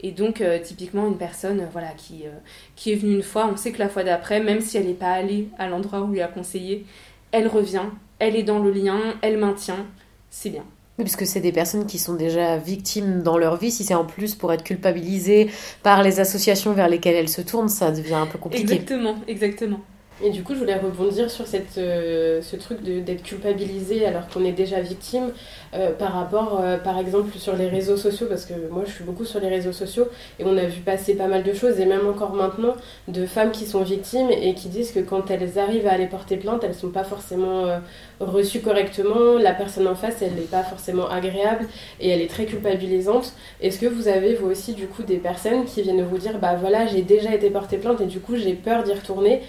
Et 0.00 0.12
donc 0.12 0.40
euh, 0.40 0.58
typiquement 0.62 1.08
une 1.08 1.18
personne 1.18 1.66
voilà, 1.72 1.88
qui, 1.96 2.22
euh, 2.26 2.30
qui 2.76 2.92
est 2.92 2.96
venue 2.96 3.14
une 3.14 3.22
fois, 3.22 3.48
on 3.52 3.56
sait 3.56 3.72
que 3.72 3.78
la 3.78 3.88
fois 3.88 4.04
d'après, 4.04 4.40
même 4.40 4.60
si 4.60 4.76
elle 4.76 4.86
n'est 4.86 4.94
pas 4.94 5.10
allée 5.10 5.48
à 5.58 5.68
l'endroit 5.68 6.00
où 6.00 6.04
on 6.04 6.10
lui 6.10 6.22
a 6.22 6.28
conseillé, 6.28 6.86
elle 7.32 7.48
revient, 7.48 7.86
elle 8.18 8.36
est 8.36 8.44
dans 8.44 8.60
le 8.60 8.70
lien, 8.70 9.00
elle 9.22 9.36
maintient, 9.36 9.86
c'est 10.30 10.50
bien. 10.50 10.64
Oui, 10.98 11.04
puisque 11.04 11.26
c'est 11.26 11.40
des 11.40 11.52
personnes 11.52 11.86
qui 11.86 11.98
sont 11.98 12.14
déjà 12.14 12.58
victimes 12.58 13.22
dans 13.22 13.38
leur 13.38 13.56
vie. 13.56 13.70
Si 13.70 13.84
c'est 13.84 13.94
en 13.94 14.04
plus 14.04 14.34
pour 14.34 14.52
être 14.52 14.62
culpabilisées 14.62 15.50
par 15.82 16.02
les 16.02 16.20
associations 16.20 16.74
vers 16.74 16.88
lesquelles 16.88 17.16
elles 17.16 17.28
se 17.28 17.40
tournent, 17.40 17.70
ça 17.70 17.90
devient 17.90 18.14
un 18.14 18.26
peu 18.26 18.38
compliqué. 18.38 18.74
Exactement, 18.74 19.16
exactement. 19.26 19.80
Et 20.22 20.30
du 20.30 20.42
coup, 20.42 20.54
je 20.54 20.58
voulais 20.58 20.76
rebondir 20.76 21.30
sur 21.30 21.46
euh, 21.78 22.42
ce 22.42 22.56
truc 22.56 22.82
d'être 22.82 23.22
culpabilisé 23.22 24.04
alors 24.04 24.28
qu'on 24.28 24.44
est 24.44 24.52
déjà 24.52 24.80
victime 24.80 25.32
euh, 25.74 25.92
par 25.92 26.12
rapport, 26.12 26.60
euh, 26.60 26.78
par 26.78 26.98
exemple, 26.98 27.36
sur 27.38 27.56
les 27.56 27.68
réseaux 27.68 27.96
sociaux, 27.96 28.26
parce 28.28 28.44
que 28.44 28.54
moi 28.70 28.82
je 28.86 28.92
suis 28.92 29.04
beaucoup 29.04 29.24
sur 29.24 29.40
les 29.40 29.48
réseaux 29.48 29.72
sociaux 29.72 30.08
et 30.38 30.44
on 30.44 30.56
a 30.56 30.64
vu 30.64 30.80
passer 30.80 31.14
pas 31.14 31.26
mal 31.26 31.42
de 31.42 31.52
choses, 31.52 31.78
et 31.80 31.86
même 31.86 32.06
encore 32.08 32.34
maintenant, 32.34 32.74
de 33.08 33.26
femmes 33.26 33.50
qui 33.50 33.66
sont 33.66 33.82
victimes 33.82 34.30
et 34.30 34.54
qui 34.54 34.68
disent 34.68 34.92
que 34.92 35.00
quand 35.00 35.30
elles 35.30 35.58
arrivent 35.58 35.86
à 35.86 35.92
aller 35.92 36.06
porter 36.06 36.36
plainte, 36.36 36.64
elles 36.64 36.74
sont 36.74 36.90
pas 36.90 37.04
forcément 37.04 37.66
reçues 38.20 38.60
correctement, 38.60 39.38
la 39.38 39.52
personne 39.52 39.86
en 39.86 39.94
face, 39.94 40.22
elle 40.22 40.34
n'est 40.34 40.42
pas 40.42 40.62
forcément 40.62 41.08
agréable 41.08 41.66
et 42.00 42.08
elle 42.10 42.20
est 42.20 42.30
très 42.30 42.44
culpabilisante. 42.46 43.32
Est-ce 43.60 43.78
que 43.78 43.86
vous 43.86 44.08
avez, 44.08 44.34
vous 44.34 44.50
aussi, 44.50 44.74
du 44.74 44.86
coup, 44.86 45.02
des 45.02 45.16
personnes 45.16 45.64
qui 45.64 45.82
viennent 45.82 46.02
vous 46.02 46.18
dire, 46.18 46.38
bah 46.38 46.56
voilà, 46.60 46.86
j'ai 46.86 47.02
déjà 47.02 47.34
été 47.34 47.50
portée 47.50 47.78
plainte 47.78 48.00
et 48.00 48.06
du 48.06 48.20
coup 48.20 48.36
j'ai 48.36 48.54
peur 48.54 48.82
d'y 48.82 48.92
retourner 48.92 49.42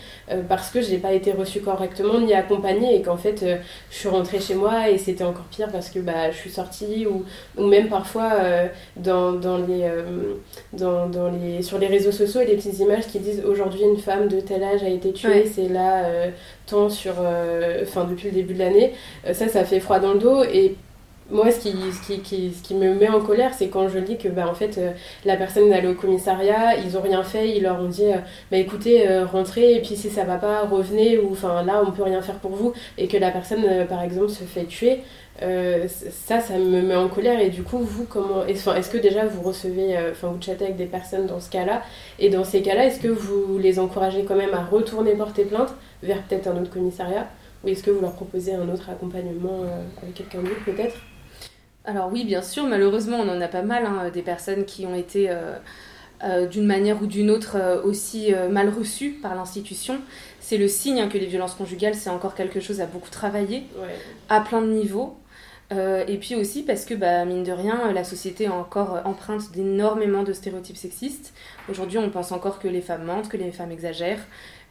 parce 0.47 0.69
que 0.69 0.81
je 0.81 0.91
n'ai 0.91 0.97
pas 0.97 1.13
été 1.13 1.31
reçue 1.31 1.62
correctement 1.62 2.19
ni 2.19 2.34
accompagnée 2.34 2.95
et 2.95 3.01
qu'en 3.01 3.17
fait 3.17 3.43
euh, 3.43 3.57
je 3.89 3.97
suis 3.97 4.10
rentrée 4.10 4.39
chez 4.39 4.55
moi 4.55 4.89
et 4.89 4.97
c'était 4.97 5.23
encore 5.23 5.45
pire 5.45 5.69
parce 5.71 5.89
que 5.89 5.99
bah, 5.99 6.11
je 6.32 6.38
suis 6.38 6.50
sortie 6.50 7.06
ou, 7.06 7.24
ou 7.58 7.67
même 7.67 7.89
parfois 7.89 8.34
euh, 8.34 8.67
dans, 8.97 9.34
dans, 9.34 9.58
les, 9.58 9.84
euh, 9.84 10.36
dans, 10.74 11.08
dans, 11.08 11.30
les, 11.30 11.62
sur 11.62 11.78
les 11.78 11.88
réseaux 11.88 12.12
sociaux 12.12 12.41
et 12.41 12.45
des 12.45 12.56
petites 12.56 12.80
images 12.80 13.08
qui 13.08 13.19
disent 13.19 13.43
aujourd'hui 13.45 13.82
une 13.82 13.97
femme 13.97 14.28
de 14.28 14.39
tel 14.39 14.63
âge 14.63 14.84
a 14.84 14.89
été 14.89 15.12
tuée, 15.12 15.45
c'est 15.45 15.67
là 15.67 16.06
tant 16.67 16.89
sur, 16.89 17.13
enfin 17.82 18.06
depuis 18.06 18.30
le 18.30 18.36
début 18.36 18.54
de 18.54 18.60
l'année. 18.60 18.93
ça, 19.34 19.47
ça 19.47 19.65
fait 19.65 19.80
froid 19.80 20.00
dans 20.00 20.13
le 20.13 20.19
dos 20.19 20.43
et 20.43 20.76
moi, 21.32 21.50
ce 21.52 21.60
qui, 21.60 21.71
ce, 21.71 22.21
qui, 22.21 22.52
ce 22.52 22.62
qui, 22.62 22.76
me 22.76 22.93
met 22.93 23.10
en 23.10 23.21
colère, 23.21 23.54
c'est 23.54 23.69
quand 23.69 23.88
je 23.88 24.00
lis 24.00 24.17
que 24.17 24.28
bah, 24.28 24.47
en 24.50 24.54
fait, 24.54 24.78
euh, 24.78 24.91
la 25.26 25.38
personne 25.38 25.71
est 25.71 25.76
allée 25.76 25.88
au 25.88 25.95
commissariat, 25.95 26.76
ils 26.78 26.97
ont 26.97 27.02
rien 27.02 27.24
fait, 27.24 27.56
ils 27.56 27.63
leur 27.63 27.80
ont 27.80 27.88
dit 27.88 28.06
euh, 28.06 28.17
bah, 28.52 28.58
écoutez, 28.58 29.08
euh, 29.10 29.26
rentrez, 29.26 29.76
et 29.76 29.82
puis 29.82 29.95
si 29.95 30.10
ça 30.10 30.24
va 30.24 30.38
pas, 30.38 30.65
revenez, 30.65 31.17
ou 31.17 31.32
enfin 31.32 31.63
là, 31.63 31.82
on 31.86 31.91
peut 31.91 32.04
rien 32.04 32.21
faire 32.21 32.36
pour 32.36 32.52
vous, 32.52 32.74
et 32.97 33.08
que 33.08 33.17
la 33.17 33.32
personne, 33.32 33.65
par 33.88 34.04
exemple, 34.04 34.30
se 34.30 34.43
fait 34.43 34.65
tuer. 34.65 35.00
Ça, 35.41 36.39
ça 36.39 36.58
me 36.58 36.82
met 36.82 36.95
en 36.95 37.10
colère, 37.10 37.39
et 37.39 37.49
du 37.49 37.63
coup, 37.63 37.80
vous, 37.80 38.06
comment. 38.06 38.45
Est-ce 38.45 38.89
que 38.89 38.97
déjà 38.97 39.25
vous 39.25 39.41
recevez, 39.41 39.97
enfin, 40.12 40.27
vous 40.30 40.41
chattez 40.41 40.65
avec 40.65 40.77
des 40.77 40.86
personnes 40.86 41.25
dans 41.25 41.39
ce 41.39 41.49
cas-là, 41.49 41.82
et 42.19 42.30
dans 42.30 42.43
ces 42.43 42.62
cas-là, 42.62 42.86
est-ce 42.86 42.99
que 42.99 43.08
vous 43.08 43.58
les 43.58 43.80
encouragez 43.80 44.23
quand 44.23 44.36
même 44.36 44.54
à 44.54 44.63
retourner 44.63 45.13
porter 45.15 45.45
plainte 45.45 45.73
vers 46.04 46.21
peut-être 46.23 46.47
un 46.47 46.62
autre 46.62 46.71
commissariat? 46.71 47.27
Ou 47.63 47.69
est-ce 47.69 47.84
que 47.84 47.91
vous 47.91 48.01
leur 48.01 48.13
proposez 48.13 48.54
un 48.54 48.69
autre 48.69 48.89
accompagnement 48.89 49.63
avec 50.01 50.15
quelqu'un 50.15 50.39
d'autre 50.39 50.63
peut-être? 50.65 50.95
Alors 51.86 52.10
oui, 52.12 52.23
bien 52.23 52.41
sûr, 52.41 52.63
malheureusement, 52.65 53.17
on 53.19 53.30
en 53.30 53.41
a 53.41 53.47
pas 53.47 53.63
mal, 53.63 53.86
hein, 53.86 54.10
des 54.13 54.21
personnes 54.21 54.65
qui 54.65 54.86
ont 54.86 54.95
été... 54.95 55.30
Euh, 55.30 55.58
d'une 56.51 56.67
manière 56.67 57.01
ou 57.01 57.08
d'une 57.08 57.32
autre 57.32 57.82
aussi 57.84 58.32
mal 58.51 58.69
reçues 58.69 59.13
par 59.23 59.34
l'institution. 59.34 59.95
C'est 60.39 60.58
le 60.58 60.67
signe 60.67 61.10
que 61.10 61.17
les 61.17 61.25
violences 61.25 61.56
conjugales, 61.56 61.95
c'est 61.95 62.12
encore 62.12 62.36
quelque 62.36 62.60
chose 62.60 62.80
à 62.80 62.86
beaucoup 62.86 63.10
travailler, 63.10 63.63
à 64.30 64.41
plein 64.41 64.62
de 64.62 64.67
niveaux. 64.67 65.15
Et 65.71 66.17
puis 66.17 66.36
aussi 66.36 66.63
parce 66.63 66.86
que, 66.86 66.93
bah, 66.93 67.23
mine 67.25 67.43
de 67.43 67.51
rien, 67.51 67.93
la 67.93 68.03
société 68.03 68.45
est 68.45 68.49
encore 68.49 68.99
empreinte 69.05 69.51
d'énormément 69.51 70.23
de 70.23 70.34
stéréotypes 70.34 70.77
sexistes. 70.77 71.34
Aujourd'hui, 71.69 71.97
on 71.97 72.10
pense 72.10 72.31
encore 72.31 72.60
que 72.60 72.67
les 72.67 72.81
femmes 72.81 73.05
mentent, 73.05 73.29
que 73.29 73.38
les 73.38 73.51
femmes 73.51 73.71
exagèrent, 73.71 74.25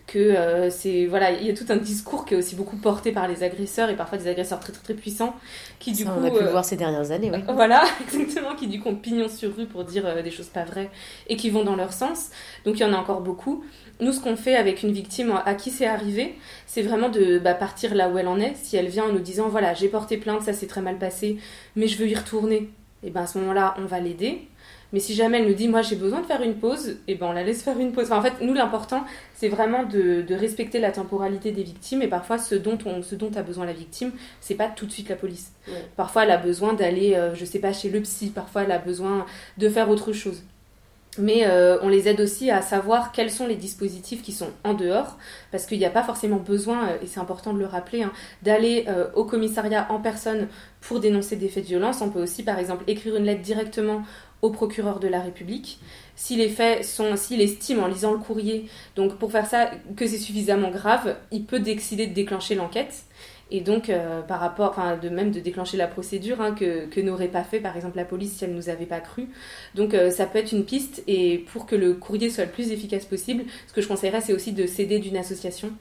que 0.07 0.19
euh, 0.19 0.71
c'est 0.71 1.07
voilà 1.07 1.31
il 1.31 1.47
y 1.47 1.51
a 1.51 1.55
tout 1.55 1.67
un 1.69 1.77
discours 1.77 2.25
qui 2.25 2.35
est 2.35 2.37
aussi 2.37 2.57
beaucoup 2.57 2.77
porté 2.77 3.13
par 3.13 3.29
les 3.29 3.43
agresseurs 3.43 3.91
et 3.91 3.97
parfois 3.97 4.19
des 4.19 4.29
agresseurs 4.29 4.59
très 4.59 4.73
très 4.73 4.83
très 4.83 4.95
puissants 4.95 5.37
qui 5.79 5.93
du 5.93 6.05
coup 6.05 6.11
on 6.19 6.25
a 6.25 6.31
pu 6.31 6.41
le 6.41 6.49
euh, 6.49 6.51
voir 6.51 6.65
ces 6.65 6.77
dernières 6.77 7.11
années 7.11 7.31
oui 7.33 7.41
voilà 7.55 7.85
exactement 8.01 8.55
qui 8.55 8.67
du 8.67 8.81
coup 8.81 8.89
ont 8.89 8.97
pignon 8.97 9.29
sur 9.29 9.55
rue 9.55 9.67
pour 9.67 9.85
dire 9.85 10.05
euh, 10.07 10.23
des 10.23 10.31
choses 10.31 10.49
pas 10.49 10.65
vraies 10.65 10.91
et 11.29 11.37
qui 11.37 11.51
vont 11.51 11.65
dans 11.65 11.77
leur 11.77 11.93
sens. 11.93 12.31
Donc 12.65 12.79
il 12.79 12.83
y 12.83 12.85
en 12.85 12.93
a 12.93 12.97
encore 12.97 13.21
beaucoup. 13.21 13.65
Nous 14.01 14.13
ce 14.13 14.21
qu'on 14.21 14.37
fait 14.37 14.57
avec 14.57 14.83
une 14.83 14.93
victime 14.93 15.33
à 15.45 15.55
qui 15.55 15.71
c'est 15.71 15.87
arrivé 15.87 16.35
c'est 16.67 16.83
vraiment 16.83 17.09
de 17.09 17.39
bah, 17.39 17.55
partir 17.55 17.95
là 17.95 18.09
où 18.09 18.19
elle 18.19 18.29
en 18.29 18.41
est. 18.41 18.57
Si 18.57 18.77
elle 18.77 18.89
vient 18.89 19.05
en 19.05 19.13
nous 19.13 19.21
disant 19.21 19.49
voilà 19.49 19.75
j'ai 19.75 19.89
porté 19.89 20.17
plainte 20.17 20.43
ça 20.43 20.53
s'est 20.53 20.67
très 20.67 20.83
mal 20.83 20.99
passé 20.99 21.39
mais 21.77 21.87
je 21.87 21.99
veux 21.99 22.09
y 22.09 22.15
retourner. 22.15 22.71
Et 23.03 23.11
ben 23.11 23.23
à 23.23 23.27
ce 23.27 23.39
moment 23.39 23.53
là 23.53 23.75
on 23.79 23.85
va 23.85 24.01
l'aider 24.01 24.49
mais 24.93 25.01
si 25.01 25.15
jamais 25.15 25.39
elle 25.39 25.49
nous 25.49 25.55
dit, 25.55 25.69
moi 25.69 25.83
j'ai 25.83 25.97
besoin 25.97 26.21
de 26.21 26.27
faire 26.27 26.43
une 26.43 26.55
pause, 26.55 26.89
et 26.89 26.97
eh 27.09 27.15
ben 27.15 27.27
on 27.27 27.33
la 27.33 27.45
laisse 27.45 27.63
faire 27.63 27.79
une 27.79 27.93
pause. 27.93 28.11
en 28.13 28.23
fait, 28.23 28.35
nous 28.41 28.55
l'important, 28.55 29.05
c'est 29.35 29.49
vraiment 29.49 29.85
de, 29.85 30.25
respecter 30.35 30.81
la 30.81 30.91
temporalité 30.91 31.53
des 31.53 31.63
victimes 31.63 32.03
et 32.03 32.09
parfois 32.09 32.39
ce 32.39 32.55
dont, 32.55 32.79
on, 32.87 33.03
ce 33.03 33.15
dont 33.15 33.31
a 33.37 33.43
besoin 33.43 33.67
la 33.67 33.73
victime, 33.73 34.13
c'est 34.41 34.55
pas 34.55 34.69
tout 34.69 34.87
de 34.87 34.93
suite 34.93 35.09
la 35.09 35.17
police. 35.17 35.53
Parfois 35.97 36.25
elle 36.25 36.31
a 36.31 36.39
besoin 36.39 36.73
d'aller, 36.73 37.15
euh, 37.15 37.35
je 37.35 37.45
sais 37.45 37.59
pas, 37.59 37.73
chez 37.73 37.91
le 37.91 38.01
psy, 38.01 38.29
parfois 38.29 38.63
elle 38.63 38.73
a 38.73 38.79
besoin 38.79 39.27
de 39.59 39.69
faire 39.69 39.91
autre 39.91 40.13
chose. 40.13 40.43
Mais 41.19 41.45
euh, 41.47 41.79
on 41.83 41.89
les 41.89 42.09
aide 42.09 42.21
aussi 42.21 42.51
à 42.51 42.63
savoir 42.63 43.11
quels 43.11 43.33
sont 43.33 43.47
les 43.47 43.57
dispositifs 43.57 44.23
qui 44.23 44.33
sont 44.33 44.51
en 44.63 44.75
dehors, 44.75 45.19
parce 45.51 45.67
qu'il 45.67 45.79
n'y 45.79 45.85
a 45.85 45.91
pas 45.91 46.05
forcément 46.05 46.37
besoin, 46.37 46.89
euh, 46.89 46.99
et 47.03 47.07
c'est 47.07 47.21
important 47.21 47.53
de 47.53 47.59
le 47.59 47.67
rappeler, 47.67 48.03
hein, 48.03 48.13
d'aller 48.43 48.87
au 49.15 49.25
commissariat 49.25 49.87
en 49.91 50.01
personne 50.01 50.49
pour 50.81 51.01
dénoncer 51.01 51.37
des 51.37 51.49
faits 51.49 51.65
de 51.65 51.69
violence. 51.69 52.01
On 52.01 52.11
peut 52.11 52.23
aussi, 52.23 52.43
par 52.43 52.59
exemple, 52.59 52.85
écrire 52.87 53.17
une 53.17 53.25
lettre 53.25 53.43
directement 53.43 54.03
au 54.43 54.51
procureur 54.51 55.01
de 55.01 55.09
la 55.09 55.21
République. 55.21 55.79
Si 56.17 56.37
les 56.37 56.49
faits 56.49 56.85
sont, 56.85 57.17
s'il 57.17 57.41
estime 57.41 57.81
en 57.81 57.87
lisant 57.87 58.13
le 58.13 58.19
courrier, 58.19 58.67
donc 58.97 59.19
pour 59.19 59.33
faire 59.33 59.47
ça, 59.47 59.71
que 59.97 60.07
c'est 60.07 60.19
suffisamment 60.19 60.71
grave, 60.71 61.17
il 61.31 61.45
peut 61.45 61.61
décider 61.61 62.07
de 62.07 62.15
déclencher 62.15 62.55
l'enquête. 62.55 63.05
Et 63.53 63.61
donc, 63.61 63.91
euh, 63.91 64.23
par 64.23 64.39
rapport, 64.39 64.71
enfin, 64.71 64.97
de 64.97 65.09
même 65.09 65.33
de 65.33 65.41
déclencher 65.41 65.77
la 65.77 65.89
procédure 65.89 66.41
hein, 66.41 66.53
que, 66.53 66.87
que 66.87 67.01
n'aurait 67.01 67.29
pas 67.29 67.43
fait, 67.43 67.59
par 67.59 67.75
exemple, 67.75 67.97
la 67.97 68.05
police 68.05 68.37
si 68.37 68.45
elle 68.45 68.53
ne 68.53 68.57
nous 68.57 68.69
avait 68.69 68.87
pas 68.87 69.01
cru. 69.01 69.29
Donc, 69.75 69.93
euh, 69.93 70.11
ça 70.11 70.27
peut 70.27 70.39
être 70.39 70.53
une 70.53 70.65
piste. 70.65 71.03
Et 71.09 71.39
pour 71.53 71.67
que 71.67 71.75
le 71.75 71.95
courrier 71.95 72.31
soit 72.31 72.45
le 72.45 72.51
plus 72.51 72.71
efficace 72.71 73.05
possible, 73.05 73.45
ce 73.67 73.73
que 73.73 73.81
je 73.81 73.89
conseillerais, 73.89 74.21
c'est 74.21 74.33
aussi 74.33 74.53
de 74.53 74.67
s'aider 74.67 75.01
d'une 75.01 75.17
association. 75.17 75.73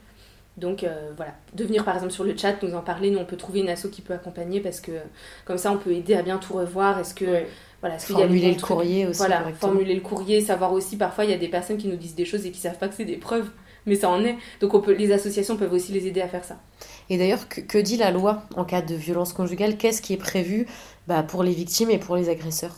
Donc 0.56 0.84
euh, 0.84 1.12
voilà, 1.16 1.32
de 1.54 1.64
venir 1.64 1.84
par 1.84 1.94
exemple 1.94 2.12
sur 2.12 2.24
le 2.24 2.36
chat, 2.36 2.62
nous 2.62 2.74
en 2.74 2.82
parler, 2.82 3.10
nous 3.10 3.18
on 3.18 3.24
peut 3.24 3.36
trouver 3.36 3.60
une 3.60 3.68
asso 3.68 3.88
qui 3.90 4.02
peut 4.02 4.12
accompagner 4.12 4.60
parce 4.60 4.80
que 4.80 4.92
comme 5.44 5.56
ça 5.56 5.72
on 5.72 5.78
peut 5.78 5.92
aider 5.92 6.14
à 6.14 6.22
bien 6.22 6.38
tout 6.38 6.52
revoir. 6.54 6.98
Est-ce 6.98 7.14
que 7.14 7.44
voilà, 7.80 7.98
formuler 7.98 8.52
le 8.52 8.60
courrier 8.60 9.06
aussi. 9.06 9.18
Voilà, 9.18 9.42
formuler 9.58 9.94
le 9.94 10.00
courrier, 10.00 10.40
savoir 10.40 10.72
aussi 10.72 10.96
parfois 10.96 11.24
il 11.24 11.30
y 11.30 11.34
a 11.34 11.38
des 11.38 11.48
personnes 11.48 11.78
qui 11.78 11.88
nous 11.88 11.96
disent 11.96 12.14
des 12.14 12.26
choses 12.26 12.44
et 12.44 12.50
qui 12.50 12.60
savent 12.60 12.78
pas 12.78 12.88
que 12.88 12.94
c'est 12.94 13.06
des 13.06 13.16
preuves, 13.16 13.48
mais 13.86 13.94
ça 13.94 14.10
en 14.10 14.22
est. 14.22 14.36
Donc 14.60 14.74
on 14.74 14.80
peut, 14.80 14.92
les 14.92 15.12
associations 15.12 15.56
peuvent 15.56 15.72
aussi 15.72 15.92
les 15.92 16.06
aider 16.06 16.20
à 16.20 16.28
faire 16.28 16.44
ça. 16.44 16.60
Et 17.08 17.16
d'ailleurs, 17.16 17.48
que, 17.48 17.78
dit 17.78 17.96
la 17.96 18.10
loi 18.10 18.42
en 18.54 18.64
cas 18.64 18.82
de 18.82 18.94
violence 18.94 19.32
conjugale? 19.32 19.78
Qu'est-ce 19.78 20.02
qui 20.02 20.12
est 20.12 20.18
prévu 20.18 20.66
bah, 21.06 21.22
pour 21.22 21.42
les 21.42 21.52
victimes 21.52 21.90
et 21.90 21.98
pour 21.98 22.16
les 22.16 22.28
agresseurs? 22.28 22.76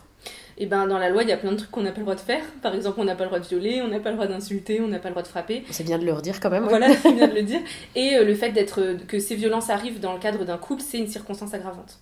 Et 0.58 0.66
ben 0.66 0.86
dans 0.86 0.98
la 0.98 1.08
loi, 1.08 1.22
il 1.24 1.28
y 1.28 1.32
a 1.32 1.36
plein 1.36 1.50
de 1.50 1.56
trucs 1.56 1.70
qu'on 1.70 1.82
n'a 1.82 1.90
pas 1.90 1.98
le 1.98 2.04
droit 2.04 2.14
de 2.14 2.20
faire. 2.20 2.44
Par 2.62 2.74
exemple, 2.74 3.00
on 3.00 3.04
n'a 3.04 3.16
pas 3.16 3.24
le 3.24 3.30
droit 3.30 3.40
de 3.40 3.46
violer, 3.46 3.82
on 3.82 3.88
n'a 3.88 3.98
pas 3.98 4.10
le 4.10 4.16
droit 4.16 4.28
d'insulter, 4.28 4.80
on 4.80 4.86
n'a 4.86 4.98
pas 5.00 5.08
le 5.08 5.14
droit 5.14 5.22
de 5.22 5.28
frapper. 5.28 5.64
C'est 5.70 5.82
bien 5.82 5.98
de 5.98 6.04
le 6.04 6.12
redire 6.12 6.38
quand 6.38 6.50
même. 6.50 6.64
Voilà, 6.64 6.94
c'est 6.94 7.12
bien 7.12 7.26
de 7.26 7.34
le 7.34 7.42
dire. 7.42 7.60
Et 7.96 8.14
euh, 8.14 8.24
le 8.24 8.34
fait 8.34 8.52
d'être 8.52 8.98
que 9.08 9.18
ces 9.18 9.34
violences 9.34 9.70
arrivent 9.70 9.98
dans 9.98 10.12
le 10.12 10.20
cadre 10.20 10.44
d'un 10.44 10.58
couple, 10.58 10.82
c'est 10.86 10.98
une 10.98 11.08
circonstance 11.08 11.54
aggravante. 11.54 11.98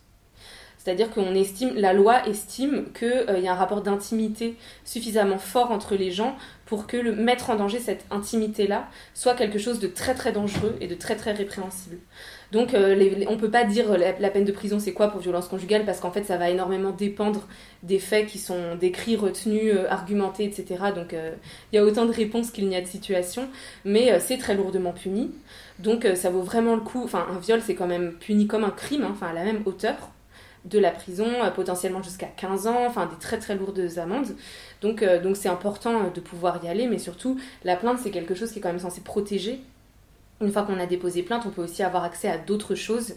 C'est-à-dire 0.82 1.10
qu'on 1.10 1.34
estime, 1.34 1.74
la 1.74 1.92
loi 1.92 2.26
estime 2.26 2.86
qu'il 2.98 3.26
euh, 3.28 3.38
y 3.38 3.48
a 3.48 3.52
un 3.52 3.54
rapport 3.54 3.82
d'intimité 3.82 4.56
suffisamment 4.82 5.36
fort 5.36 5.72
entre 5.72 5.94
les 5.94 6.10
gens 6.10 6.34
pour 6.64 6.86
que 6.86 6.96
le 6.96 7.14
mettre 7.14 7.50
en 7.50 7.56
danger 7.56 7.78
cette 7.78 8.06
intimité-là 8.10 8.88
soit 9.12 9.34
quelque 9.34 9.58
chose 9.58 9.78
de 9.78 9.88
très 9.88 10.14
très 10.14 10.32
dangereux 10.32 10.76
et 10.80 10.86
de 10.86 10.94
très 10.94 11.16
très 11.16 11.32
répréhensible. 11.32 11.98
Donc 12.50 12.72
euh, 12.72 12.94
on 13.28 13.32
ne 13.32 13.36
peut 13.36 13.50
pas 13.50 13.64
dire 13.64 13.94
la, 13.98 14.30
peine 14.30 14.46
de 14.46 14.52
prison 14.52 14.78
c'est 14.78 14.94
quoi 14.94 15.08
pour 15.08 15.20
violence 15.20 15.48
conjugale 15.48 15.84
parce 15.84 16.00
qu'en 16.00 16.12
fait 16.12 16.24
ça 16.24 16.38
va 16.38 16.48
énormément 16.48 16.92
dépendre 16.92 17.46
des 17.82 17.98
faits 17.98 18.26
qui 18.26 18.38
sont 18.38 18.74
décrits, 18.76 19.16
retenus, 19.16 19.74
euh, 19.74 19.86
argumentés, 19.90 20.44
etc. 20.44 20.84
Donc 20.94 21.12
il 21.12 21.76
y 21.76 21.78
a 21.78 21.84
autant 21.84 22.06
de 22.06 22.12
réponses 22.12 22.50
qu'il 22.50 22.66
n'y 22.66 22.76
a 22.76 22.80
de 22.80 22.86
situations, 22.86 23.50
mais 23.84 24.18
c'est 24.18 24.38
très 24.38 24.54
lourdement 24.54 24.92
puni. 24.92 25.30
Donc 25.78 26.06
ça 26.14 26.30
vaut 26.30 26.42
vraiment 26.42 26.74
le 26.74 26.80
coup. 26.80 27.02
Enfin 27.04 27.26
un 27.30 27.38
viol 27.38 27.60
c'est 27.62 27.74
quand 27.74 27.86
même 27.86 28.14
puni 28.14 28.46
comme 28.46 28.64
un 28.64 28.70
crime, 28.70 29.02
hein, 29.02 29.10
enfin 29.12 29.26
à 29.26 29.34
la 29.34 29.44
même 29.44 29.60
hauteur 29.66 30.10
de 30.64 30.78
la 30.78 30.90
prison, 30.90 31.26
euh, 31.26 31.50
potentiellement 31.50 32.02
jusqu'à 32.02 32.26
15 32.26 32.66
ans, 32.66 32.86
enfin 32.86 33.06
des 33.06 33.16
très 33.16 33.38
très 33.38 33.56
lourdes 33.56 33.80
amendes. 33.96 34.36
Donc 34.82 35.02
euh, 35.02 35.20
donc 35.20 35.36
c'est 35.36 35.48
important 35.48 36.06
euh, 36.06 36.10
de 36.10 36.20
pouvoir 36.20 36.62
y 36.64 36.68
aller, 36.68 36.86
mais 36.86 36.98
surtout 36.98 37.38
la 37.64 37.76
plainte 37.76 37.98
c'est 38.02 38.10
quelque 38.10 38.34
chose 38.34 38.52
qui 38.52 38.58
est 38.58 38.62
quand 38.62 38.68
même 38.68 38.78
censé 38.78 39.00
protéger. 39.00 39.60
Une 40.40 40.52
fois 40.52 40.62
qu'on 40.62 40.78
a 40.78 40.86
déposé 40.86 41.22
plainte, 41.22 41.44
on 41.46 41.50
peut 41.50 41.62
aussi 41.62 41.82
avoir 41.82 42.04
accès 42.04 42.28
à 42.28 42.38
d'autres 42.38 42.74
choses. 42.74 43.14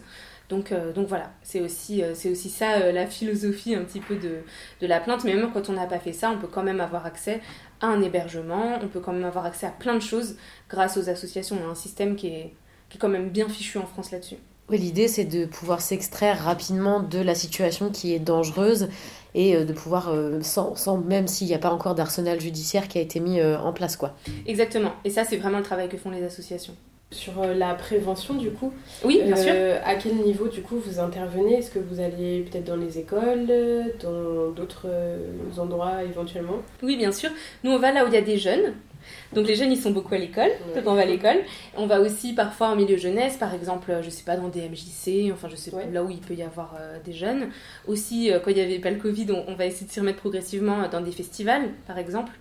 Donc, 0.50 0.74
donc 0.94 1.08
voilà, 1.08 1.32
c'est 1.42 1.62
aussi, 1.62 2.02
c'est 2.12 2.30
aussi 2.30 2.50
ça 2.50 2.92
la 2.92 3.06
philosophie 3.06 3.74
un 3.74 3.82
petit 3.82 4.00
peu 4.00 4.16
de, 4.16 4.40
de 4.82 4.86
la 4.86 5.00
plainte. 5.00 5.24
Mais 5.24 5.32
même 5.32 5.50
quand 5.50 5.70
on 5.70 5.72
n'a 5.72 5.86
pas 5.86 5.98
fait 5.98 6.12
ça, 6.12 6.30
on 6.30 6.36
peut 6.38 6.48
quand 6.48 6.62
même 6.62 6.82
avoir 6.82 7.06
accès 7.06 7.40
à 7.80 7.86
un 7.86 8.02
hébergement, 8.02 8.78
on 8.82 8.88
peut 8.88 9.00
quand 9.00 9.14
même 9.14 9.24
avoir 9.24 9.46
accès 9.46 9.64
à 9.66 9.70
plein 9.70 9.94
de 9.94 10.02
choses 10.02 10.36
grâce 10.68 10.98
aux 10.98 11.08
associations. 11.08 11.56
On 11.64 11.66
a 11.66 11.70
un 11.70 11.74
système 11.74 12.14
qui 12.14 12.26
est, 12.26 12.52
qui 12.90 12.98
est 12.98 13.00
quand 13.00 13.08
même 13.08 13.30
bien 13.30 13.48
fichu 13.48 13.78
en 13.78 13.86
France 13.86 14.10
là-dessus. 14.10 14.36
Oui, 14.70 14.78
l'idée 14.78 15.08
c'est 15.08 15.24
de 15.24 15.44
pouvoir 15.44 15.82
s'extraire 15.82 16.42
rapidement 16.42 17.00
de 17.00 17.18
la 17.18 17.34
situation 17.34 17.90
qui 17.90 18.14
est 18.14 18.18
dangereuse 18.18 18.88
et 19.34 19.56
euh, 19.56 19.64
de 19.64 19.72
pouvoir, 19.74 20.08
euh, 20.08 20.40
sans, 20.40 20.74
sans 20.74 20.96
même 20.96 21.28
s'il 21.28 21.48
n'y 21.48 21.54
a 21.54 21.58
pas 21.58 21.70
encore 21.70 21.94
d'arsenal 21.94 22.40
judiciaire 22.40 22.88
qui 22.88 22.98
a 22.98 23.02
été 23.02 23.20
mis 23.20 23.40
euh, 23.40 23.58
en 23.58 23.74
place. 23.74 23.96
quoi. 23.96 24.16
Exactement, 24.46 24.92
et 25.04 25.10
ça 25.10 25.24
c'est 25.24 25.36
vraiment 25.36 25.58
le 25.58 25.64
travail 25.64 25.88
que 25.88 25.98
font 25.98 26.10
les 26.10 26.22
associations. 26.22 26.74
Sur 27.10 27.44
la 27.44 27.74
prévention 27.74 28.34
du 28.34 28.50
coup, 28.50 28.72
oui, 29.04 29.20
bien 29.22 29.36
sûr. 29.36 29.52
À 29.84 29.94
quel 29.94 30.16
niveau 30.16 30.48
du 30.48 30.62
coup 30.62 30.76
vous 30.84 30.98
intervenez? 30.98 31.58
Est-ce 31.58 31.70
que 31.70 31.78
vous 31.78 32.00
allez 32.00 32.40
peut-être 32.40 32.64
dans 32.64 32.76
les 32.76 32.98
écoles, 32.98 33.46
dans 34.02 34.50
d'autres 34.50 34.88
endroits 35.58 36.02
éventuellement? 36.02 36.56
Oui, 36.82 36.96
bien 36.96 37.12
sûr. 37.12 37.30
Nous 37.62 37.70
on 37.70 37.78
va 37.78 37.92
là 37.92 38.04
où 38.04 38.08
il 38.08 38.14
y 38.14 38.16
a 38.16 38.22
des 38.22 38.38
jeunes 38.38 38.72
donc 39.34 39.48
les 39.48 39.56
jeunes, 39.56 39.72
ils 39.72 39.80
sont 39.80 39.90
beaucoup 39.90 40.14
à 40.14 40.18
l'école, 40.18 40.50
donc 40.74 40.84
on 40.86 40.94
va 40.94 41.02
à 41.02 41.04
l'école. 41.04 41.38
On 41.76 41.86
va 41.86 42.00
aussi 42.00 42.34
parfois 42.34 42.68
en 42.68 42.76
milieu 42.76 42.96
jeunesse, 42.96 43.36
par 43.36 43.52
exemple, 43.54 43.92
je 44.02 44.10
sais 44.10 44.22
pas, 44.22 44.36
dans 44.36 44.48
des 44.48 44.68
MJC, 44.68 45.32
enfin 45.32 45.48
je 45.48 45.56
sais 45.56 45.70
pas, 45.70 45.84
là 45.92 46.04
où 46.04 46.10
il 46.10 46.20
peut 46.20 46.34
y 46.34 46.42
avoir 46.42 46.76
euh, 46.78 46.98
des 47.04 47.12
jeunes. 47.12 47.48
Aussi, 47.86 48.30
euh, 48.30 48.38
quand 48.38 48.50
il 48.50 48.56
n'y 48.56 48.62
avait 48.62 48.78
pas 48.78 48.90
le 48.90 48.98
Covid, 48.98 49.26
on, 49.48 49.54
va 49.54 49.66
essayer 49.66 49.86
de 49.86 49.92
s'y 49.92 50.00
remettre 50.00 50.20
progressivement 50.20 50.88
dans 50.88 51.00
des 51.00 51.12
festivals, 51.12 51.70
par 51.86 51.98
exemple, 51.98 52.32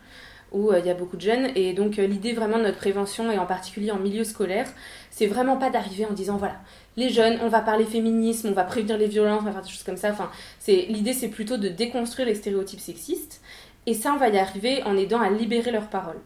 où 0.51 0.71
euh, 0.71 0.79
il 0.79 0.85
y 0.85 0.89
a 0.89 0.93
beaucoup 0.93 1.17
de 1.17 1.21
jeunes. 1.21 1.49
Et 1.55 1.73
donc 1.73 1.97
l'idée 1.97 2.33
vraiment 2.33 2.57
de 2.57 2.63
notre 2.63 2.77
prévention, 2.77 3.31
et 3.31 3.39
en 3.39 3.45
particulier 3.45 3.91
en 3.91 3.99
milieu 3.99 4.23
scolaire, 4.23 4.67
c'est 5.09 5.27
vraiment 5.27 5.57
pas 5.57 5.69
d'arriver 5.69 6.05
en 6.05 6.13
disant, 6.13 6.37
voilà, 6.37 6.55
les 6.95 7.09
jeunes, 7.09 7.39
on 7.41 7.49
va 7.49 7.61
parler 7.61 7.85
féminisme, 7.85 8.49
on 8.49 8.53
va 8.53 8.63
prévenir 8.63 8.97
les 8.97 9.07
violences, 9.07 9.41
on 9.41 9.45
va 9.45 9.51
faire 9.51 9.63
des 9.63 9.69
choses 9.69 9.83
comme 9.83 9.97
ça. 9.97 10.11
Enfin, 10.11 10.29
c'est 10.59 10.85
l'idée, 10.89 11.13
c'est 11.13 11.29
plutôt 11.29 11.57
de 11.57 11.69
déconstruire 11.69 12.27
les 12.27 12.35
stéréotypes 12.35 12.79
sexistes. 12.79 13.41
Et 13.85 13.93
ça, 13.93 14.13
on 14.13 14.17
va 14.17 14.29
y 14.29 14.37
arriver 14.37 14.83
en 14.83 14.95
aidant 14.95 15.19
à 15.19 15.29
libérer 15.29 15.71
leurs 15.71 15.89
paroles. 15.89 16.19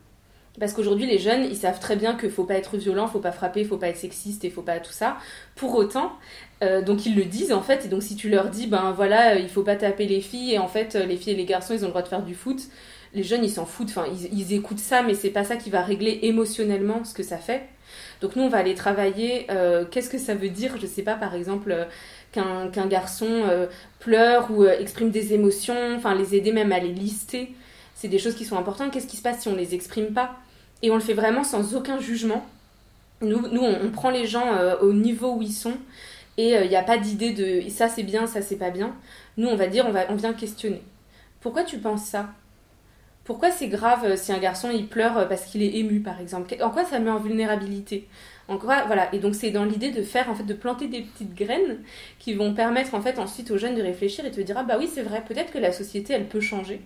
Parce 0.60 0.74
qu'aujourd'hui, 0.74 1.06
les 1.06 1.20
jeunes, 1.20 1.44
ils 1.44 1.56
savent 1.56 1.80
très 1.80 1.96
bien 1.96 2.16
qu'il 2.16 2.32
faut 2.32 2.44
pas 2.44 2.56
être 2.56 2.78
violent, 2.78 3.08
faut 3.08 3.20
pas 3.20 3.32
frapper, 3.32 3.64
faut 3.64 3.78
pas 3.78 3.90
être 3.90 3.98
sexiste 3.98 4.44
et 4.44 4.50
faut 4.50 4.64
pas 4.64 4.80
tout 4.80 4.92
ça. 4.92 5.18
Pour 5.56 5.76
autant, 5.76 6.14
euh, 6.64 6.82
donc 6.82 7.06
ils 7.06 7.16
le 7.16 7.26
disent 7.26 7.54
en 7.54 7.62
fait. 7.62 7.86
Et 7.86 7.90
donc 7.90 8.02
si 8.02 8.16
tu 8.16 8.30
leur 8.30 8.50
dis, 8.50 8.66
ben 8.66 8.92
voilà, 8.92 9.36
euh, 9.36 9.40
il 9.40 9.50
faut 9.50 9.62
pas 9.62 9.76
taper 9.76 10.08
les 10.08 10.22
filles 10.22 10.54
et 10.54 10.58
en 10.58 10.68
fait 10.68 10.96
euh, 10.96 11.06
les 11.06 11.18
filles 11.18 11.34
et 11.34 11.36
les 11.36 11.46
garçons, 11.46 11.74
ils 11.76 11.84
ont 11.84 11.88
le 11.88 11.90
droit 11.90 12.02
de 12.02 12.08
faire 12.08 12.24
du 12.24 12.34
foot. 12.34 12.60
Les 13.14 13.24
jeunes, 13.24 13.44
ils 13.44 13.52
s'en 13.52 13.66
foutent. 13.66 13.90
Enfin, 13.90 14.06
ils, 14.32 14.54
écoutent 14.54 14.80
ça, 14.80 15.04
mais 15.04 15.14
c'est 15.14 15.30
pas 15.30 15.44
ça 15.44 15.56
qui 15.58 15.70
va 15.70 15.82
régler 15.82 16.20
émotionnellement 16.24 17.04
ce 17.06 17.14
que 17.14 17.24
ça 17.24 17.38
fait. 17.38 17.64
Donc 18.22 18.36
nous, 18.36 18.44
on 18.44 18.50
va 18.50 18.58
aller 18.58 18.74
travailler. 18.74 19.48
Qu'est-ce 19.92 20.10
que 20.10 20.18
ça 20.18 20.36
veut 20.36 20.50
dire 20.50 20.76
Je 20.80 20.86
sais 20.86 21.04
pas, 21.04 21.16
par 21.16 21.34
exemple. 21.34 21.74
qu'un 22.34 22.88
garçon 22.88 23.68
pleure 24.00 24.52
ou 24.52 24.66
exprime 24.66 25.10
des 25.10 25.34
émotions, 25.34 25.96
enfin 25.96 26.14
les 26.16 26.36
aider 26.36 26.52
même 26.52 26.74
à 26.74 26.80
les 26.80 26.92
lister, 26.92 27.56
c'est 27.96 28.10
des 28.10 28.20
choses 28.20 28.36
qui 28.36 28.44
sont 28.44 28.58
importantes. 28.58 28.92
Qu'est-ce 28.92 29.08
qui 29.08 29.18
se 29.18 29.24
passe 29.24 29.42
si 29.42 29.48
on 29.48 29.56
les 29.56 29.74
exprime 29.74 30.14
pas? 30.14 30.38
Et 30.82 30.92
on 30.92 30.96
le 30.96 31.02
fait 31.02 31.14
vraiment 31.14 31.44
sans 31.44 31.76
aucun 31.76 32.00
jugement. 32.00 32.46
Nous, 33.22 33.48
nous 33.48 33.62
on, 33.62 33.90
prend 33.90 34.10
les 34.10 34.28
gens 34.28 34.54
euh, 34.54 34.76
au 34.80 34.94
niveau 34.94 35.34
où 35.34 35.42
ils 35.42 35.54
sont 35.54 35.74
et 36.38 36.50
il 36.50 36.56
euh, 36.56 36.68
n'y 36.68 36.76
a 36.76 36.84
pas 36.84 36.98
d'idée 36.98 37.32
de 37.32 37.68
ça 37.70 37.90
c'est 37.90 38.04
bien, 38.04 38.28
ça 38.28 38.42
c'est 38.42 38.58
pas 38.58 38.70
bien. 38.70 38.96
Nous, 39.38 39.48
on 39.48 39.56
va 39.56 39.68
dire, 39.68 39.86
on, 39.88 39.92
va, 39.92 40.06
on 40.10 40.16
vient 40.16 40.34
questionner. 40.34 40.82
Pourquoi 41.42 41.64
tu 41.64 41.80
penses 41.80 42.06
ça? 42.06 42.30
Pourquoi 43.24 43.52
c'est 43.52 43.68
grave 43.68 44.06
euh, 44.06 44.16
si 44.16 44.32
un 44.32 44.38
garçon 44.38 44.70
il 44.72 44.88
pleure 44.88 45.28
parce 45.28 45.46
qu'il 45.46 45.64
est 45.64 45.76
ému 45.78 46.00
par 46.02 46.22
exemple? 46.22 46.56
En 46.62 46.70
quoi 46.70 46.86
ça 46.86 47.00
met 47.00 47.10
en 47.10 47.20
vulnérabilité? 47.20 48.08
En 48.48 48.58
quoi, 48.58 48.86
voilà. 48.86 49.14
Et 49.14 49.20
donc 49.20 49.36
c'est 49.36 49.52
dans 49.52 49.66
l'idée 49.66 49.92
de 49.92 50.04
faire 50.04 50.30
en 50.30 50.36
fait 50.36 50.44
de 50.44 50.54
planter 50.54 50.88
des 50.88 51.02
petites 51.02 51.34
graines 51.34 51.80
qui 52.20 52.34
vont 52.36 52.54
permettre 52.54 52.94
en 52.94 53.02
fait 53.02 53.20
ensuite 53.20 53.50
aux 53.52 53.58
jeunes 53.58 53.76
de 53.76 53.82
réfléchir 53.82 54.26
et 54.26 54.30
de 54.30 54.42
dire 54.42 54.58
ah 54.58 54.64
bah 54.64 54.76
oui 54.78 54.90
c'est 54.94 55.02
vrai 55.02 55.24
peut-être 55.28 55.52
que 55.52 55.58
la 55.58 55.72
société 55.72 56.14
elle 56.14 56.28
peut 56.28 56.40
changer 56.40 56.82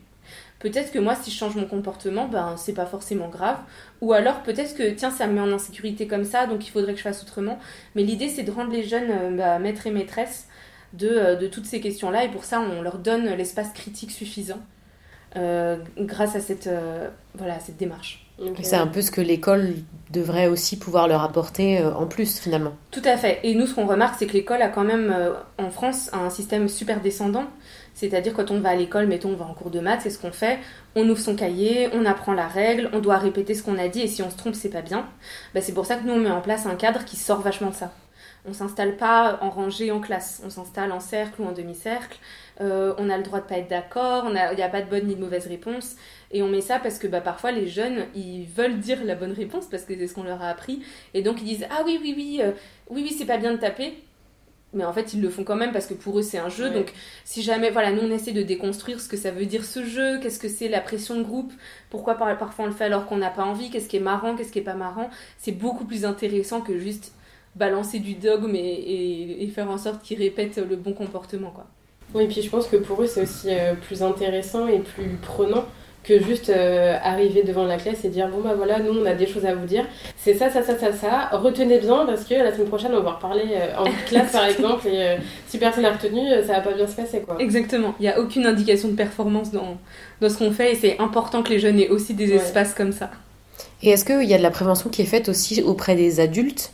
Peut-être 0.61 0.91
que 0.91 0.99
moi, 0.99 1.15
si 1.15 1.31
je 1.31 1.35
change 1.35 1.55
mon 1.55 1.65
comportement, 1.65 2.27
ben 2.27 2.55
c'est 2.55 2.73
pas 2.73 2.85
forcément 2.85 3.29
grave. 3.29 3.57
Ou 4.01 4.13
alors 4.13 4.43
peut-être 4.43 4.75
que 4.75 4.91
tiens, 4.91 5.09
ça 5.09 5.25
me 5.25 5.33
met 5.33 5.41
en 5.41 5.51
insécurité 5.51 6.05
comme 6.05 6.23
ça, 6.23 6.45
donc 6.45 6.67
il 6.67 6.69
faudrait 6.69 6.93
que 6.93 6.99
je 6.99 7.03
fasse 7.03 7.23
autrement. 7.23 7.57
Mais 7.95 8.03
l'idée, 8.03 8.29
c'est 8.29 8.43
de 8.43 8.51
rendre 8.51 8.71
les 8.71 8.83
jeunes 8.83 9.09
euh, 9.09 9.35
bah, 9.35 9.57
maîtres 9.57 9.87
et 9.87 9.91
maîtresses 9.91 10.47
de, 10.93 11.07
euh, 11.07 11.35
de 11.35 11.47
toutes 11.47 11.65
ces 11.65 11.81
questions-là, 11.81 12.25
et 12.25 12.29
pour 12.29 12.43
ça, 12.43 12.61
on 12.61 12.83
leur 12.83 12.99
donne 12.99 13.25
l'espace 13.33 13.73
critique 13.73 14.11
suffisant 14.11 14.59
euh, 15.35 15.77
grâce 15.97 16.35
à 16.35 16.41
cette, 16.41 16.69
voilà, 17.33 17.59
cette 17.59 17.77
démarche. 17.77 18.27
C'est 18.61 18.75
un 18.75 18.87
peu 18.87 19.01
ce 19.01 19.11
que 19.11 19.21
l'école 19.21 19.75
devrait 20.11 20.47
aussi 20.47 20.77
pouvoir 20.77 21.07
leur 21.07 21.21
apporter 21.21 21.83
en 21.83 22.07
plus 22.07 22.39
finalement. 22.39 22.73
Tout 22.89 23.03
à 23.05 23.15
fait. 23.15 23.39
Et 23.43 23.53
nous, 23.53 23.67
ce 23.67 23.75
qu'on 23.75 23.85
remarque, 23.85 24.15
c'est 24.17 24.25
que 24.25 24.33
l'école 24.33 24.63
a 24.63 24.69
quand 24.69 24.83
même 24.83 25.15
en 25.59 25.69
France 25.69 26.09
un 26.11 26.31
système 26.31 26.67
super 26.67 27.01
descendant. 27.01 27.45
C'est-à-dire 28.01 28.33
quand 28.33 28.49
on 28.49 28.59
va 28.59 28.69
à 28.69 28.75
l'école, 28.75 29.05
mettons 29.05 29.29
on 29.29 29.35
va 29.35 29.45
en 29.45 29.53
cours 29.53 29.69
de 29.69 29.79
maths, 29.79 30.01
c'est 30.01 30.09
ce 30.09 30.17
qu'on 30.17 30.31
fait 30.31 30.57
On 30.95 31.07
ouvre 31.07 31.19
son 31.19 31.35
cahier, 31.35 31.87
on 31.93 32.03
apprend 32.07 32.33
la 32.33 32.47
règle, 32.47 32.89
on 32.93 32.99
doit 32.99 33.19
répéter 33.19 33.53
ce 33.53 33.61
qu'on 33.61 33.77
a 33.77 33.89
dit 33.89 34.01
et 34.01 34.07
si 34.07 34.23
on 34.23 34.31
se 34.31 34.37
trompe 34.37 34.55
c'est 34.55 34.71
pas 34.71 34.81
bien. 34.81 35.07
Bah, 35.53 35.61
c'est 35.61 35.71
pour 35.71 35.85
ça 35.85 35.97
que 35.97 36.07
nous 36.07 36.13
on 36.13 36.19
met 36.19 36.31
en 36.31 36.41
place 36.41 36.65
un 36.65 36.73
cadre 36.73 37.05
qui 37.05 37.15
sort 37.15 37.41
vachement 37.41 37.69
de 37.69 37.75
ça. 37.75 37.93
On 38.47 38.53
s'installe 38.53 38.97
pas 38.97 39.37
en 39.43 39.51
rangée 39.51 39.91
en 39.91 39.99
classe, 39.99 40.41
on 40.43 40.49
s'installe 40.49 40.91
en 40.91 40.99
cercle 40.99 41.43
ou 41.43 41.45
en 41.45 41.51
demi-cercle. 41.51 42.17
Euh, 42.59 42.95
on 42.97 43.07
a 43.11 43.17
le 43.17 43.23
droit 43.23 43.39
de 43.39 43.45
pas 43.45 43.59
être 43.59 43.69
d'accord, 43.69 44.25
il 44.29 44.55
n'y 44.55 44.63
a 44.63 44.69
pas 44.69 44.81
de 44.81 44.89
bonne 44.89 45.05
ni 45.05 45.13
de 45.13 45.21
mauvaise 45.21 45.45
réponse. 45.45 45.95
Et 46.31 46.41
on 46.41 46.47
met 46.47 46.61
ça 46.61 46.79
parce 46.79 46.97
que 46.97 47.05
bah, 47.05 47.21
parfois 47.21 47.51
les 47.51 47.67
jeunes, 47.67 48.07
ils 48.15 48.45
veulent 48.47 48.79
dire 48.79 48.97
la 49.05 49.13
bonne 49.13 49.33
réponse 49.33 49.67
parce 49.67 49.83
que 49.83 49.95
c'est 49.95 50.07
ce 50.07 50.15
qu'on 50.15 50.23
leur 50.23 50.41
a 50.41 50.49
appris. 50.49 50.81
Et 51.13 51.21
donc 51.21 51.39
ils 51.41 51.45
disent 51.45 51.67
Ah 51.69 51.83
oui, 51.85 51.99
oui, 52.01 52.15
oui, 52.17 52.39
euh, 52.41 52.53
oui, 52.89 53.03
oui, 53.03 53.15
c'est 53.15 53.25
pas 53.25 53.37
bien 53.37 53.51
de 53.51 53.57
taper 53.57 53.93
mais 54.73 54.85
en 54.85 54.93
fait 54.93 55.13
ils 55.13 55.21
le 55.21 55.29
font 55.29 55.43
quand 55.43 55.55
même 55.55 55.71
parce 55.71 55.85
que 55.85 55.93
pour 55.93 56.19
eux 56.19 56.21
c'est 56.21 56.37
un 56.37 56.49
jeu. 56.49 56.69
Donc 56.69 56.93
si 57.25 57.41
jamais 57.41 57.69
voilà 57.71 57.91
nous 57.91 58.01
on 58.01 58.11
essaie 58.11 58.31
de 58.31 58.43
déconstruire 58.43 58.99
ce 58.99 59.07
que 59.07 59.17
ça 59.17 59.31
veut 59.31 59.45
dire 59.45 59.65
ce 59.65 59.83
jeu 59.83 60.19
qu'est-ce 60.19 60.39
que 60.39 60.47
c'est 60.47 60.67
la 60.67 60.81
pression 60.81 61.17
de 61.17 61.23
groupe 61.23 61.51
pourquoi 61.89 62.15
parfois 62.15 62.65
on 62.65 62.67
le 62.67 62.73
fait 62.73 62.85
alors 62.85 63.05
qu'on 63.05 63.17
n'a 63.17 63.29
pas 63.29 63.43
envie 63.43 63.69
qu'est-ce 63.69 63.87
qui 63.87 63.97
est 63.97 64.01
marrant 64.01 64.35
qu'est-ce 64.35 64.51
qui 64.51 64.59
est 64.59 64.63
pas 64.63 64.73
marrant 64.73 65.09
c'est 65.37 65.51
beaucoup 65.51 65.85
plus 65.85 66.05
intéressant 66.05 66.61
que 66.61 66.77
juste 66.77 67.13
balancer 67.55 67.99
du 67.99 68.13
dogme 68.13 68.55
et, 68.55 69.43
et, 69.43 69.47
faire 69.49 69.69
en 69.69 69.77
sorte 69.77 70.01
qu'ils 70.01 70.19
répètent 70.19 70.57
le 70.57 70.77
bon 70.77 70.93
comportement 70.93 71.51
quoi. 71.51 71.67
Oui 72.13 72.23
et 72.23 72.27
puis 72.27 72.41
je 72.41 72.49
pense 72.49 72.67
que 72.67 72.77
pour 72.77 73.01
eux 73.01 73.07
c'est 73.07 73.23
aussi 73.23 73.47
euh, 73.49 73.73
plus 73.73 74.03
intéressant 74.03 74.67
et 74.67 74.79
plus 74.79 75.17
prenant 75.21 75.65
que 76.03 76.19
juste 76.19 76.49
euh, 76.49 76.97
arriver 77.03 77.43
devant 77.43 77.65
la 77.65 77.77
classe 77.77 78.03
et 78.05 78.09
dire 78.09 78.27
bon 78.27 78.41
bah 78.41 78.53
voilà 78.55 78.79
nous 78.79 78.99
on 78.99 79.05
a 79.05 79.13
des 79.13 79.27
choses 79.27 79.45
à 79.45 79.53
vous 79.53 79.65
dire. 79.65 79.85
C'est 80.17 80.33
ça 80.33 80.49
ça 80.49 80.63
ça 80.63 80.77
ça 80.77 80.91
ça. 80.91 81.29
Retenez 81.31 81.79
bien 81.79 82.05
parce 82.05 82.23
que 82.23 82.33
la 82.33 82.51
semaine 82.53 82.67
prochaine 82.67 82.91
on 82.93 83.01
va 83.01 83.11
reparler 83.11 83.49
euh, 83.53 83.77
en 83.77 83.85
classe 84.07 84.31
par 84.31 84.45
exemple 84.45 84.87
et 84.87 85.03
euh, 85.03 85.15
si 85.47 85.57
personne 85.57 85.83
n'a 85.83 85.91
retenu 85.91 86.21
ça 86.45 86.53
va 86.53 86.61
pas 86.61 86.73
bien 86.73 86.87
se 86.87 86.95
passer 86.95 87.21
quoi. 87.21 87.37
Exactement. 87.39 87.93
Il 87.99 88.03
n'y 88.03 88.09
a 88.09 88.19
aucune 88.19 88.45
indication 88.45 88.89
de 88.89 88.95
performance 88.95 89.51
dans, 89.51 89.77
dans 90.21 90.29
ce 90.29 90.37
qu'on 90.37 90.51
fait 90.51 90.73
et 90.73 90.75
c'est 90.75 90.99
important 90.99 91.43
que 91.43 91.49
les 91.49 91.59
jeunes 91.59 91.79
aient 91.79 91.89
aussi 91.89 92.13
des 92.13 92.33
espaces 92.33 92.73
comme 92.73 92.91
ça. 92.91 93.11
Et 93.83 93.89
est-ce 93.89 94.05
qu'il 94.05 94.27
y 94.29 94.33
a 94.33 94.37
de 94.37 94.43
la 94.43 94.51
prévention 94.51 94.89
qui 94.89 95.01
est 95.01 95.05
faite 95.05 95.29
aussi 95.29 95.61
auprès 95.61 95.95
des 95.95 96.19
adultes 96.19 96.71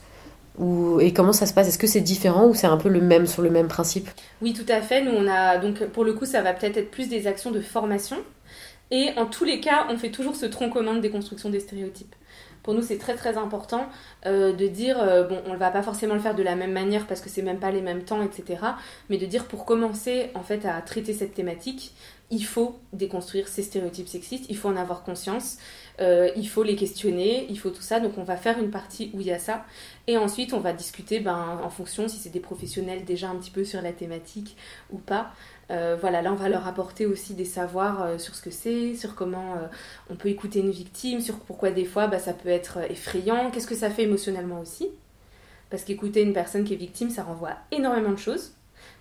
ou, 0.57 0.99
et 0.99 1.13
comment 1.13 1.33
ça 1.33 1.45
se 1.45 1.53
passe? 1.53 1.67
Est-ce 1.67 1.77
que 1.77 1.87
c'est 1.87 2.01
différent 2.01 2.47
ou 2.47 2.55
c'est 2.55 2.67
un 2.67 2.77
peu 2.77 2.89
le 2.89 2.99
même 2.99 3.27
sur 3.27 3.41
le 3.41 3.49
même 3.49 3.67
principe? 3.67 4.09
Oui, 4.41 4.53
tout 4.53 4.65
à 4.71 4.81
fait. 4.81 5.03
Nous, 5.03 5.11
on 5.11 5.27
a 5.27 5.57
donc 5.57 5.85
pour 5.85 6.03
le 6.03 6.13
coup, 6.13 6.25
ça 6.25 6.41
va 6.41 6.53
peut-être 6.53 6.77
être 6.77 6.89
plus 6.89 7.09
des 7.09 7.27
actions 7.27 7.51
de 7.51 7.61
formation 7.61 8.17
et 8.91 9.11
en 9.17 9.25
tous 9.25 9.43
les 9.43 9.59
cas, 9.59 9.87
on 9.89 9.97
fait 9.97 10.11
toujours 10.11 10.35
ce 10.35 10.45
tronc 10.45 10.69
commun 10.69 10.95
de 10.95 10.99
déconstruction 10.99 11.49
des 11.49 11.59
stéréotypes. 11.59 12.15
Pour 12.67 12.73
nous, 12.73 12.81
c'est 12.81 12.97
très 12.97 13.15
très 13.15 13.37
important 13.37 13.87
euh, 14.25 14.51
de 14.51 14.67
dire, 14.67 15.01
euh, 15.01 15.23
bon, 15.23 15.41
on 15.45 15.53
ne 15.53 15.57
va 15.57 15.71
pas 15.71 15.81
forcément 15.81 16.15
le 16.15 16.19
faire 16.19 16.35
de 16.35 16.43
la 16.43 16.55
même 16.55 16.73
manière 16.73 17.07
parce 17.07 17.21
que 17.21 17.29
c'est 17.29 17.41
même 17.41 17.59
pas 17.59 17.71
les 17.71 17.81
mêmes 17.81 18.03
temps, 18.03 18.21
etc. 18.21 18.59
Mais 19.09 19.17
de 19.17 19.25
dire 19.25 19.45
pour 19.45 19.63
commencer 19.63 20.31
en 20.33 20.43
fait 20.43 20.65
à 20.65 20.81
traiter 20.81 21.13
cette 21.13 21.33
thématique, 21.33 21.93
il 22.29 22.43
faut 22.43 22.77
déconstruire 22.91 23.47
ces 23.47 23.63
stéréotypes 23.63 24.09
sexistes, 24.09 24.47
il 24.49 24.57
faut 24.57 24.67
en 24.67 24.75
avoir 24.75 25.03
conscience, 25.03 25.59
euh, 26.01 26.29
il 26.35 26.49
faut 26.49 26.63
les 26.63 26.75
questionner, 26.75 27.47
il 27.49 27.57
faut 27.57 27.69
tout 27.69 27.81
ça. 27.81 28.01
Donc 28.01 28.17
on 28.17 28.23
va 28.23 28.35
faire 28.35 28.59
une 28.59 28.69
partie 28.69 29.11
où 29.13 29.21
il 29.21 29.27
y 29.27 29.31
a 29.31 29.39
ça. 29.39 29.65
Et 30.07 30.17
ensuite, 30.17 30.51
on 30.53 30.59
va 30.59 30.73
discuter 30.73 31.21
ben, 31.21 31.61
en 31.63 31.69
fonction 31.69 32.09
si 32.09 32.17
c'est 32.17 32.31
des 32.31 32.41
professionnels 32.41 33.05
déjà 33.05 33.29
un 33.29 33.35
petit 33.35 33.51
peu 33.51 33.63
sur 33.63 33.81
la 33.81 33.93
thématique 33.93 34.57
ou 34.91 34.97
pas. 34.97 35.31
Euh, 35.69 35.97
voilà, 35.99 36.21
là 36.21 36.31
on 36.31 36.35
va 36.35 36.47
leur 36.47 36.65
apporter 36.65 37.05
aussi 37.05 37.33
des 37.33 37.45
savoirs 37.45 38.01
euh, 38.01 38.17
sur 38.17 38.35
ce 38.35 38.41
que 38.41 38.51
c'est, 38.51 38.95
sur 38.95 39.15
comment 39.15 39.55
euh, 39.55 39.67
on 40.09 40.15
peut 40.15 40.29
écouter 40.29 40.59
une 40.59 40.71
victime, 40.71 41.19
sur 41.19 41.39
pourquoi 41.39 41.71
des 41.71 41.83
fois 41.83 42.07
bah, 42.07 42.19
ça 42.19 42.33
peut 42.33 42.49
être 42.49 42.79
effrayant, 42.89 43.51
qu'est-ce 43.51 43.67
que 43.67 43.75
ça 43.75 43.89
fait 43.89 44.03
émotionnellement 44.03 44.61
aussi. 44.61 44.89
Parce 45.69 45.83
qu'écouter 45.83 46.21
une 46.21 46.31
personne 46.31 46.63
qui 46.63 46.73
est 46.73 46.77
victime, 46.77 47.09
ça 47.09 47.23
renvoie 47.23 47.51
énormément 47.71 48.11
de 48.11 48.17
choses, 48.17 48.53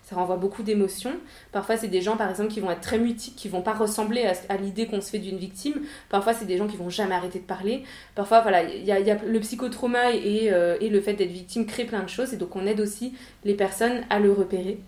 ça 0.02 0.16
renvoie 0.16 0.36
beaucoup 0.36 0.64
d'émotions. 0.64 1.12
Parfois 1.52 1.76
c'est 1.76 1.86
des 1.86 2.02
gens 2.02 2.16
par 2.16 2.28
exemple 2.28 2.50
qui 2.50 2.58
vont 2.58 2.72
être 2.72 2.80
très 2.80 2.98
mutiques, 2.98 3.36
qui 3.36 3.48
vont 3.48 3.62
pas 3.62 3.74
ressembler 3.74 4.28
à, 4.48 4.56
l'idée 4.56 4.88
qu'on 4.88 5.00
se 5.00 5.10
fait 5.10 5.20
d'une 5.20 5.38
victime. 5.38 5.82
Parfois 6.08 6.34
c'est 6.34 6.46
des 6.46 6.58
gens 6.58 6.66
qui 6.66 6.76
vont 6.76 6.90
jamais 6.90 7.14
arrêter 7.14 7.38
de 7.38 7.44
parler. 7.44 7.84
Parfois 8.16 8.40
voilà, 8.40 8.64
il 8.64 8.84
y, 8.84 8.90
a, 8.90 9.24
le 9.24 9.38
psychotrauma 9.38 10.14
et, 10.14 10.46
et 10.80 10.88
le 10.88 11.00
fait 11.00 11.14
d'être 11.14 11.30
victime 11.30 11.64
crée 11.64 11.84
plein 11.84 12.02
de 12.02 12.08
choses 12.08 12.34
et 12.34 12.36
donc 12.36 12.56
on 12.56 12.66
aide 12.66 12.80
aussi 12.80 13.14
les 13.44 13.54
personnes 13.54 14.02
à 14.10 14.18
le 14.18 14.32
repérer 14.32 14.80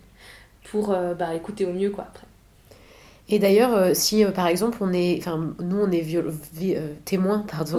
pour 0.71 0.91
euh, 0.91 1.13
bah, 1.13 1.33
écouter 1.35 1.65
au 1.65 1.73
mieux 1.73 1.89
quoi 1.89 2.05
après. 2.07 2.25
Et 3.31 3.37
d'ailleurs, 3.37 3.75
euh, 3.75 3.91
si 3.93 4.25
euh, 4.25 4.31
par 4.31 4.47
exemple 4.47 4.79
on 4.81 4.91
est, 4.91 5.17
enfin 5.19 5.53
nous 5.59 5.77
on 5.79 5.91
est 5.91 6.03
témoin 7.05 7.45
pardon 7.47 7.77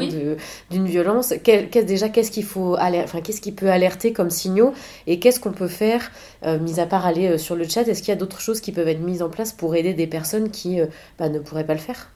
d'une 0.70 0.86
violence, 0.86 1.32
déjà 1.74 2.08
qu'est-ce 2.08 2.30
qu'il 2.30 2.44
faut, 2.44 2.76
enfin 2.78 3.20
qu'est-ce 3.20 3.40
qui 3.40 3.50
peut 3.50 3.68
alerter 3.68 4.12
comme 4.12 4.30
signaux 4.30 4.72
et 5.08 5.18
qu'est-ce 5.18 5.40
qu'on 5.40 5.52
peut 5.52 5.68
faire, 5.68 6.12
mis 6.44 6.78
à 6.78 6.86
part 6.86 7.04
aller 7.04 7.36
sur 7.36 7.56
le 7.56 7.64
chat, 7.64 7.82
est-ce 7.82 8.00
qu'il 8.00 8.10
y 8.10 8.16
a 8.16 8.16
d'autres 8.16 8.40
choses 8.40 8.60
qui 8.60 8.70
peuvent 8.70 8.88
être 8.88 9.00
mises 9.00 9.22
en 9.22 9.28
place 9.28 9.52
pour 9.52 9.74
aider 9.74 9.92
des 9.92 10.06
personnes 10.06 10.50
qui 10.50 10.78
bah, 11.18 11.28
ne 11.28 11.40
pourraient 11.40 11.66
pas 11.66 11.74
le 11.74 11.80
faire? 11.80 12.10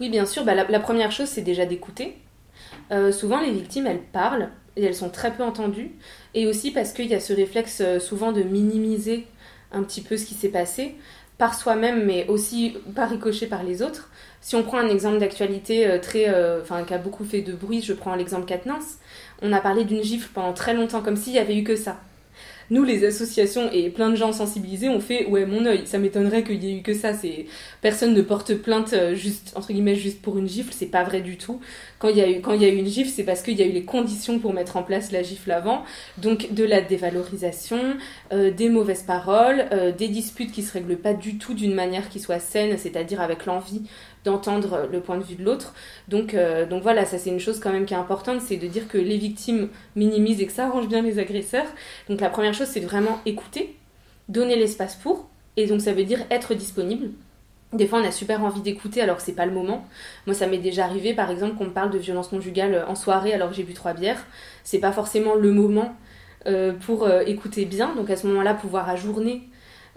Oui, 0.00 0.08
bien 0.08 0.24
sûr. 0.24 0.44
Bah, 0.44 0.54
la, 0.54 0.80
première 0.80 1.12
chose 1.12 1.28
c'est 1.28 1.42
déjà 1.42 1.66
d'écouter. 1.66 2.16
souvent 3.12 3.40
les 3.42 3.50
victimes 3.50 3.86
elles 3.86 4.00
parlent 4.00 4.48
et 4.76 4.84
elles 4.84 4.94
sont 4.94 5.10
très 5.10 5.32
peu 5.34 5.42
entendues 5.42 5.90
et 6.32 6.46
aussi 6.46 6.70
parce 6.70 6.92
qu'il 6.92 7.06
y 7.06 7.14
a 7.14 7.20
ce 7.20 7.34
réflexe 7.34 7.82
souvent 7.98 8.32
de 8.32 8.42
minimiser 8.42 9.26
un 9.72 9.82
petit 9.82 10.00
peu 10.00 10.16
ce 10.16 10.24
qui 10.26 10.34
s'est 10.34 10.48
passé 10.48 10.96
par 11.38 11.54
soi-même, 11.54 12.04
mais 12.04 12.26
aussi 12.26 12.76
par 12.96 13.08
ricochet 13.08 13.46
par 13.46 13.62
les 13.62 13.80
autres. 13.82 14.10
Si 14.40 14.56
on 14.56 14.62
prend 14.62 14.78
un 14.78 14.88
exemple 14.88 15.18
d'actualité 15.18 15.86
euh, 15.86 15.98
très, 15.98 16.28
euh, 16.28 16.62
qui 16.86 16.94
a 16.94 16.98
beaucoup 16.98 17.24
fait 17.24 17.42
de 17.42 17.52
bruit, 17.52 17.80
je 17.80 17.92
prends 17.92 18.14
l'exemple 18.14 18.46
Katnins. 18.46 18.78
On 19.40 19.52
a 19.52 19.60
parlé 19.60 19.84
d'une 19.84 20.02
gifle 20.02 20.30
pendant 20.32 20.52
très 20.52 20.74
longtemps, 20.74 21.00
comme 21.00 21.16
s'il 21.16 21.32
y 21.32 21.38
avait 21.38 21.56
eu 21.56 21.64
que 21.64 21.76
ça 21.76 22.00
nous, 22.70 22.84
les 22.84 23.04
associations 23.04 23.70
et 23.72 23.88
plein 23.90 24.10
de 24.10 24.16
gens 24.16 24.32
sensibilisés, 24.32 24.88
ont 24.88 25.00
fait 25.00 25.26
ouais, 25.26 25.46
mon 25.46 25.64
œil. 25.64 25.86
Ça 25.86 25.98
m'étonnerait 25.98 26.44
qu'il 26.44 26.62
y 26.62 26.70
ait 26.70 26.78
eu 26.78 26.82
que 26.82 26.94
ça. 26.94 27.14
C'est 27.14 27.46
personne 27.80 28.14
ne 28.14 28.22
porte 28.22 28.54
plainte 28.54 28.92
euh, 28.92 29.14
juste 29.14 29.52
entre 29.54 29.72
guillemets 29.72 29.94
juste 29.94 30.20
pour 30.20 30.38
une 30.38 30.48
gifle. 30.48 30.72
C'est 30.72 30.86
pas 30.86 31.04
vrai 31.04 31.20
du 31.20 31.38
tout. 31.38 31.60
Quand 31.98 32.08
il 32.08 32.16
y 32.16 32.20
a 32.20 32.30
eu 32.30 32.40
quand 32.40 32.52
il 32.52 32.62
y 32.62 32.64
a 32.64 32.68
eu 32.68 32.76
une 32.76 32.86
gifle, 32.86 33.10
c'est 33.10 33.24
parce 33.24 33.42
qu'il 33.42 33.58
y 33.58 33.62
a 33.62 33.66
eu 33.66 33.72
les 33.72 33.84
conditions 33.84 34.38
pour 34.38 34.52
mettre 34.52 34.76
en 34.76 34.82
place 34.82 35.12
la 35.12 35.22
gifle 35.22 35.50
avant. 35.50 35.84
Donc 36.18 36.52
de 36.52 36.64
la 36.64 36.80
dévalorisation, 36.80 37.96
euh, 38.32 38.50
des 38.50 38.68
mauvaises 38.68 39.02
paroles, 39.02 39.66
euh, 39.72 39.92
des 39.92 40.08
disputes 40.08 40.52
qui 40.52 40.62
se 40.62 40.72
règlent 40.72 40.98
pas 40.98 41.14
du 41.14 41.38
tout 41.38 41.54
d'une 41.54 41.74
manière 41.74 42.08
qui 42.08 42.20
soit 42.20 42.38
saine, 42.38 42.76
c'est-à-dire 42.76 43.20
avec 43.20 43.46
l'envie 43.46 43.82
d'entendre 44.28 44.88
le 44.90 45.00
point 45.00 45.16
de 45.16 45.24
vue 45.24 45.36
de 45.36 45.44
l'autre. 45.44 45.74
Donc, 46.08 46.34
euh, 46.34 46.66
donc 46.66 46.82
voilà, 46.82 47.04
ça 47.04 47.18
c'est 47.18 47.30
une 47.30 47.40
chose 47.40 47.58
quand 47.60 47.72
même 47.72 47.86
qui 47.86 47.94
est 47.94 47.98
importante, 47.98 48.40
c'est 48.40 48.56
de 48.56 48.66
dire 48.66 48.88
que 48.88 48.98
les 48.98 49.16
victimes 49.16 49.68
minimisent 49.96 50.40
et 50.40 50.46
que 50.46 50.52
ça 50.52 50.66
arrange 50.66 50.88
bien 50.88 51.02
les 51.02 51.18
agresseurs. 51.18 51.66
Donc 52.08 52.20
la 52.20 52.30
première 52.30 52.54
chose, 52.54 52.68
c'est 52.68 52.80
vraiment 52.80 53.20
écouter, 53.26 53.76
donner 54.28 54.56
l'espace 54.56 54.96
pour, 54.96 55.28
et 55.56 55.66
donc 55.66 55.80
ça 55.80 55.92
veut 55.92 56.04
dire 56.04 56.20
être 56.30 56.54
disponible. 56.54 57.10
Des 57.72 57.86
fois, 57.86 58.00
on 58.00 58.04
a 58.04 58.12
super 58.12 58.42
envie 58.44 58.62
d'écouter 58.62 59.02
alors 59.02 59.16
que 59.16 59.22
c'est 59.22 59.32
pas 59.32 59.44
le 59.44 59.52
moment. 59.52 59.86
Moi, 60.26 60.34
ça 60.34 60.46
m'est 60.46 60.56
déjà 60.58 60.84
arrivé, 60.84 61.12
par 61.12 61.30
exemple, 61.30 61.56
qu'on 61.56 61.66
me 61.66 61.70
parle 61.70 61.90
de 61.90 61.98
violence 61.98 62.28
conjugale 62.28 62.84
en 62.88 62.94
soirée 62.94 63.34
alors 63.34 63.50
que 63.50 63.54
j'ai 63.54 63.62
bu 63.62 63.74
trois 63.74 63.92
bières. 63.92 64.24
C'est 64.64 64.78
pas 64.78 64.92
forcément 64.92 65.34
le 65.34 65.52
moment 65.52 65.94
euh, 66.46 66.72
pour 66.72 67.04
euh, 67.04 67.20
écouter 67.26 67.66
bien. 67.66 67.94
Donc 67.94 68.08
à 68.08 68.16
ce 68.16 68.26
moment-là, 68.28 68.54
pouvoir 68.54 68.88
ajourner 68.88 69.42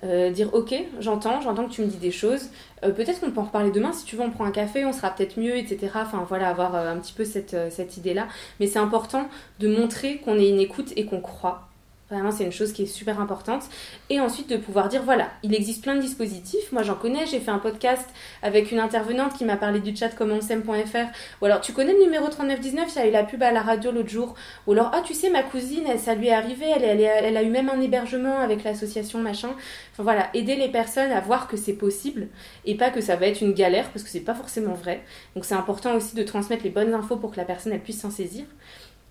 euh, 0.03 0.31
dire 0.31 0.53
ok, 0.53 0.73
j'entends, 0.99 1.41
j'entends 1.41 1.67
que 1.67 1.71
tu 1.71 1.81
me 1.81 1.87
dis 1.87 1.97
des 1.97 2.11
choses. 2.11 2.49
Euh, 2.83 2.91
peut-être 2.91 3.19
qu'on 3.19 3.31
peut 3.31 3.39
en 3.39 3.45
reparler 3.45 3.71
demain. 3.71 3.93
Si 3.93 4.05
tu 4.05 4.15
veux, 4.15 4.23
on 4.23 4.31
prend 4.31 4.45
un 4.45 4.51
café, 4.51 4.85
on 4.85 4.93
sera 4.93 5.11
peut-être 5.11 5.39
mieux, 5.39 5.57
etc. 5.57 5.89
Enfin 5.95 6.25
voilà, 6.27 6.49
avoir 6.49 6.75
euh, 6.75 6.91
un 6.91 6.97
petit 6.97 7.13
peu 7.13 7.25
cette, 7.25 7.55
cette 7.71 7.97
idée-là. 7.97 8.27
Mais 8.59 8.67
c'est 8.67 8.79
important 8.79 9.29
de 9.59 9.67
montrer 9.67 10.17
qu'on 10.17 10.37
est 10.37 10.49
une 10.49 10.59
écoute 10.59 10.91
et 10.95 11.05
qu'on 11.05 11.21
croit 11.21 11.70
Vraiment, 12.11 12.31
c'est 12.31 12.43
une 12.43 12.51
chose 12.51 12.73
qui 12.73 12.83
est 12.83 12.87
super 12.87 13.21
importante. 13.21 13.63
Et 14.09 14.19
ensuite, 14.19 14.49
de 14.49 14.57
pouvoir 14.57 14.89
dire, 14.89 15.01
voilà, 15.01 15.29
il 15.43 15.55
existe 15.55 15.81
plein 15.81 15.95
de 15.95 16.01
dispositifs. 16.01 16.73
Moi, 16.73 16.83
j'en 16.83 16.95
connais. 16.95 17.25
J'ai 17.25 17.39
fait 17.39 17.51
un 17.51 17.57
podcast 17.57 18.05
avec 18.43 18.73
une 18.73 18.79
intervenante 18.79 19.37
qui 19.37 19.45
m'a 19.45 19.55
parlé 19.55 19.79
du 19.79 19.95
chat 19.95 20.09
commencem.fr. 20.09 21.05
Ou 21.41 21.45
alors, 21.45 21.61
tu 21.61 21.71
connais 21.71 21.93
le 21.93 21.99
numéro 21.99 22.27
3919 22.27 22.89
Il 22.93 22.95
y 22.97 23.01
a 23.01 23.07
eu 23.07 23.11
la 23.11 23.23
pub 23.23 23.41
à 23.41 23.51
la 23.51 23.61
radio 23.61 23.93
l'autre 23.93 24.09
jour. 24.09 24.35
Ou 24.67 24.73
alors, 24.73 24.91
ah, 24.93 25.01
tu 25.05 25.13
sais, 25.13 25.29
ma 25.29 25.41
cousine, 25.41 25.87
ça 25.97 26.13
lui 26.13 26.27
est 26.27 26.33
arrivé. 26.33 26.65
Elle, 26.75 26.83
elle, 26.83 26.99
elle 26.99 27.37
a 27.37 27.43
eu 27.43 27.49
même 27.49 27.69
un 27.69 27.79
hébergement 27.79 28.39
avec 28.39 28.65
l'association, 28.65 29.19
machin. 29.19 29.51
Enfin, 29.93 30.03
voilà, 30.03 30.29
aider 30.33 30.57
les 30.57 30.67
personnes 30.67 31.13
à 31.13 31.21
voir 31.21 31.47
que 31.47 31.55
c'est 31.55 31.71
possible 31.71 32.27
et 32.65 32.75
pas 32.75 32.89
que 32.89 32.99
ça 32.99 33.15
va 33.15 33.27
être 33.27 33.39
une 33.39 33.53
galère 33.53 33.89
parce 33.89 34.03
que 34.03 34.09
c'est 34.09 34.19
pas 34.19 34.35
forcément 34.35 34.73
vrai. 34.73 35.01
Donc, 35.35 35.45
c'est 35.45 35.55
important 35.55 35.95
aussi 35.95 36.13
de 36.17 36.23
transmettre 36.23 36.65
les 36.65 36.71
bonnes 36.71 36.93
infos 36.93 37.15
pour 37.15 37.31
que 37.31 37.37
la 37.37 37.45
personne, 37.45 37.71
elle 37.71 37.79
puisse 37.79 38.01
s'en 38.01 38.11
saisir. 38.11 38.43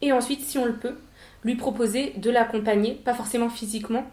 Et 0.03 0.12
ensuite, 0.12 0.42
si 0.42 0.59
on 0.59 0.66
le 0.66 0.74
peut, 0.74 0.96
lui 1.45 1.55
proposer 1.55 2.12
de 2.16 2.30
l'accompagner, 2.30 2.93
pas 2.95 3.14
forcément 3.14 3.49
physiquement, 3.49 4.05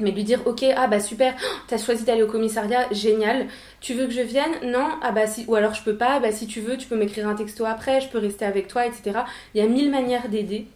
mais 0.00 0.10
lui 0.10 0.24
dire 0.24 0.40
ok 0.46 0.64
ah 0.74 0.86
bah 0.86 1.00
super 1.00 1.34
t'as 1.68 1.78
choisi 1.78 2.04
d'aller 2.04 2.22
au 2.22 2.26
commissariat 2.26 2.90
génial. 2.92 3.46
Tu 3.80 3.94
veux 3.94 4.06
que 4.06 4.12
je 4.12 4.22
vienne? 4.22 4.52
Non. 4.64 4.88
Ah 5.02 5.12
bah 5.12 5.26
si 5.26 5.44
ou 5.48 5.54
alors 5.54 5.74
je 5.74 5.82
peux 5.82 5.96
pas. 5.96 6.18
Bah 6.20 6.32
si 6.32 6.46
tu 6.46 6.60
veux 6.60 6.76
tu 6.76 6.88
peux 6.88 6.96
m'écrire 6.96 7.28
un 7.28 7.34
texto 7.34 7.64
après 7.64 8.00
je 8.00 8.08
peux 8.08 8.18
rester 8.18 8.44
avec 8.44 8.68
toi 8.68 8.86
etc 8.86 9.20
il 9.54 9.62
y 9.62 9.64
a 9.64 9.68
mille 9.68 9.90
manières 9.90 10.28
d'aider 10.28 10.66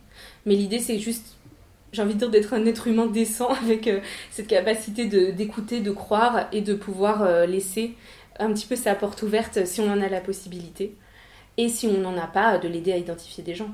mais 0.45 0.55
l'idée 0.55 0.79
c'est 0.79 0.99
juste 0.99 1.37
j'ai 1.93 2.03
envie 2.03 2.15
de 2.15 2.19
dire 2.19 2.31
d'être 2.31 2.53
un 2.53 2.67
être 2.67 2.87
humain 2.89 3.07
décent 3.07 3.49
avec 3.63 3.87
euh, 3.89 4.01
cette 4.31 4.49
capacité 4.49 5.07
d'écouter 5.33 5.81
de, 5.81 5.91
croire 5.91 6.49
et 6.53 6.61
de 6.61 6.75
pouvoir 6.75 7.23
euh, 7.23 7.47
laisser 7.47 7.95
un 8.39 8.53
petit 8.53 8.67
peu 8.67 8.77
sa 8.77 8.95
porte 8.95 9.23
ouverte 9.23 9.65
si 9.65 9.81
on 9.81 9.91
en 9.91 10.01
a 10.03 10.09
la 10.09 10.21
possibilité 10.21 10.95
et 11.57 11.69
si 11.69 11.87
on 11.87 11.99
n'en 12.01 12.19
a 12.19 12.27
pas 12.27 12.59
de 12.59 12.69
l'aider 12.69 12.93
à 12.93 12.99
identifier 12.99 13.43
des 13.43 13.55
gens 13.55 13.71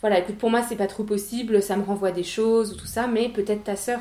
voilà 0.00 0.18
écoute 0.18 0.36
pour 0.36 0.50
moi 0.50 0.62
c'est 0.68 0.76
pas 0.76 0.86
trop 0.86 1.04
possible 1.04 1.62
ça 1.62 1.76
me 1.76 1.82
renvoie 1.82 2.12
des 2.12 2.24
choses 2.24 2.72
ou 2.72 2.76
tout 2.76 2.86
ça 2.86 3.06
mais 3.06 3.28
peut-être 3.28 3.64
ta 3.64 3.76
sœur 3.76 4.00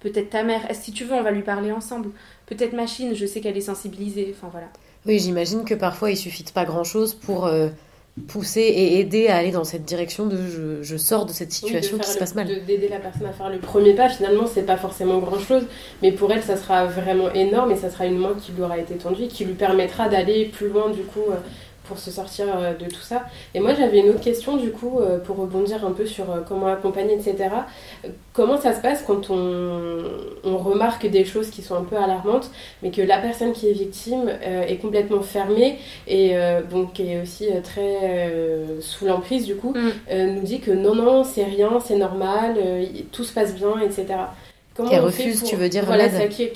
peut-être 0.00 0.30
ta 0.30 0.42
mère. 0.42 0.60
Si 0.72 0.92
tu 0.92 1.04
veux, 1.04 1.14
on 1.14 1.22
va 1.22 1.30
lui 1.30 1.42
parler 1.42 1.72
ensemble. 1.72 2.10
Peut-être 2.46 2.72
machine, 2.72 3.14
je 3.14 3.26
sais 3.26 3.40
qu'elle 3.40 3.56
est 3.56 3.62
sensibilisée. 3.62 4.34
Enfin 4.36 4.48
voilà. 4.50 4.68
Oui, 5.06 5.18
j'imagine 5.18 5.64
que 5.64 5.74
parfois 5.74 6.10
il 6.10 6.16
suffit 6.16 6.44
de 6.44 6.50
pas 6.50 6.64
grand-chose 6.64 7.14
pour 7.14 7.46
euh, 7.46 7.68
pousser 8.26 8.60
et 8.60 8.98
aider 8.98 9.28
à 9.28 9.36
aller 9.36 9.52
dans 9.52 9.64
cette 9.64 9.84
direction 9.84 10.26
de 10.26 10.82
je, 10.82 10.96
sors 10.96 11.24
de 11.24 11.32
cette 11.32 11.52
situation 11.52 11.98
qui 11.98 12.10
se 12.10 12.18
passe 12.18 12.34
mal. 12.34 12.46
D'aider 12.46 12.88
la 12.88 12.98
personne 12.98 13.26
à 13.26 13.32
faire 13.32 13.48
le 13.48 13.58
premier 13.58 13.94
pas, 13.94 14.08
finalement, 14.08 14.46
c'est 14.46 14.62
pas 14.62 14.76
forcément 14.76 15.18
grand-chose, 15.18 15.64
mais 16.02 16.12
pour 16.12 16.32
elle, 16.32 16.42
ça 16.42 16.56
sera 16.56 16.86
vraiment 16.86 17.32
énorme 17.32 17.70
et 17.70 17.76
ça 17.76 17.90
sera 17.90 18.06
une 18.06 18.18
main 18.18 18.34
qui 18.40 18.52
lui 18.52 18.62
aura 18.62 18.78
été 18.78 18.94
tendue, 18.94 19.28
qui 19.28 19.44
lui 19.44 19.54
permettra 19.54 20.08
d'aller 20.08 20.46
plus 20.46 20.68
loin 20.68 20.90
du 20.90 21.02
coup. 21.02 21.30
Euh, 21.30 21.36
pour 21.88 21.98
se 21.98 22.10
sortir 22.10 22.46
euh, 22.54 22.74
de 22.74 22.84
tout 22.84 23.00
ça. 23.00 23.24
Et 23.54 23.60
moi, 23.60 23.74
j'avais 23.74 24.00
une 24.00 24.10
autre 24.10 24.20
question, 24.20 24.56
du 24.56 24.70
coup, 24.70 25.00
euh, 25.00 25.18
pour 25.18 25.36
rebondir 25.36 25.84
un 25.84 25.90
peu 25.90 26.06
sur 26.06 26.30
euh, 26.30 26.40
comment 26.46 26.66
accompagner, 26.66 27.14
etc. 27.14 27.48
Comment 28.34 28.60
ça 28.60 28.74
se 28.74 28.80
passe 28.80 29.02
quand 29.02 29.30
on, 29.30 30.02
on, 30.44 30.58
remarque 30.58 31.06
des 31.06 31.24
choses 31.24 31.50
qui 31.50 31.62
sont 31.62 31.74
un 31.74 31.82
peu 31.82 31.96
alarmantes, 31.96 32.50
mais 32.82 32.90
que 32.90 33.00
la 33.00 33.18
personne 33.18 33.52
qui 33.52 33.68
est 33.68 33.72
victime 33.72 34.28
est 34.42 34.76
complètement 34.76 35.22
fermée 35.22 35.78
et 36.06 36.34
donc 36.70 36.92
qui 36.92 37.10
est 37.10 37.22
aussi 37.22 37.48
très 37.64 38.32
sous 38.80 39.06
l'emprise, 39.06 39.46
du 39.46 39.56
coup, 39.56 39.72
mm. 39.72 40.34
nous 40.34 40.42
dit 40.42 40.60
que 40.60 40.70
non, 40.70 40.94
non, 40.94 41.24
c'est 41.24 41.44
rien, 41.44 41.80
c'est 41.80 41.96
normal, 41.96 42.56
tout 43.10 43.24
se 43.24 43.32
passe 43.32 43.54
bien, 43.54 43.80
etc. 43.80 44.06
Comment 44.74 44.90
on 44.92 45.02
refuse, 45.02 45.42
tu 45.42 45.56
veux 45.56 45.68
dire 45.68 45.84
voilà, 45.84 46.08
ça, 46.10 46.26
qui, 46.26 46.48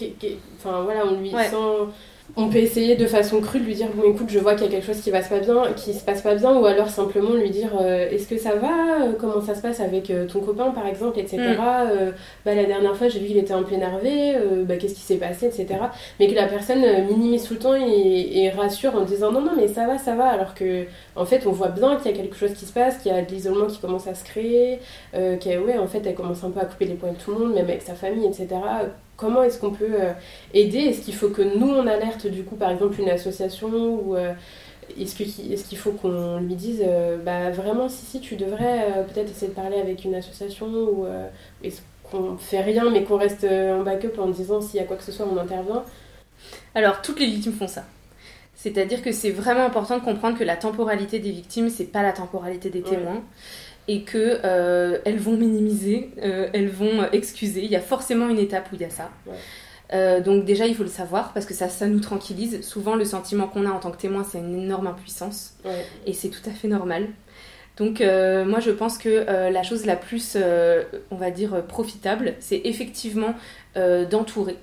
enfin, 0.59 0.83
voilà, 0.83 1.05
on 1.07 1.18
lui 1.20 1.30
sent 1.30 1.93
on 2.37 2.49
peut 2.49 2.59
essayer 2.59 2.97
de 2.97 3.07
façon 3.07 3.41
crue 3.41 3.61
de 3.61 3.64
lui 3.64 3.74
dire 3.74 3.89
bon 3.95 4.11
écoute 4.11 4.28
je 4.30 4.39
vois 4.39 4.55
qu'il 4.55 4.64
y 4.64 4.68
a 4.68 4.70
quelque 4.70 4.87
chose 4.87 5.01
qui 5.01 5.11
va 5.11 5.22
se 5.22 5.28
pas 5.28 5.41
bien 5.41 5.64
qui 5.76 5.93
se 5.93 6.03
passe 6.03 6.22
pas 6.22 6.35
bien 6.35 6.57
ou 6.57 6.64
alors 6.64 6.89
simplement 6.89 7.35
lui 7.35 7.51
dire 7.51 7.72
euh, 7.78 8.09
est-ce 8.11 8.26
que 8.26 8.39
ça 8.39 8.55
va 8.55 9.03
euh, 9.03 9.12
comment 9.18 9.41
ça 9.43 9.55
se 9.55 9.61
passe 9.61 9.80
avec 9.80 10.11
euh, 10.11 10.26
ton 10.26 10.41
copain 10.41 10.70
par 10.70 10.87
exemple 10.87 11.18
etc 11.18 11.39
mm. 11.39 12.12
bah, 12.45 12.55
la 12.55 12.64
dernière 12.64 12.97
fois 12.97 13.09
j'ai 13.09 13.18
vu 13.18 13.26
qu'il 13.26 13.37
était 13.37 13.53
un 13.53 13.62
peu 13.62 13.74
énervé 13.74 14.35
bah, 14.66 14.76
qu'est-ce 14.76 14.95
qui 14.95 15.01
s'est 15.01 15.16
passé 15.16 15.47
etc 15.47 15.66
mais 16.18 16.28
que 16.28 16.35
la 16.35 16.47
personne 16.47 16.83
minimise 17.07 17.45
tout 17.45 17.55
le 17.55 17.61
temps 17.61 17.74
et, 17.74 18.51
rassure 18.57 18.95
en 18.97 19.03
disant 19.03 19.30
non 19.30 19.41
non 19.41 19.53
mais 19.57 19.68
ça 19.68 19.87
va 19.87 19.99
ça 19.99 20.14
va 20.14 20.26
alors 20.26 20.55
que 20.55 20.85
en 21.16 21.24
fait 21.24 21.47
on 21.47 21.53
voit 21.53 21.68
bien 21.68 21.97
qu'il 21.97 22.11
y 22.11 22.14
a 22.14 22.16
quelque 22.16 22.37
chose 22.37 22.53
qui 22.53 22.66
se 22.66 22.72
passe 22.72 22.99
qu'il 22.99 23.12
y 23.12 23.14
a 23.14 23.22
de 23.22 23.30
l'isolement 23.30 23.66
qui 23.66 23.78
commence 23.78 24.07
à 24.07 24.14
se 24.14 24.24
créer 24.24 24.78
qu'elle 25.12 25.61
ouais 25.61 25.78
en 25.78 25.87
fait 25.87 26.03
elle 26.05 26.14
commence 26.14 26.45
un 26.45 26.51
peu 26.51 26.61
à 26.61 26.64
couper 26.64 26.87
les 26.87 26.95
points 26.95 27.12
de 27.12 27.16
tout 27.16 27.33
le 27.33 27.39
monde 27.39 27.55
même 27.55 27.64
avec 27.64 27.83
sa 27.83 27.95
famille 27.95 28.26
etc 28.26 28.47
comment 29.22 29.44
est-ce 29.44 29.60
qu'on 29.60 29.70
peut 29.70 29.94
euh, 30.00 30.12
aider? 30.52 30.78
Est-ce 30.78 31.00
qu'il 31.02 31.14
faut 31.14 31.28
que 31.28 31.42
nous 31.42 31.68
on 31.68 31.86
alerte 31.86 32.26
du 32.26 32.42
coup 32.42 32.56
par 32.56 32.70
exemple 32.70 33.00
une 33.00 33.08
association 33.08 33.68
ou 33.68 34.16
euh, 34.16 34.32
est-ce 34.98 35.14
qu'il 35.14 35.78
faut 35.78 35.92
qu'on 35.92 36.40
lui 36.40 36.56
dise 36.56 36.82
euh, 36.84 37.16
bah 37.18 37.50
vraiment 37.52 37.88
si 37.88 38.04
si 38.04 38.20
tu 38.20 38.34
devrais 38.34 39.04
peut-être 39.06 39.30
essayer 39.30 39.46
de 39.46 39.54
parler 39.54 39.76
avec 39.76 40.04
une 40.04 40.16
association 40.16 40.66
ou 40.66 41.06
est-ce 41.62 41.80
qu'on 42.10 42.36
fait 42.36 42.60
rien 42.60 42.90
mais 42.90 43.04
qu'on 43.04 43.16
reste 43.16 43.44
en 43.44 43.82
backup 43.82 44.18
en 44.18 44.28
disant 44.28 44.60
s'il 44.60 44.80
y 44.80 44.82
a 44.82 44.84
quoi 44.84 44.96
que 44.96 45.04
ce 45.04 45.12
soit 45.12 45.26
on 45.32 45.38
intervient? 45.38 45.84
Alors 46.74 47.00
toutes 47.00 47.20
les 47.20 47.26
victimes 47.26 47.52
font 47.52 47.68
ça. 47.68 47.84
C'est-à-dire 48.56 49.02
que 49.02 49.12
c'est 49.12 49.30
vraiment 49.30 49.64
important 49.64 49.98
de 49.98 50.04
comprendre 50.04 50.38
que 50.38 50.44
la 50.44 50.56
temporalité 50.56 51.18
des 51.18 51.32
victimes, 51.32 51.68
c'est 51.68 51.90
pas 51.90 52.02
la 52.02 52.12
temporalité 52.12 52.70
des 52.70 52.82
témoins 52.82 53.22
et 53.89 54.03
que 54.03 54.41
euh, 54.45 54.99
elles 55.05 55.18
vont 55.18 55.37
minimiser, 55.37 56.11
euh, 56.22 56.49
elles 56.53 56.68
vont 56.68 57.05
excuser. 57.12 57.62
Il 57.64 57.70
y 57.70 57.76
a 57.76 57.80
forcément 57.80 58.28
une 58.28 58.39
étape 58.39 58.68
où 58.72 58.76
il 58.76 58.80
y 58.80 58.85
a 58.85 58.91
ça. 58.91 59.11
Euh, 59.93 60.20
donc 60.20 60.45
déjà, 60.45 60.66
il 60.66 60.74
faut 60.74 60.85
le 60.85 60.89
savoir 60.89 61.33
parce 61.33 61.47
que 61.47 61.55
ça, 61.55 61.68
ça 61.68 61.87
nous 61.87 62.01
tranquillise. 62.01 62.62
Souvent, 62.62 62.95
le 62.95 63.05
sentiment 63.05 63.49
qu'on 63.49 63.66
a 63.66 63.70
en 63.70 63.78
tant 63.78 63.91
que 63.91 63.99
témoin, 63.99 64.24
c'est 64.24 64.39
une 64.39 64.59
énorme 64.59 64.87
impuissance 64.87 65.55
et 66.07 66.12
c'est 66.12 66.28
tout 66.28 66.49
à 66.49 66.51
fait 66.51 66.68
normal. 66.68 67.09
Donc 67.76 68.01
moi, 68.01 68.61
je 68.61 68.70
pense 68.70 68.99
que 68.99 69.26
la 69.51 69.62
chose 69.62 69.85
la 69.85 69.97
plus, 69.97 70.37
on 71.11 71.16
va 71.16 71.30
dire, 71.30 71.62
profitable, 71.66 72.35
c'est 72.41 72.62
effectivement 72.64 73.35
d'entourer 73.74 74.57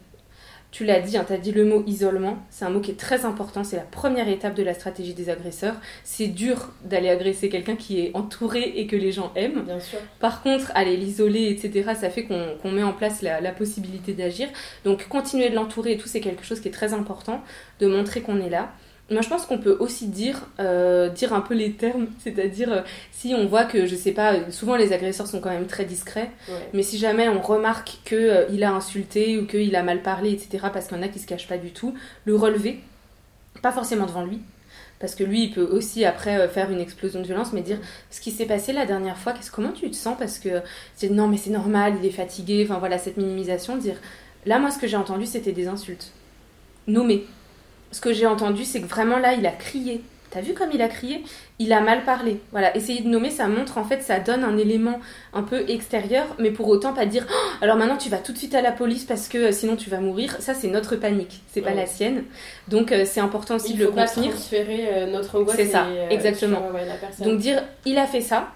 tu 0.71 0.85
l'as 0.85 0.99
dit, 0.99 1.17
hein, 1.17 1.23
tu 1.25 1.33
as 1.33 1.37
dit 1.37 1.51
le 1.51 1.65
mot 1.65 1.83
isolement. 1.87 2.37
C'est 2.51 2.63
un 2.63 2.69
mot 2.69 2.79
qui 2.79 2.91
est 2.91 2.99
très 2.99 3.25
important. 3.25 3.63
C'est 3.63 3.75
la 3.75 3.83
première 3.83 4.29
étape 4.29 4.53
de 4.53 4.61
la 4.61 4.75
stratégie 4.75 5.15
des 5.15 5.29
agresseurs. 5.29 5.75
C'est 6.03 6.27
dur 6.27 6.69
d'aller 6.83 7.09
agresser 7.09 7.49
quelqu'un 7.49 7.75
qui 7.75 7.99
est 7.99 8.11
entouré 8.13 8.73
et 8.75 8.85
que 8.85 8.95
les 8.95 9.11
gens 9.11 9.31
aiment. 9.35 9.63
Bien 9.63 9.79
sûr. 9.79 9.97
Par 10.19 10.43
contre, 10.43 10.71
aller 10.75 10.95
l'isoler, 10.95 11.49
etc., 11.49 11.93
ça 11.99 12.11
fait 12.11 12.25
qu'on 12.25 12.71
met 12.71 12.83
en 12.83 12.93
place 12.93 13.23
la, 13.23 13.41
la 13.41 13.51
possibilité 13.51 14.13
d'agir. 14.13 14.47
Donc, 14.83 15.07
continuer 15.07 15.49
de 15.49 15.55
l'entourer 15.55 15.93
et 15.93 15.97
tout, 15.97 16.07
c'est 16.07 16.21
quelque 16.21 16.45
chose 16.45 16.59
qui 16.59 16.67
est 16.67 16.71
très 16.71 16.93
important, 16.93 17.41
de 17.79 17.87
montrer 17.87 18.21
qu'on 18.21 18.39
est 18.39 18.49
là. 18.49 18.71
Moi, 19.11 19.21
je 19.21 19.29
pense 19.29 19.45
qu'on 19.47 19.57
peut 19.57 19.75
aussi 19.79 20.07
dire, 20.07 20.47
euh, 20.59 21.09
dire 21.09 21.33
un 21.33 21.41
peu 21.41 21.55
les 21.55 21.73
termes, 21.73 22.07
c'est-à-dire 22.23 22.71
euh, 22.71 22.81
si 23.11 23.33
on 23.33 23.47
voit 23.47 23.65
que, 23.65 23.85
je 23.85 23.95
sais 23.95 24.11
pas, 24.11 24.51
souvent 24.51 24.75
les 24.75 24.93
agresseurs 24.93 25.27
sont 25.27 25.39
quand 25.39 25.49
même 25.49 25.65
très 25.65 25.85
discrets, 25.85 26.29
mais 26.73 26.83
si 26.83 26.97
jamais 26.97 27.27
on 27.27 27.41
remarque 27.41 27.99
qu'il 28.05 28.17
euh, 28.17 28.45
il 28.51 28.63
a 28.63 28.71
insulté 28.71 29.39
ou 29.39 29.47
qu'il 29.47 29.75
a 29.75 29.83
mal 29.83 30.01
parlé, 30.01 30.31
etc., 30.31 30.67
parce 30.71 30.87
qu'il 30.87 30.97
y 30.97 30.99
en 30.99 31.03
a 31.03 31.07
qui 31.07 31.19
se 31.19 31.25
cachent 31.25 31.47
pas 31.47 31.57
du 31.57 31.71
tout, 31.71 31.95
le 32.25 32.35
relever, 32.35 32.79
pas 33.61 33.71
forcément 33.71 34.05
devant 34.05 34.23
lui, 34.23 34.41
parce 34.99 35.15
que 35.15 35.23
lui, 35.23 35.45
il 35.45 35.51
peut 35.51 35.67
aussi 35.71 36.05
après 36.05 36.47
faire 36.49 36.71
une 36.71 36.79
explosion 36.79 37.21
de 37.21 37.25
violence, 37.25 37.53
mais 37.53 37.61
dire 37.61 37.79
ce 38.11 38.21
qui 38.21 38.31
s'est 38.31 38.45
passé 38.45 38.73
la 38.73 38.85
dernière 38.85 39.17
fois, 39.17 39.33
qu'est-ce, 39.33 39.49
comment 39.49 39.71
tu 39.71 39.89
te 39.89 39.95
sens? 39.95 40.17
Parce 40.19 40.37
que 40.39 40.61
c'est 40.95 41.09
non, 41.09 41.27
mais 41.27 41.37
c'est 41.37 41.49
normal, 41.49 41.95
il 41.99 42.05
est 42.05 42.11
fatigué, 42.11 42.67
enfin 42.69 42.79
voilà, 42.79 42.97
cette 42.97 43.17
minimisation, 43.17 43.77
dire 43.77 43.95
là, 44.45 44.59
moi, 44.59 44.69
ce 44.69 44.77
que 44.77 44.87
j'ai 44.87 44.97
entendu, 44.97 45.25
c'était 45.25 45.51
des 45.53 45.67
insultes. 45.67 46.11
Nommer 46.87 47.25
ce 47.91 48.01
que 48.01 48.13
j'ai 48.13 48.27
entendu, 48.27 48.65
c'est 48.65 48.81
que 48.81 48.87
vraiment 48.87 49.17
là, 49.17 49.33
il 49.33 49.45
a 49.45 49.51
crié. 49.51 50.01
T'as 50.31 50.41
vu 50.41 50.53
comme 50.53 50.69
il 50.71 50.81
a 50.81 50.87
crié? 50.87 51.23
Il 51.57 51.73
a 51.73 51.81
mal 51.81 52.03
parlé. 52.03 52.39
Voilà, 52.51 52.75
essayer 52.77 53.01
de 53.01 53.07
nommer, 53.07 53.31
ça 53.31 53.47
montre 53.47 53.77
en 53.79 53.83
fait, 53.83 54.03
ça 54.03 54.19
donne 54.19 54.43
un 54.43 54.57
élément 54.57 54.99
un 55.33 55.41
peu 55.41 55.67
extérieur, 55.67 56.27
mais 56.37 56.51
pour 56.51 56.67
autant 56.67 56.93
pas 56.93 57.05
dire 57.05 57.25
oh, 57.29 57.49
alors 57.61 57.77
maintenant 57.77 57.97
tu 57.97 58.09
vas 58.09 58.17
tout 58.17 58.31
de 58.31 58.37
suite 58.37 58.53
à 58.53 58.61
la 58.61 58.71
police 58.71 59.05
parce 59.05 59.27
que 59.27 59.37
euh, 59.37 59.51
sinon 59.51 59.75
tu 59.75 59.89
vas 59.89 59.99
mourir. 59.99 60.35
Ça, 60.39 60.53
c'est 60.53 60.67
notre 60.67 60.95
panique, 60.95 61.41
c'est 61.51 61.61
pas 61.61 61.73
la 61.73 61.87
sienne. 61.87 62.25
Donc 62.67 62.91
euh, 62.91 63.05
c'est 63.05 63.21
important 63.21 63.55
aussi 63.55 63.73
de 63.73 63.85
le 63.85 63.91
contenir. 63.91 64.31
transférer 64.31 64.89
euh, 64.91 65.11
notre 65.11 65.39
angoisse. 65.39 65.55
C'est 65.55 65.65
ça, 65.65 65.87
exactement. 66.11 66.61
Donc 67.19 67.39
dire 67.39 67.63
il 67.85 67.97
a 67.97 68.05
fait 68.05 68.21
ça, 68.21 68.51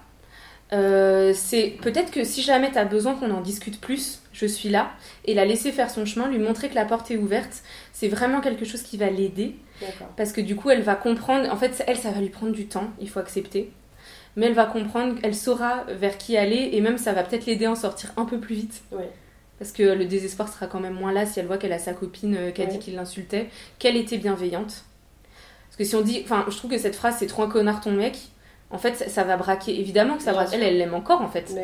c'est 0.70 1.76
peut-être 1.82 2.12
que 2.12 2.22
si 2.22 2.42
jamais 2.42 2.70
tu 2.70 2.78
as 2.78 2.84
besoin 2.84 3.14
qu'on 3.14 3.32
en 3.32 3.40
discute 3.40 3.80
plus, 3.80 4.20
je 4.34 4.46
suis 4.46 4.68
là, 4.68 4.92
et 5.24 5.32
la 5.32 5.44
laisser 5.44 5.72
faire 5.72 5.90
son 5.90 6.04
chemin, 6.04 6.28
lui 6.28 6.38
montrer 6.38 6.68
que 6.68 6.74
la 6.74 6.84
porte 6.84 7.10
est 7.10 7.16
ouverte, 7.16 7.62
c'est 7.92 8.08
vraiment 8.08 8.40
quelque 8.40 8.64
chose 8.64 8.82
qui 8.82 8.96
va 8.96 9.08
l'aider. 9.08 9.56
Parce 10.16 10.32
que 10.32 10.40
du 10.40 10.56
coup, 10.56 10.70
elle 10.70 10.82
va 10.82 10.96
comprendre, 10.96 11.50
en 11.50 11.56
fait, 11.56 11.82
elle, 11.86 11.96
ça 11.96 12.10
va 12.10 12.20
lui 12.20 12.28
prendre 12.28 12.52
du 12.52 12.66
temps, 12.66 12.90
il 13.00 13.08
faut 13.08 13.20
accepter. 13.20 13.70
Mais 14.36 14.46
elle 14.46 14.54
va 14.54 14.66
comprendre, 14.66 15.14
elle 15.22 15.34
saura 15.34 15.84
vers 15.88 16.18
qui 16.18 16.36
aller, 16.36 16.70
et 16.72 16.80
même 16.80 16.98
ça 16.98 17.12
va 17.12 17.22
peut-être 17.22 17.46
l'aider 17.46 17.66
à 17.66 17.70
en 17.70 17.76
sortir 17.76 18.12
un 18.16 18.24
peu 18.24 18.38
plus 18.40 18.56
vite. 18.56 18.82
Parce 19.58 19.70
que 19.70 19.82
le 19.82 20.04
désespoir 20.04 20.52
sera 20.52 20.66
quand 20.66 20.80
même 20.80 20.94
moins 20.94 21.12
là 21.12 21.26
si 21.26 21.38
elle 21.38 21.46
voit 21.46 21.58
qu'elle 21.58 21.72
a 21.72 21.78
sa 21.78 21.94
copine 21.94 22.36
euh, 22.36 22.50
qui 22.50 22.60
a 22.60 22.66
dit 22.66 22.80
qu'il 22.80 22.96
l'insultait, 22.96 23.48
qu'elle 23.78 23.96
était 23.96 24.18
bienveillante. 24.18 24.84
Parce 25.68 25.76
que 25.78 25.84
si 25.84 25.94
on 25.94 26.02
dit, 26.02 26.22
enfin, 26.24 26.44
je 26.48 26.56
trouve 26.56 26.72
que 26.72 26.78
cette 26.78 26.96
phrase, 26.96 27.16
c'est 27.20 27.28
trop 27.28 27.44
un 27.44 27.48
connard 27.48 27.80
ton 27.80 27.92
mec, 27.92 28.16
en 28.70 28.78
fait, 28.78 29.08
ça, 29.08 29.22
va 29.22 29.36
braquer. 29.36 29.78
Évidemment 29.78 30.16
que 30.16 30.22
ça 30.22 30.32
braque. 30.32 30.48
Elle, 30.52 30.62
elle 30.62 30.78
l'aime 30.78 30.94
encore, 30.94 31.22
en 31.22 31.28
fait. 31.28 31.54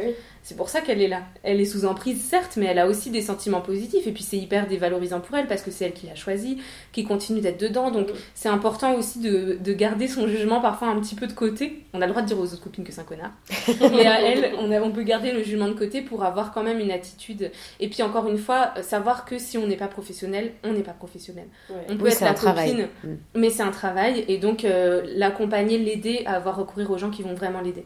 C'est 0.43 0.57
pour 0.57 0.69
ça 0.69 0.81
qu'elle 0.81 1.03
est 1.03 1.09
là. 1.09 1.23
Elle 1.43 1.61
est 1.61 1.67
sous 1.67 1.85
emprise, 1.85 2.23
certes, 2.23 2.57
mais 2.57 2.67
elle 2.67 2.79
a 2.79 2.87
aussi 2.87 3.11
des 3.11 3.21
sentiments 3.21 3.61
positifs. 3.61 4.07
Et 4.07 4.13
puis 4.13 4.23
c'est 4.23 4.39
hyper 4.39 4.67
dévalorisant 4.67 5.21
pour 5.21 5.37
elle 5.37 5.47
parce 5.47 5.63
que 5.63 5.71
c'est 5.71 5.85
elle 5.85 5.93
qui 5.93 6.07
l'a 6.07 6.15
choisi, 6.15 6.59
qui 6.93 7.05
continue 7.05 7.41
d'être 7.41 7.61
dedans. 7.61 7.91
Donc 7.91 8.09
c'est 8.35 8.49
important 8.49 8.95
aussi 8.95 9.21
de, 9.21 9.59
garder 9.73 10.09
son 10.09 10.27
jugement 10.27 10.61
parfois 10.61 10.89
un 10.89 11.01
petit 11.01 11.15
peu 11.15 11.27
de 11.27 11.33
côté. 11.33 11.85
On 11.95 12.03
a 12.03 12.07
le 12.07 12.11
droit 12.11 12.23
de 12.23 12.27
dire 12.27 12.39
aux 12.39 12.45
autres 12.45 12.63
copines 12.63 12.85
que 12.85 12.93
c'est 12.93 13.01
un 13.01 13.05
connard. 13.05 13.33
mais 13.93 14.07
à 14.07 14.21
elle, 14.21 14.53
on, 14.59 14.71
on 14.71 14.91
peut 14.91 15.03
garder 15.03 15.33
le 15.33 15.43
jugement 15.43 15.69
de 15.69 15.75
côté 15.75 16.03
pour 16.03 16.25
avoir 16.25 16.53
quand 16.53 16.63
même 16.63 16.81
une 16.81 16.91
attitude. 16.91 17.51
Et 17.79 17.89
puis 17.89 18.03
encore 18.03 18.29
une 18.29 18.39
fois, 18.39 18.73
savoir 18.83 19.25
que 19.25 19.39
si 19.39 19.59
on 19.59 19.67
n'est 19.67 19.77
pas 19.77 19.89
professionnel, 19.89 20.53
on 20.65 20.73
n'est 20.73 20.83
pas 20.83 20.93
professionnel. 20.93 21.47
On 21.89 21.97
peut 21.97 22.09
être 22.09 22.21
la 22.21 22.35
copine, 22.35 22.89
mm. 23.05 23.09
mais 23.35 23.51
c'est 23.51 23.63
un 23.63 23.71
travail. 23.71 24.25
Et 24.29 24.39
donc 24.39 24.65
euh, 24.65 25.03
l'accompagner, 25.15 25.79
l'aider 25.79 26.23
à 26.27 26.35
avoir 26.35 26.57
recourir 26.57 26.91
aux 26.91 26.99
gens 26.99 27.11
qui 27.11 27.23
vont 27.23 27.35
vraiment 27.35 27.61
l'aider. 27.61 27.85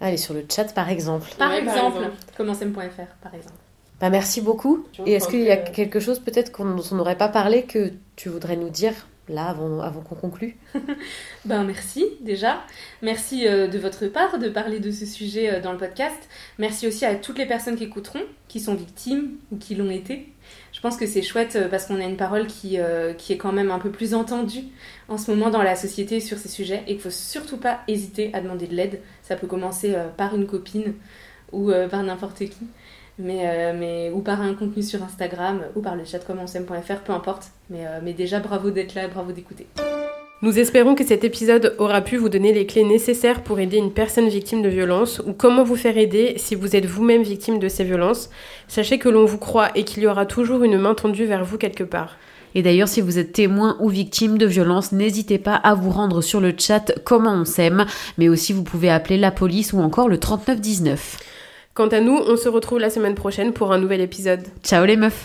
Allez 0.00 0.16
sur 0.16 0.34
le 0.34 0.44
chat 0.48 0.72
par 0.74 0.88
exemple. 0.88 1.30
Par, 1.38 1.52
exemple, 1.52 2.10
commencem.fr 2.36 3.14
par 3.20 3.34
exemple. 3.34 3.58
Bah, 4.00 4.10
merci 4.10 4.40
beaucoup. 4.40 4.86
Et 5.06 5.14
est-ce 5.14 5.28
qu'il 5.28 5.40
y 5.40 5.50
a 5.50 5.56
quelque 5.56 6.00
chose 6.00 6.20
peut-être 6.20 6.52
qu'on 6.52 6.76
n'aurait 6.92 7.18
pas 7.18 7.28
parlé 7.28 7.64
que 7.64 7.92
tu 8.16 8.28
voudrais 8.28 8.56
nous 8.56 8.70
dire 8.70 8.94
là 9.28 9.48
avant, 9.48 9.80
avant 9.80 10.00
qu'on 10.00 10.14
conclue? 10.14 10.56
Ben 11.44 11.64
merci 11.64 12.04
déjà. 12.20 12.62
Merci 13.02 13.46
euh, 13.46 13.66
de 13.66 13.78
votre 13.78 14.06
part 14.06 14.38
de 14.38 14.48
parler 14.48 14.80
de 14.80 14.90
ce 14.90 15.04
sujet 15.04 15.50
euh, 15.50 15.60
dans 15.60 15.72
le 15.72 15.78
podcast. 15.78 16.16
Merci 16.58 16.86
aussi 16.86 17.04
à 17.04 17.14
toutes 17.14 17.38
les 17.38 17.46
personnes 17.46 17.76
qui 17.76 17.84
écouteront, 17.84 18.22
qui 18.48 18.60
sont 18.60 18.74
victimes 18.74 19.36
ou 19.50 19.56
qui 19.56 19.74
l'ont 19.74 19.90
été. 19.90 20.32
Je 20.72 20.80
pense 20.80 20.96
que 20.96 21.06
c'est 21.06 21.22
chouette 21.22 21.56
euh, 21.56 21.68
parce 21.68 21.86
qu'on 21.86 22.00
a 22.00 22.04
une 22.04 22.16
parole 22.16 22.46
qui, 22.46 22.78
qui 23.18 23.32
est 23.32 23.36
quand 23.36 23.52
même 23.52 23.70
un 23.70 23.78
peu 23.78 23.90
plus 23.90 24.14
entendue 24.14 24.64
en 25.08 25.18
ce 25.18 25.30
moment 25.30 25.50
dans 25.50 25.62
la 25.62 25.74
société 25.74 26.20
sur 26.20 26.38
ces 26.38 26.48
sujets 26.48 26.82
et 26.86 26.92
qu'il 26.92 27.00
faut 27.00 27.10
surtout 27.10 27.56
pas 27.56 27.80
hésiter 27.88 28.30
à 28.32 28.40
demander 28.40 28.66
de 28.66 28.74
l'aide. 28.74 29.00
Ça 29.28 29.36
peut 29.36 29.46
commencer 29.46 29.94
par 30.16 30.34
une 30.34 30.46
copine 30.46 30.94
ou 31.52 31.70
par 31.90 32.02
n'importe 32.02 32.38
qui. 32.38 32.66
Mais, 33.18 33.74
mais, 33.74 34.10
ou 34.14 34.20
par 34.20 34.40
un 34.40 34.54
contenu 34.54 34.82
sur 34.82 35.02
Instagram, 35.02 35.60
ou 35.76 35.82
par 35.82 35.96
le 35.96 36.04
chat 36.04 36.20
comme 36.20 36.38
peu 36.38 37.12
importe. 37.12 37.50
Mais, 37.68 37.84
mais 38.02 38.14
déjà, 38.14 38.40
bravo 38.40 38.70
d'être 38.70 38.94
là, 38.94 39.06
bravo 39.08 39.32
d'écouter. 39.32 39.66
Nous 40.40 40.56
espérons 40.56 40.94
que 40.94 41.04
cet 41.04 41.24
épisode 41.24 41.74
aura 41.78 42.00
pu 42.00 42.16
vous 42.16 42.28
donner 42.28 42.52
les 42.52 42.64
clés 42.64 42.84
nécessaires 42.84 43.42
pour 43.42 43.58
aider 43.58 43.76
une 43.76 43.92
personne 43.92 44.28
victime 44.28 44.62
de 44.62 44.68
violence 44.68 45.20
ou 45.26 45.32
comment 45.32 45.64
vous 45.64 45.74
faire 45.74 45.98
aider 45.98 46.34
si 46.36 46.54
vous 46.54 46.76
êtes 46.76 46.86
vous-même 46.86 47.24
victime 47.24 47.58
de 47.58 47.68
ces 47.68 47.82
violences. 47.82 48.30
Sachez 48.68 48.98
que 48.98 49.08
l'on 49.08 49.24
vous 49.24 49.38
croit 49.38 49.76
et 49.76 49.82
qu'il 49.82 50.04
y 50.04 50.06
aura 50.06 50.26
toujours 50.26 50.62
une 50.62 50.78
main 50.78 50.94
tendue 50.94 51.24
vers 51.24 51.44
vous 51.44 51.58
quelque 51.58 51.82
part. 51.82 52.16
Et 52.58 52.62
d'ailleurs, 52.62 52.88
si 52.88 53.00
vous 53.00 53.20
êtes 53.20 53.32
témoin 53.32 53.76
ou 53.78 53.88
victime 53.88 54.36
de 54.36 54.44
violence, 54.44 54.90
n'hésitez 54.90 55.38
pas 55.38 55.54
à 55.54 55.74
vous 55.74 55.90
rendre 55.90 56.20
sur 56.20 56.40
le 56.40 56.52
chat 56.58 56.92
Comment 57.04 57.34
on 57.34 57.44
s'aime, 57.44 57.86
mais 58.18 58.28
aussi 58.28 58.52
vous 58.52 58.64
pouvez 58.64 58.90
appeler 58.90 59.16
la 59.16 59.30
police 59.30 59.72
ou 59.72 59.78
encore 59.78 60.08
le 60.08 60.18
3919. 60.18 61.18
Quant 61.74 61.86
à 61.86 62.00
nous, 62.00 62.16
on 62.16 62.36
se 62.36 62.48
retrouve 62.48 62.80
la 62.80 62.90
semaine 62.90 63.14
prochaine 63.14 63.52
pour 63.52 63.72
un 63.72 63.78
nouvel 63.78 64.00
épisode. 64.00 64.40
Ciao 64.64 64.84
les 64.84 64.96
meufs 64.96 65.24